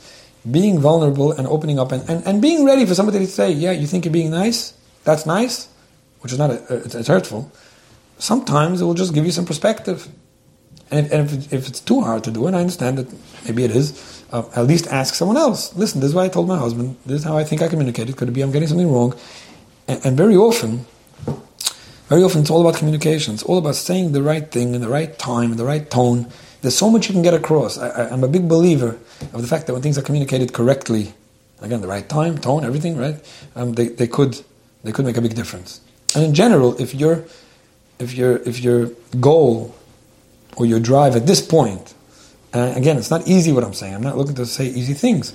being 0.49 0.79
vulnerable 0.79 1.33
and 1.33 1.47
opening 1.47 1.79
up 1.79 1.93
and, 1.93 2.09
and, 2.09 2.27
and 2.27 2.41
being 2.41 2.65
ready 2.65 2.87
for 2.87 2.95
somebody 2.95 3.19
to 3.19 3.27
say, 3.27 3.51
yeah, 3.51 3.73
you 3.73 3.87
think 3.87 4.05
you're 4.05 4.13
being 4.13 4.31
nice? 4.31 4.73
That's 5.05 5.27
nice, 5.27 5.69
which 6.21 6.33
is 6.33 6.39
not, 6.39 6.51
a, 6.51 6.83
it's, 6.85 6.95
it's 6.95 7.09
hurtful. 7.09 7.51
Sometimes 8.19 8.81
it 8.81 8.85
will 8.85 8.95
just 8.95 9.13
give 9.13 9.25
you 9.27 9.33
some 9.33 9.45
perspective. 9.45 10.09
And 10.91 11.07
if, 11.07 11.13
and 11.13 11.31
if, 11.31 11.53
if 11.53 11.69
it's 11.69 11.81
too 11.81 12.01
hard 12.01 12.25
to 12.25 12.31
do, 12.31 12.47
and 12.47 12.57
I 12.57 12.61
understand 12.61 12.99
that 12.99 13.17
maybe 13.45 13.65
it 13.65 13.71
is, 13.71 14.25
uh, 14.33 14.45
at 14.55 14.67
least 14.67 14.87
ask 14.89 15.15
someone 15.15 15.37
else. 15.37 15.75
Listen, 15.77 16.01
this 16.01 16.11
is 16.11 16.15
why 16.15 16.25
I 16.25 16.29
told 16.29 16.49
my 16.49 16.59
husband. 16.59 16.97
This 17.05 17.21
is 17.21 17.25
how 17.25 17.37
I 17.37 17.45
think 17.45 17.63
I 17.63 17.69
communicated. 17.69 18.17
Could 18.17 18.29
it 18.29 18.33
be 18.33 18.43
I'm 18.43 18.53
getting 18.53 18.69
something 18.69 18.91
wrong? 18.91 19.15
And, 19.89 20.05
and 20.07 20.17
very 20.17 20.37
often, 20.37 20.87
very 22.11 22.25
often 22.25 22.41
it's 22.41 22.51
all 22.51 22.61
about 22.61 22.77
communication. 22.77 23.35
It's 23.35 23.45
all 23.45 23.57
about 23.57 23.77
saying 23.77 24.11
the 24.11 24.23
right 24.23 24.51
thing 24.51 24.75
in 24.75 24.81
the 24.81 24.89
right 24.89 25.17
time, 25.17 25.53
in 25.53 25.57
the 25.57 25.65
right 25.65 25.89
tone. 25.89 26.27
There's 26.61 26.77
so 26.77 26.91
much 26.91 27.09
you 27.09 27.13
can 27.13 27.23
get 27.23 27.35
across. 27.35 27.79
I, 27.79 28.09
am 28.13 28.25
a 28.25 28.29
big 28.29 28.49
believer 28.49 28.99
of 29.33 29.43
the 29.43 29.47
fact 29.47 29.69
that 29.69 29.75
when 29.75 29.81
things 29.81 29.97
are 29.97 30.03
communicated 30.03 30.53
correctly, 30.53 31.15
again, 31.61 31.81
the 31.81 31.87
right 31.87 32.07
time, 32.09 32.37
tone, 32.37 32.65
everything, 32.65 32.97
right? 32.97 33.15
Um, 33.55 33.75
they, 33.75 33.89
they 33.89 34.09
could 34.09 34.43
they 34.83 34.91
could 34.91 35.05
make 35.05 35.17
a 35.17 35.21
big 35.21 35.37
difference. 35.37 35.81
And 36.17 36.25
in 36.25 36.35
general, 36.35 36.79
if 36.81 36.97
your 36.97 37.25
if 38.01 38.13
your 38.15 38.39
if 38.39 38.59
your 38.59 38.91
goal 39.21 39.73
or 40.57 40.67
your 40.67 40.81
drive 40.81 41.15
at 41.15 41.29
this 41.29 41.41
point, 41.41 41.95
and 42.53 42.77
again, 42.77 42.97
it's 42.99 43.11
not 43.11 43.29
easy 43.29 43.53
what 43.53 43.63
I'm 43.63 43.73
saying. 43.73 43.95
I'm 43.95 44.03
not 44.03 44.17
looking 44.17 44.35
to 44.35 44.47
say 44.47 44.67
easy 44.67 44.95
things, 44.95 45.33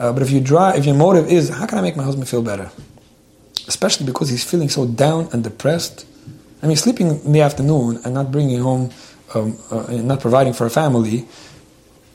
uh, 0.00 0.12
but 0.12 0.22
if 0.22 0.32
you 0.32 0.40
drive, 0.40 0.76
if 0.76 0.86
your 0.86 0.96
motive 0.96 1.30
is 1.30 1.50
how 1.50 1.66
can 1.66 1.78
I 1.78 1.82
make 1.82 1.94
my 1.94 2.02
husband 2.02 2.28
feel 2.28 2.42
better, 2.42 2.72
especially 3.68 4.06
because 4.06 4.28
he's 4.28 4.42
feeling 4.42 4.68
so 4.68 4.86
down 4.88 5.28
and 5.32 5.44
depressed. 5.44 6.04
I 6.62 6.66
mean, 6.66 6.76
sleeping 6.76 7.20
in 7.24 7.32
the 7.32 7.42
afternoon 7.42 8.00
and 8.04 8.14
not 8.14 8.32
bringing 8.32 8.60
home, 8.60 8.90
um, 9.34 9.58
uh, 9.70 9.86
not 9.90 10.20
providing 10.20 10.52
for 10.52 10.66
a 10.66 10.70
family, 10.70 11.26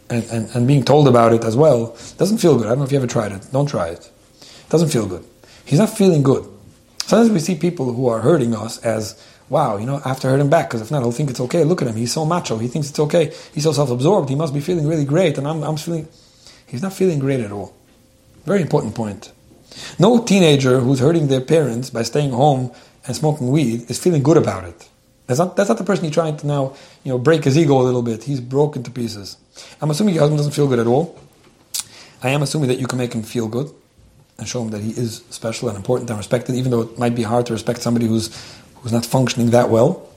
and, 0.09 0.23
and, 0.25 0.55
and 0.55 0.67
being 0.67 0.83
told 0.83 1.07
about 1.07 1.33
it 1.33 1.43
as 1.43 1.55
well 1.55 1.95
doesn't 2.17 2.39
feel 2.39 2.57
good. 2.57 2.67
I 2.67 2.69
don't 2.69 2.79
know 2.79 2.85
if 2.85 2.91
you 2.91 2.97
ever 2.97 3.07
tried 3.07 3.31
it. 3.31 3.47
Don't 3.51 3.67
try 3.67 3.87
it. 3.87 4.11
It 4.41 4.69
doesn't 4.69 4.89
feel 4.89 5.07
good. 5.07 5.23
He's 5.65 5.79
not 5.79 5.89
feeling 5.89 6.21
good. 6.21 6.45
Sometimes 7.05 7.31
we 7.31 7.39
see 7.39 7.55
people 7.55 7.93
who 7.93 8.07
are 8.07 8.19
hurting 8.19 8.55
us 8.55 8.77
as, 8.79 9.21
wow, 9.49 9.77
you 9.77 9.85
know, 9.85 10.01
I 10.03 10.09
have 10.09 10.19
to 10.21 10.27
hurt 10.27 10.39
him 10.39 10.49
back 10.49 10.69
because 10.69 10.81
if 10.81 10.91
not, 10.91 11.01
he'll 11.01 11.11
think 11.11 11.29
it's 11.29 11.39
okay. 11.41 11.63
Look 11.63 11.81
at 11.81 11.87
him. 11.87 11.95
He's 11.95 12.11
so 12.11 12.25
macho. 12.25 12.57
He 12.57 12.67
thinks 12.67 12.89
it's 12.89 12.99
okay. 12.99 13.33
He's 13.53 13.63
so 13.63 13.71
self 13.71 13.89
absorbed. 13.89 14.29
He 14.29 14.35
must 14.35 14.53
be 14.53 14.59
feeling 14.59 14.87
really 14.87 15.05
great. 15.05 15.37
And 15.37 15.47
I'm, 15.47 15.63
I'm 15.63 15.77
feeling, 15.77 16.07
he's 16.67 16.81
not 16.81 16.93
feeling 16.93 17.19
great 17.19 17.39
at 17.39 17.51
all. 17.51 17.75
Very 18.45 18.61
important 18.61 18.95
point. 18.95 19.31
No 19.99 20.23
teenager 20.23 20.79
who's 20.79 20.99
hurting 20.99 21.27
their 21.27 21.41
parents 21.41 21.89
by 21.89 22.03
staying 22.03 22.31
home 22.31 22.71
and 23.05 23.15
smoking 23.15 23.49
weed 23.49 23.89
is 23.89 23.99
feeling 23.99 24.23
good 24.23 24.37
about 24.37 24.63
it. 24.63 24.89
That's 25.27 25.39
not, 25.39 25.55
that's 25.55 25.69
not 25.69 25.77
the 25.77 25.83
person 25.83 26.03
you're 26.03 26.13
trying 26.13 26.37
to 26.37 26.47
now, 26.47 26.75
you 27.03 27.11
know, 27.11 27.17
break 27.17 27.43
his 27.45 27.57
ego 27.57 27.79
a 27.79 27.83
little 27.83 28.01
bit. 28.01 28.23
He's 28.23 28.41
broken 28.41 28.83
to 28.83 28.91
pieces. 28.91 29.37
I'm 29.81 29.89
assuming 29.89 30.13
your 30.13 30.21
husband 30.21 30.39
doesn't 30.39 30.53
feel 30.53 30.67
good 30.67 30.79
at 30.79 30.87
all. 30.87 31.17
I 32.21 32.29
am 32.29 32.41
assuming 32.41 32.67
that 32.67 32.79
you 32.79 32.87
can 32.87 32.97
make 32.97 33.13
him 33.13 33.23
feel 33.23 33.47
good 33.47 33.71
and 34.37 34.47
show 34.47 34.61
him 34.61 34.71
that 34.71 34.81
he 34.81 34.91
is 34.91 35.23
special 35.29 35.69
and 35.69 35.77
important 35.77 36.09
and 36.09 36.17
respected, 36.17 36.55
even 36.55 36.71
though 36.71 36.81
it 36.81 36.99
might 36.99 37.15
be 37.15 37.23
hard 37.23 37.45
to 37.45 37.53
respect 37.53 37.81
somebody 37.81 38.07
who's 38.07 38.29
who's 38.81 38.91
not 38.91 39.05
functioning 39.05 39.51
that 39.51 39.69
well. 39.69 40.07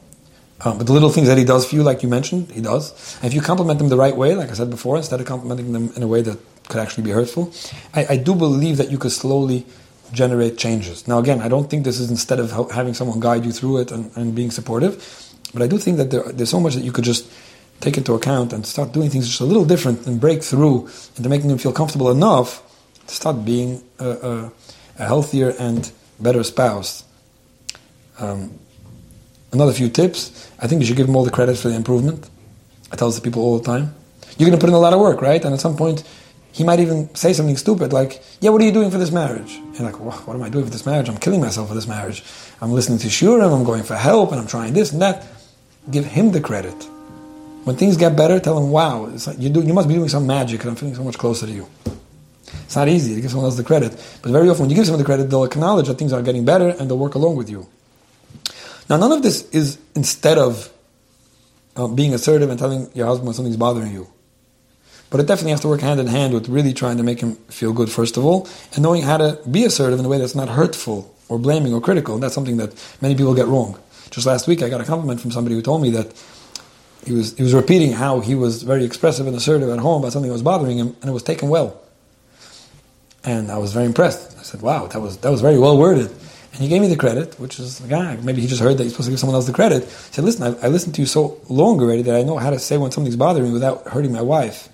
Um, 0.65 0.79
but 0.79 0.87
the 0.87 0.93
little 0.93 1.11
things 1.11 1.29
that 1.29 1.37
he 1.37 1.45
does 1.45 1.67
for 1.69 1.75
you, 1.75 1.83
like 1.83 2.03
you 2.03 2.09
mentioned, 2.09 2.51
he 2.51 2.61
does. 2.61 3.17
And 3.17 3.27
if 3.27 3.35
you 3.35 3.43
compliment 3.43 3.79
them 3.79 3.89
the 3.89 3.97
right 3.97 4.17
way, 4.17 4.35
like 4.35 4.51
I 4.51 4.55
said 4.55 4.71
before, 4.71 4.97
instead 4.97 5.21
of 5.21 5.27
complimenting 5.27 5.73
them 5.73 5.93
in 5.95 6.03
a 6.03 6.07
way 6.07 6.23
that 6.23 6.39
could 6.69 6.81
actually 6.81 7.05
be 7.05 7.11
hurtful, 7.11 7.53
I, 7.93 8.07
I 8.11 8.17
do 8.17 8.35
believe 8.35 8.79
that 8.79 8.91
you 8.91 8.97
could 8.97 9.13
slowly 9.13 9.67
generate 10.15 10.57
changes. 10.57 11.07
Now, 11.07 11.19
again, 11.19 11.41
I 11.41 11.49
don't 11.49 11.69
think 11.69 11.85
this 11.85 12.01
is 12.01 12.11
instead 12.11 12.39
of 12.41 12.51
having 12.71 12.95
someone 12.95 13.21
guide 13.21 13.45
you 13.45 13.53
through 13.53 13.79
it 13.79 13.93
and, 13.93 14.11
and 14.17 14.35
being 14.35 14.51
supportive, 14.51 14.95
but 15.53 15.63
I 15.63 15.67
do 15.67 15.79
think 15.79 15.99
that 15.99 16.11
there, 16.11 16.23
there's 16.25 16.51
so 16.51 16.61
much 16.61 16.75
that 16.75 16.85
you 16.85 16.93
could 16.93 17.05
just 17.05 17.31
take 17.81 17.97
into 17.97 18.15
account 18.15 18.53
and 18.53 18.65
start 18.67 18.93
doing 18.93 19.11
things 19.11 19.27
just 19.27 19.41
a 19.41 19.45
little 19.45 19.65
different 19.65 20.07
and 20.07 20.21
break 20.21 20.43
through 20.43 20.89
into 21.17 21.29
making 21.29 21.49
them 21.49 21.59
feel 21.59 21.73
comfortable 21.73 22.11
enough 22.11 22.63
to 23.07 23.15
start 23.15 23.45
being 23.45 23.83
a, 23.99 24.09
a, 24.09 24.53
a 24.99 25.05
healthier 25.07 25.55
and 25.59 25.93
better 26.19 26.43
spouse. 26.43 27.05
Um, 28.19 28.59
another 29.53 29.73
few 29.73 29.89
tips. 29.89 30.51
I 30.61 30.67
think 30.67 30.81
you 30.81 30.87
should 30.87 30.97
give 30.97 31.07
them 31.07 31.17
all 31.17 31.25
the 31.25 31.31
credit 31.31 31.57
for 31.59 31.69
the 31.69 31.75
improvement. 31.75 32.29
I 32.91 32.97
tell 32.97 33.09
this 33.09 33.17
to 33.17 33.23
people 33.23 33.43
all 33.43 33.59
the 33.59 33.65
time. 33.65 33.95
You're 34.39 34.49
going 34.49 34.59
to 34.59 34.65
put 34.65 34.71
in 34.71 34.75
a 34.75 34.79
lot 34.79 34.93
of 34.93 35.01
work, 35.01 35.21
right? 35.21 35.45
And 35.45 35.55
at 35.55 35.61
some 35.61 35.77
point, 35.77 36.03
he 36.55 36.63
might 36.63 36.79
even 36.79 37.13
say 37.17 37.33
something 37.33 37.57
stupid 37.57 37.93
like, 37.93 38.23
"Yeah, 38.41 38.51
what 38.51 38.63
are 38.63 38.65
you 38.65 38.77
doing 38.79 38.91
for 38.93 38.99
this 38.99 39.11
marriage?" 39.11 39.61
And 39.77 39.81
like, 39.81 39.99
"What 39.99 40.35
am 40.37 40.43
I 40.43 40.49
doing 40.49 40.65
for 40.65 40.71
this 40.71 40.87
marriage? 40.87 41.09
I'm 41.09 41.19
killing 41.19 41.41
myself 41.41 41.67
for 41.69 41.75
this 41.75 41.89
marriage. 41.89 42.23
I'm 42.61 42.73
listening 42.73 43.01
to 43.01 43.09
shiurim, 43.09 43.53
I'm 43.53 43.65
going 43.65 43.83
for 43.83 43.97
help, 43.97 44.31
and 44.31 44.41
I'm 44.41 44.47
trying 44.47 44.73
this 44.73 44.93
and 44.93 45.03
that." 45.03 45.27
Give 45.91 46.07
him 46.07 46.31
the 46.31 46.41
credit. 46.41 46.79
When 47.65 47.77
things 47.77 47.97
get 47.97 48.15
better, 48.17 48.39
tell 48.39 48.57
him, 48.57 48.71
"Wow, 48.71 49.11
like 49.27 49.39
you, 49.41 49.51
do, 49.51 49.63
you 49.63 49.75
must 49.75 49.89
be 49.89 49.95
doing 49.95 50.09
some 50.09 50.27
magic, 50.27 50.61
and 50.63 50.71
I'm 50.71 50.77
feeling 50.77 50.95
so 50.95 51.03
much 51.03 51.19
closer 51.19 51.45
to 51.47 51.53
you." 51.53 51.67
It's 52.65 52.77
not 52.77 52.89
easy 52.89 53.17
to 53.17 53.21
give 53.21 53.31
someone 53.31 53.47
else 53.47 53.57
the 53.57 53.65
credit, 53.65 53.93
but 54.23 54.31
very 54.31 54.49
often 54.49 54.63
when 54.63 54.71
you 54.71 54.77
give 54.77 54.87
someone 54.87 55.03
the 55.03 55.05
credit, 55.05 55.31
they'll 55.31 55.45
acknowledge 55.45 55.89
that 55.89 55.99
things 55.99 56.13
are 56.13 56.23
getting 56.23 56.45
better 56.45 56.69
and 56.69 56.89
they'll 56.89 56.99
work 56.99 57.17
along 57.17 57.35
with 57.37 57.51
you. 57.51 57.67
Now, 58.89 58.97
none 58.97 59.13
of 59.13 59.23
this 59.23 59.49
is 59.51 59.79
instead 59.97 60.39
of 60.39 60.71
uh, 61.77 61.89
being 61.89 62.15
assertive 62.15 62.49
and 62.51 62.59
telling 62.59 62.91
your 62.95 63.07
husband 63.07 63.27
when 63.27 63.35
something's 63.35 63.57
bothering 63.57 63.93
you. 63.93 64.09
But 65.15 65.21
it 65.21 65.29
definitely 65.29 65.53
has 65.53 65.61
to 65.61 65.69
work 65.69 65.81
hand 65.81 66.01
in 66.01 66.09
hand 66.09 66.35
with 66.35 66.49
really 66.49 66.73
trying 66.73 66.97
to 66.97 67.05
make 67.05 67.21
him 67.21 67.37
feel 67.47 67.73
good, 67.73 67.89
first 67.89 68.17
of 68.17 68.25
all, 68.25 68.49
and 68.73 68.83
knowing 68.83 69.03
how 69.03 69.17
to 69.17 69.39
be 69.49 69.65
assertive 69.65 70.01
in 70.01 70.05
a 70.05 70.09
way 70.09 70.19
that's 70.19 70.35
not 70.35 70.49
hurtful 70.49 71.15
or 71.29 71.39
blaming 71.39 71.73
or 71.73 71.81
critical. 71.81 72.15
And 72.15 72.23
that's 72.25 72.35
something 72.35 72.57
that 72.57 72.75
many 73.01 73.15
people 73.15 73.33
get 73.33 73.47
wrong. 73.47 73.79
Just 74.11 74.27
last 74.27 74.49
week, 74.49 74.61
I 74.61 74.69
got 74.69 74.81
a 74.81 74.85
compliment 74.85 75.21
from 75.21 75.31
somebody 75.31 75.55
who 75.55 75.63
told 75.63 75.83
me 75.83 75.91
that 75.91 76.21
he 77.07 77.13
was, 77.13 77.37
he 77.37 77.45
was 77.45 77.55
repeating 77.55 77.93
how 77.93 78.19
he 78.19 78.35
was 78.35 78.65
very 78.65 78.85
expressive 78.85 79.29
and 79.29 79.37
assertive 79.37 79.69
at 79.69 79.79
home 79.79 80.03
about 80.03 80.13
something 80.13 80.29
that 80.29 80.33
was 80.33 80.43
bothering 80.43 80.79
him, 80.79 80.97
and 81.01 81.09
it 81.09 81.13
was 81.13 81.23
taken 81.23 81.49
well. 81.49 81.81
And 83.23 83.53
I 83.53 83.59
was 83.59 83.73
very 83.73 83.87
impressed. 83.87 84.37
I 84.37 84.43
said, 84.43 84.63
wow, 84.63 84.89
that 84.89 84.99
was, 84.99 85.19
that 85.19 85.31
was 85.31 85.43
very 85.43 85.61
well 85.61 85.79
worded. 85.79 86.11
And 86.11 86.61
he 86.61 86.67
gave 86.67 86.81
me 86.81 86.89
the 86.89 86.97
credit, 86.97 87.39
which 87.39 87.61
is 87.61 87.81
ah, 87.93 88.17
maybe 88.21 88.41
he 88.41 88.49
just 88.49 88.61
heard 88.61 88.79
that 88.79 88.83
he's 88.83 88.95
supposed 88.95 89.07
to 89.07 89.13
give 89.13 89.21
someone 89.21 89.37
else 89.37 89.47
the 89.47 89.53
credit. 89.53 89.85
He 89.85 89.91
said, 89.91 90.25
listen, 90.25 90.43
I, 90.43 90.67
I 90.67 90.69
listened 90.71 90.97
to 90.97 91.03
you 91.03 91.07
so 91.07 91.41
long 91.49 91.81
already 91.81 92.03
that 92.03 92.17
I 92.17 92.25
know 92.25 92.37
how 92.37 92.51
to 92.51 92.59
say 92.59 92.79
when 92.79 92.91
something's 92.91 93.15
bothering 93.15 93.47
me 93.47 93.53
without 93.53 93.87
hurting 93.87 94.11
my 94.11 94.21
wife, 94.21 94.71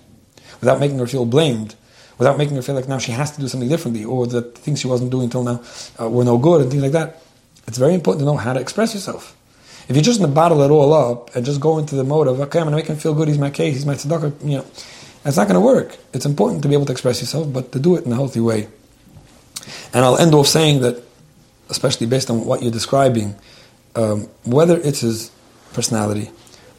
without 0.61 0.79
making 0.79 0.97
her 0.99 1.07
feel 1.07 1.25
blamed, 1.25 1.75
without 2.17 2.37
making 2.37 2.55
her 2.55 2.61
feel 2.61 2.75
like 2.75 2.87
now 2.87 2.97
she 2.97 3.11
has 3.11 3.31
to 3.31 3.41
do 3.41 3.47
something 3.47 3.69
differently, 3.69 4.05
or 4.05 4.25
that 4.27 4.57
things 4.57 4.79
she 4.79 4.87
wasn't 4.87 5.11
doing 5.11 5.25
until 5.25 5.43
now 5.43 5.61
uh, 5.99 6.09
were 6.09 6.23
no 6.23 6.37
good, 6.37 6.61
and 6.61 6.71
things 6.71 6.83
like 6.83 6.93
that. 6.93 7.21
It's 7.67 7.77
very 7.77 7.93
important 7.93 8.21
to 8.21 8.25
know 8.25 8.37
how 8.37 8.53
to 8.53 8.59
express 8.59 8.93
yourself. 8.93 9.35
If 9.89 9.95
you're 9.95 10.03
just 10.03 10.19
going 10.19 10.31
to 10.31 10.35
bottle 10.35 10.61
it 10.61 10.71
all 10.71 10.93
up 10.93 11.35
and 11.35 11.45
just 11.45 11.59
go 11.59 11.77
into 11.77 11.95
the 11.95 12.03
mode 12.03 12.27
of, 12.27 12.39
okay, 12.39 12.59
I'm 12.59 12.65
going 12.65 12.71
to 12.71 12.77
make 12.77 12.87
him 12.87 12.95
feel 12.95 13.13
good, 13.13 13.27
he's 13.27 13.37
my 13.37 13.49
case, 13.49 13.75
he's 13.75 13.85
my 13.85 13.95
tzedakah, 13.95 14.41
you 14.47 14.57
know, 14.57 14.65
that's 15.23 15.37
not 15.37 15.47
going 15.47 15.55
to 15.55 15.65
work. 15.65 15.97
It's 16.13 16.25
important 16.25 16.63
to 16.63 16.69
be 16.69 16.75
able 16.75 16.85
to 16.85 16.91
express 16.91 17.19
yourself, 17.19 17.51
but 17.51 17.71
to 17.73 17.79
do 17.79 17.95
it 17.95 18.05
in 18.05 18.11
a 18.11 18.15
healthy 18.15 18.39
way. 18.39 18.67
And 19.93 20.05
I'll 20.05 20.17
end 20.17 20.33
off 20.33 20.47
saying 20.47 20.81
that 20.81 21.03
especially 21.69 22.05
based 22.05 22.29
on 22.29 22.45
what 22.45 22.61
you're 22.61 22.71
describing, 22.71 23.35
um, 23.95 24.27
whether 24.43 24.77
it's 24.77 24.99
his 24.99 25.31
personality, 25.73 26.29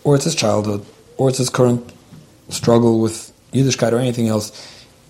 or 0.04 0.14
it's 0.14 0.24
his 0.24 0.34
childhood, 0.34 0.84
or 1.16 1.28
it's 1.28 1.38
his 1.38 1.50
current 1.50 1.92
struggle 2.50 3.00
with 3.00 3.31
Yiddishkeit 3.52 3.92
or 3.92 3.98
anything 3.98 4.28
else, 4.28 4.52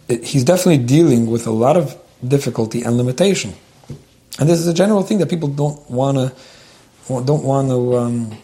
it, 0.09 0.24
he's 0.24 0.44
definitely 0.44 0.85
dealing 0.85 1.26
with 1.31 1.46
a 1.46 1.50
lot 1.50 1.76
of 1.76 1.96
difficulty 2.26 2.83
and 2.83 2.96
limitation. 2.96 3.55
And 4.38 4.48
this 4.48 4.59
is 4.59 4.66
a 4.66 4.74
general 4.74 5.02
thing 5.02 5.18
that 5.18 5.28
people 5.28 5.48
don't 5.48 5.90
want 5.90 6.16
to 6.18 6.33
don't 7.09 7.44
want 7.44 7.68
to 7.68 7.96
um, 7.96 8.38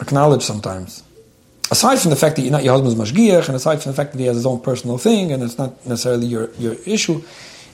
acknowledge 0.00 0.42
sometimes. 0.42 1.02
Aside 1.70 1.98
from 1.98 2.10
the 2.10 2.16
fact 2.16 2.36
that 2.36 2.42
you're 2.42 2.52
not 2.52 2.64
your 2.64 2.72
husband's 2.72 2.98
mashgiach, 2.98 3.46
and 3.46 3.56
aside 3.56 3.82
from 3.82 3.92
the 3.92 3.96
fact 3.96 4.12
that 4.12 4.18
he 4.18 4.26
has 4.26 4.36
his 4.36 4.46
own 4.46 4.60
personal 4.60 4.96
thing, 4.96 5.32
and 5.32 5.42
it's 5.42 5.58
not 5.58 5.84
necessarily 5.84 6.26
your, 6.26 6.50
your 6.54 6.76
issue, 6.86 7.22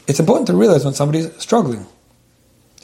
it's 0.09 0.19
important 0.19 0.49
to 0.49 0.57
realize 0.57 0.85
when 0.85 0.95
somebody's 0.95 1.31
struggling 1.41 1.87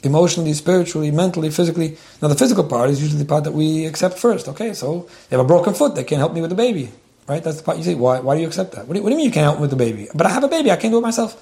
emotionally, 0.03 0.53
spiritually, 0.53 1.11
mentally, 1.11 1.49
physically. 1.49 1.97
Now, 2.21 2.27
the 2.27 2.35
physical 2.35 2.63
part 2.63 2.89
is 2.89 3.01
usually 3.01 3.21
the 3.21 3.27
part 3.27 3.43
that 3.43 3.51
we 3.51 3.85
accept 3.85 4.17
first. 4.17 4.47
Okay, 4.47 4.73
so 4.73 5.07
they 5.29 5.35
have 5.35 5.45
a 5.45 5.47
broken 5.47 5.73
foot, 5.73 5.95
they 5.95 6.03
can't 6.03 6.19
help 6.19 6.33
me 6.33 6.41
with 6.41 6.49
the 6.49 6.55
baby. 6.55 6.91
Right? 7.31 7.41
That's 7.41 7.55
the 7.55 7.63
part 7.63 7.77
you 7.77 7.85
say, 7.85 7.95
why, 7.95 8.19
why 8.19 8.35
do 8.35 8.41
you 8.41 8.47
accept 8.47 8.73
that? 8.73 8.87
What 8.87 8.93
do 8.93 8.99
you, 8.99 9.03
what 9.03 9.09
do 9.09 9.13
you 9.13 9.17
mean 9.19 9.27
you 9.27 9.31
can't 9.31 9.45
help 9.45 9.61
with 9.61 9.69
the 9.69 9.77
baby? 9.77 10.09
But 10.13 10.27
I 10.27 10.31
have 10.31 10.43
a 10.43 10.49
baby, 10.49 10.69
I 10.69 10.75
can't 10.75 10.91
do 10.91 10.97
it 10.97 11.01
myself. 11.01 11.41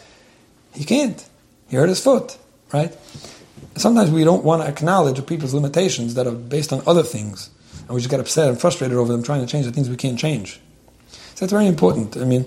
He 0.72 0.84
can't. 0.84 1.28
He 1.68 1.78
hurt 1.78 1.90
his 1.90 2.00
foot. 2.00 2.38
Right? 2.72 2.96
Sometimes 3.76 4.12
we 4.12 4.24
don't 4.24 4.44
want 4.44 4.62
to 4.62 4.68
acknowledge 4.68 5.26
people's 5.26 5.56
limitations 5.56 6.14
that 6.14 6.28
are 6.28 6.32
based 6.32 6.72
on 6.72 6.84
other 6.86 7.02
things. 7.02 7.50
And 7.80 7.90
we 7.90 8.02
just 8.02 8.12
get 8.12 8.20
upset 8.20 8.50
and 8.50 8.62
frustrated 8.62 8.98
over 8.98 9.12
them 9.12 9.24
trying 9.24 9.42
to 9.42 9.48
change 9.48 9.66
the 9.66 9.72
things 9.72 9.90
we 9.90 9.96
can't 9.96 10.20
change. 10.20 10.62
So 11.10 11.40
that's 11.40 11.52
very 11.52 11.66
important. 11.66 12.18
I 12.18 12.24
mean, 12.24 12.46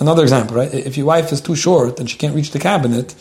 another 0.00 0.22
example, 0.22 0.56
right? 0.56 0.72
If 0.72 0.96
your 0.96 1.04
wife 1.04 1.30
is 1.30 1.42
too 1.42 1.56
short 1.56 2.00
and 2.00 2.08
she 2.08 2.16
can't 2.16 2.34
reach 2.34 2.52
the 2.52 2.58
cabinet, 2.58 3.14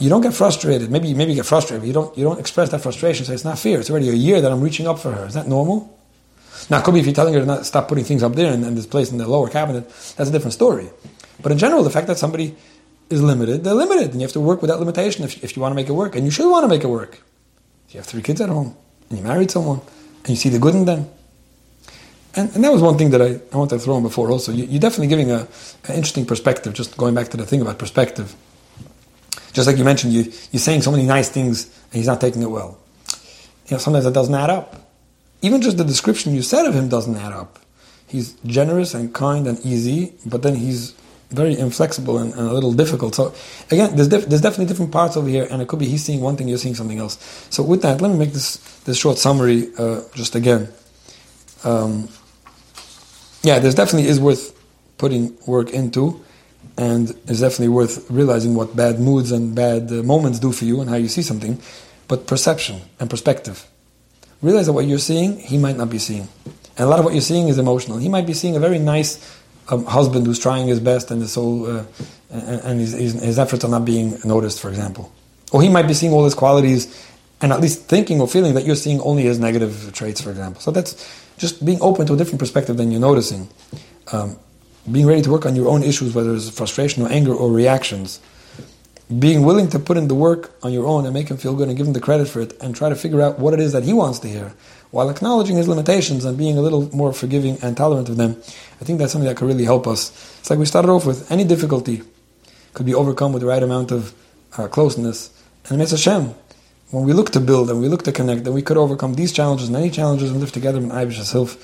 you 0.00 0.08
don't 0.08 0.22
get 0.22 0.34
frustrated. 0.34 0.90
Maybe 0.90 1.14
maybe 1.14 1.30
you 1.30 1.36
get 1.36 1.46
frustrated, 1.46 1.82
but 1.82 1.86
you 1.86 1.92
don't 1.92 2.18
you 2.18 2.24
don't 2.24 2.40
express 2.40 2.70
that 2.70 2.80
frustration. 2.80 3.26
Say 3.26 3.34
it's 3.34 3.44
not 3.44 3.60
fair. 3.60 3.78
It's 3.78 3.90
already 3.90 4.08
a 4.08 4.14
year 4.14 4.40
that 4.40 4.50
I'm 4.50 4.60
reaching 4.60 4.88
up 4.88 4.98
for 4.98 5.12
her. 5.12 5.24
Is 5.24 5.34
that 5.34 5.46
normal? 5.46 5.97
Now, 6.70 6.78
it 6.78 6.84
could 6.84 6.94
be 6.94 7.00
if 7.00 7.06
you're 7.06 7.14
telling 7.14 7.34
her 7.34 7.40
to 7.40 7.46
not 7.46 7.66
stop 7.66 7.88
putting 7.88 8.04
things 8.04 8.22
up 8.22 8.34
there 8.34 8.52
and, 8.52 8.64
and 8.64 8.76
this 8.76 8.86
place 8.86 9.10
in 9.10 9.18
the 9.18 9.26
lower 9.26 9.48
cabinet. 9.48 9.88
That's 10.16 10.28
a 10.28 10.32
different 10.32 10.52
story. 10.52 10.90
But 11.42 11.52
in 11.52 11.58
general, 11.58 11.82
the 11.82 11.90
fact 11.90 12.06
that 12.08 12.18
somebody 12.18 12.56
is 13.10 13.22
limited, 13.22 13.64
they're 13.64 13.74
limited, 13.74 14.10
and 14.10 14.20
you 14.20 14.26
have 14.26 14.32
to 14.32 14.40
work 14.40 14.60
with 14.60 14.70
that 14.70 14.78
limitation 14.78 15.24
if, 15.24 15.42
if 15.42 15.56
you 15.56 15.62
want 15.62 15.72
to 15.72 15.76
make 15.76 15.88
it 15.88 15.92
work, 15.92 16.14
and 16.14 16.24
you 16.24 16.30
should 16.30 16.50
want 16.50 16.64
to 16.64 16.68
make 16.68 16.84
it 16.84 16.88
work. 16.88 17.22
If 17.88 17.94
you 17.94 17.98
have 18.00 18.06
three 18.06 18.22
kids 18.22 18.40
at 18.40 18.50
home, 18.50 18.76
and 19.08 19.18
you 19.18 19.24
married 19.24 19.50
someone, 19.50 19.80
and 20.20 20.28
you 20.28 20.36
see 20.36 20.50
the 20.50 20.58
good 20.58 20.74
in 20.74 20.84
them. 20.84 21.08
And, 22.34 22.54
and 22.54 22.62
that 22.62 22.72
was 22.72 22.82
one 22.82 22.98
thing 22.98 23.10
that 23.10 23.22
I, 23.22 23.40
I 23.52 23.56
wanted 23.56 23.78
to 23.78 23.84
throw 23.84 23.96
in 23.96 24.02
before 24.02 24.30
also. 24.30 24.52
You, 24.52 24.76
are 24.76 24.80
definitely 24.80 25.06
giving 25.06 25.30
a, 25.30 25.48
an 25.84 25.94
interesting 25.94 26.26
perspective, 26.26 26.74
just 26.74 26.96
going 26.96 27.14
back 27.14 27.28
to 27.28 27.36
the 27.36 27.46
thing 27.46 27.62
about 27.62 27.78
perspective. 27.78 28.34
Just 29.52 29.66
like 29.66 29.78
you 29.78 29.84
mentioned, 29.84 30.12
you, 30.12 30.24
you're 30.52 30.60
saying 30.60 30.82
so 30.82 30.90
many 30.90 31.06
nice 31.06 31.30
things 31.30 31.64
and 31.64 31.94
he's 31.94 32.06
not 32.06 32.20
taking 32.20 32.42
it 32.42 32.50
well. 32.50 32.78
You 33.66 33.72
know, 33.72 33.78
sometimes 33.78 34.04
that 34.04 34.14
doesn't 34.14 34.34
add 34.34 34.50
up. 34.50 34.87
Even 35.42 35.62
just 35.62 35.76
the 35.76 35.84
description 35.84 36.34
you 36.34 36.42
said 36.42 36.66
of 36.66 36.74
him 36.74 36.88
doesn't 36.88 37.16
add 37.16 37.32
up. 37.32 37.58
He's 38.06 38.32
generous 38.46 38.94
and 38.94 39.14
kind 39.14 39.46
and 39.46 39.58
easy, 39.64 40.14
but 40.26 40.42
then 40.42 40.56
he's 40.56 40.94
very 41.30 41.58
inflexible 41.58 42.18
and, 42.18 42.32
and 42.32 42.48
a 42.48 42.52
little 42.52 42.72
difficult. 42.72 43.14
So 43.14 43.34
again, 43.70 43.94
there's, 43.96 44.08
def- 44.08 44.26
there's 44.26 44.40
definitely 44.40 44.66
different 44.66 44.92
parts 44.92 45.16
over 45.16 45.28
here, 45.28 45.46
and 45.50 45.60
it 45.60 45.68
could 45.68 45.78
be 45.78 45.86
he's 45.86 46.04
seeing 46.04 46.20
one 46.20 46.36
thing, 46.36 46.48
you're 46.48 46.58
seeing 46.58 46.74
something 46.74 46.98
else. 46.98 47.46
So 47.50 47.62
with 47.62 47.82
that, 47.82 48.00
let 48.00 48.10
me 48.10 48.16
make 48.16 48.32
this 48.32 48.56
this 48.84 48.96
short 48.96 49.18
summary 49.18 49.68
uh, 49.78 50.00
just 50.14 50.34
again. 50.34 50.68
Um, 51.64 52.08
yeah, 53.42 53.58
there's 53.58 53.74
definitely 53.74 54.08
is 54.08 54.18
worth 54.18 54.58
putting 54.96 55.36
work 55.46 55.70
into 55.70 56.24
and 56.78 57.10
it's 57.26 57.40
definitely 57.40 57.68
worth 57.68 58.08
realizing 58.08 58.54
what 58.54 58.74
bad 58.76 59.00
moods 59.00 59.32
and 59.32 59.54
bad 59.54 59.90
uh, 59.90 60.02
moments 60.04 60.38
do 60.38 60.52
for 60.52 60.64
you 60.64 60.80
and 60.80 60.88
how 60.88 60.96
you 60.96 61.08
see 61.08 61.22
something. 61.22 61.60
But 62.06 62.26
perception 62.26 62.80
and 63.00 63.10
perspective. 63.10 63.66
Realize 64.40 64.66
that 64.66 64.72
what 64.72 64.86
you're 64.86 64.98
seeing, 64.98 65.38
he 65.38 65.58
might 65.58 65.76
not 65.76 65.90
be 65.90 65.98
seeing. 65.98 66.28
And 66.76 66.86
a 66.86 66.86
lot 66.86 66.98
of 66.98 67.04
what 67.04 67.14
you're 67.14 67.22
seeing 67.22 67.48
is 67.48 67.58
emotional. 67.58 67.98
He 67.98 68.08
might 68.08 68.26
be 68.26 68.34
seeing 68.34 68.56
a 68.56 68.60
very 68.60 68.78
nice 68.78 69.18
um, 69.68 69.84
husband 69.84 70.26
who's 70.26 70.38
trying 70.38 70.68
his 70.68 70.80
best 70.80 71.10
and, 71.10 71.20
his 71.20 71.32
so, 71.32 71.64
uh, 71.64 71.84
and, 72.30 72.60
and 72.60 72.80
his, 72.80 72.92
his, 72.92 73.38
efforts 73.38 73.64
are 73.64 73.70
not 73.70 73.84
being 73.84 74.18
noticed, 74.24 74.60
for 74.60 74.68
example. 74.68 75.12
Or 75.52 75.60
he 75.60 75.68
might 75.68 75.88
be 75.88 75.94
seeing 75.94 76.12
all 76.12 76.24
his 76.24 76.34
qualities 76.34 76.86
and 77.40 77.52
at 77.52 77.60
least 77.60 77.86
thinking 77.86 78.20
or 78.20 78.28
feeling 78.28 78.54
that 78.54 78.64
you're 78.64 78.76
seeing 78.76 79.00
only 79.00 79.24
his 79.24 79.38
negative 79.38 79.90
traits, 79.92 80.20
for 80.20 80.30
example. 80.30 80.60
So 80.60 80.70
that's 80.70 80.94
just 81.36 81.64
being 81.64 81.80
open 81.80 82.06
to 82.06 82.14
a 82.14 82.16
different 82.16 82.40
perspective 82.40 82.76
than 82.76 82.90
you're 82.90 83.00
noticing. 83.00 83.48
Um, 84.12 84.38
being 84.90 85.06
ready 85.06 85.22
to 85.22 85.30
work 85.30 85.46
on 85.46 85.54
your 85.54 85.68
own 85.68 85.82
issues, 85.82 86.14
whether 86.14 86.34
it's 86.34 86.48
frustration 86.48 87.02
or 87.02 87.10
anger 87.10 87.34
or 87.34 87.50
reactions, 87.50 88.20
being 89.16 89.42
willing 89.42 89.68
to 89.70 89.78
put 89.78 89.96
in 89.96 90.08
the 90.08 90.14
work 90.14 90.52
on 90.62 90.72
your 90.72 90.86
own 90.86 91.06
and 91.06 91.14
make 91.14 91.28
him 91.28 91.38
feel 91.38 91.54
good 91.54 91.68
and 91.68 91.76
give 91.76 91.86
him 91.86 91.94
the 91.94 92.00
credit 92.00 92.28
for 92.28 92.40
it 92.40 92.52
and 92.60 92.76
try 92.76 92.88
to 92.88 92.94
figure 92.94 93.22
out 93.22 93.38
what 93.38 93.54
it 93.54 93.60
is 93.60 93.72
that 93.72 93.84
he 93.84 93.92
wants 93.92 94.18
to 94.18 94.28
hear 94.28 94.52
while 94.90 95.08
acknowledging 95.10 95.56
his 95.56 95.68
limitations 95.68 96.24
and 96.24 96.36
being 96.36 96.58
a 96.58 96.60
little 96.60 96.94
more 96.94 97.12
forgiving 97.12 97.58
and 97.62 97.76
tolerant 97.76 98.08
of 98.08 98.16
them. 98.16 98.36
I 98.80 98.84
think 98.84 98.98
that's 98.98 99.12
something 99.12 99.28
that 99.28 99.36
could 99.36 99.48
really 99.48 99.64
help 99.64 99.86
us. 99.86 100.10
It's 100.40 100.50
like 100.50 100.58
we 100.58 100.66
started 100.66 100.88
off 100.90 101.06
with 101.06 101.30
any 101.30 101.44
difficulty 101.44 102.02
could 102.74 102.86
be 102.86 102.94
overcome 102.94 103.32
with 103.32 103.42
the 103.42 103.48
right 103.48 103.62
amount 103.62 103.90
of 103.90 104.14
uh, 104.56 104.68
closeness. 104.68 105.30
And 105.68 105.82
it's 105.82 105.90
Hashem. 105.90 106.34
When 106.90 107.04
we 107.04 107.12
look 107.12 107.30
to 107.32 107.40
build 107.40 107.70
and 107.70 107.80
we 107.80 107.88
look 107.88 108.04
to 108.04 108.12
connect, 108.12 108.44
then 108.44 108.54
we 108.54 108.62
could 108.62 108.76
overcome 108.76 109.14
these 109.14 109.32
challenges 109.32 109.68
and 109.68 109.76
any 109.76 109.90
challenges 109.90 110.30
and 110.30 110.40
live 110.40 110.52
together 110.52 110.78
in 110.78 110.92
Irish 110.92 111.18
Hilf. 111.18 111.58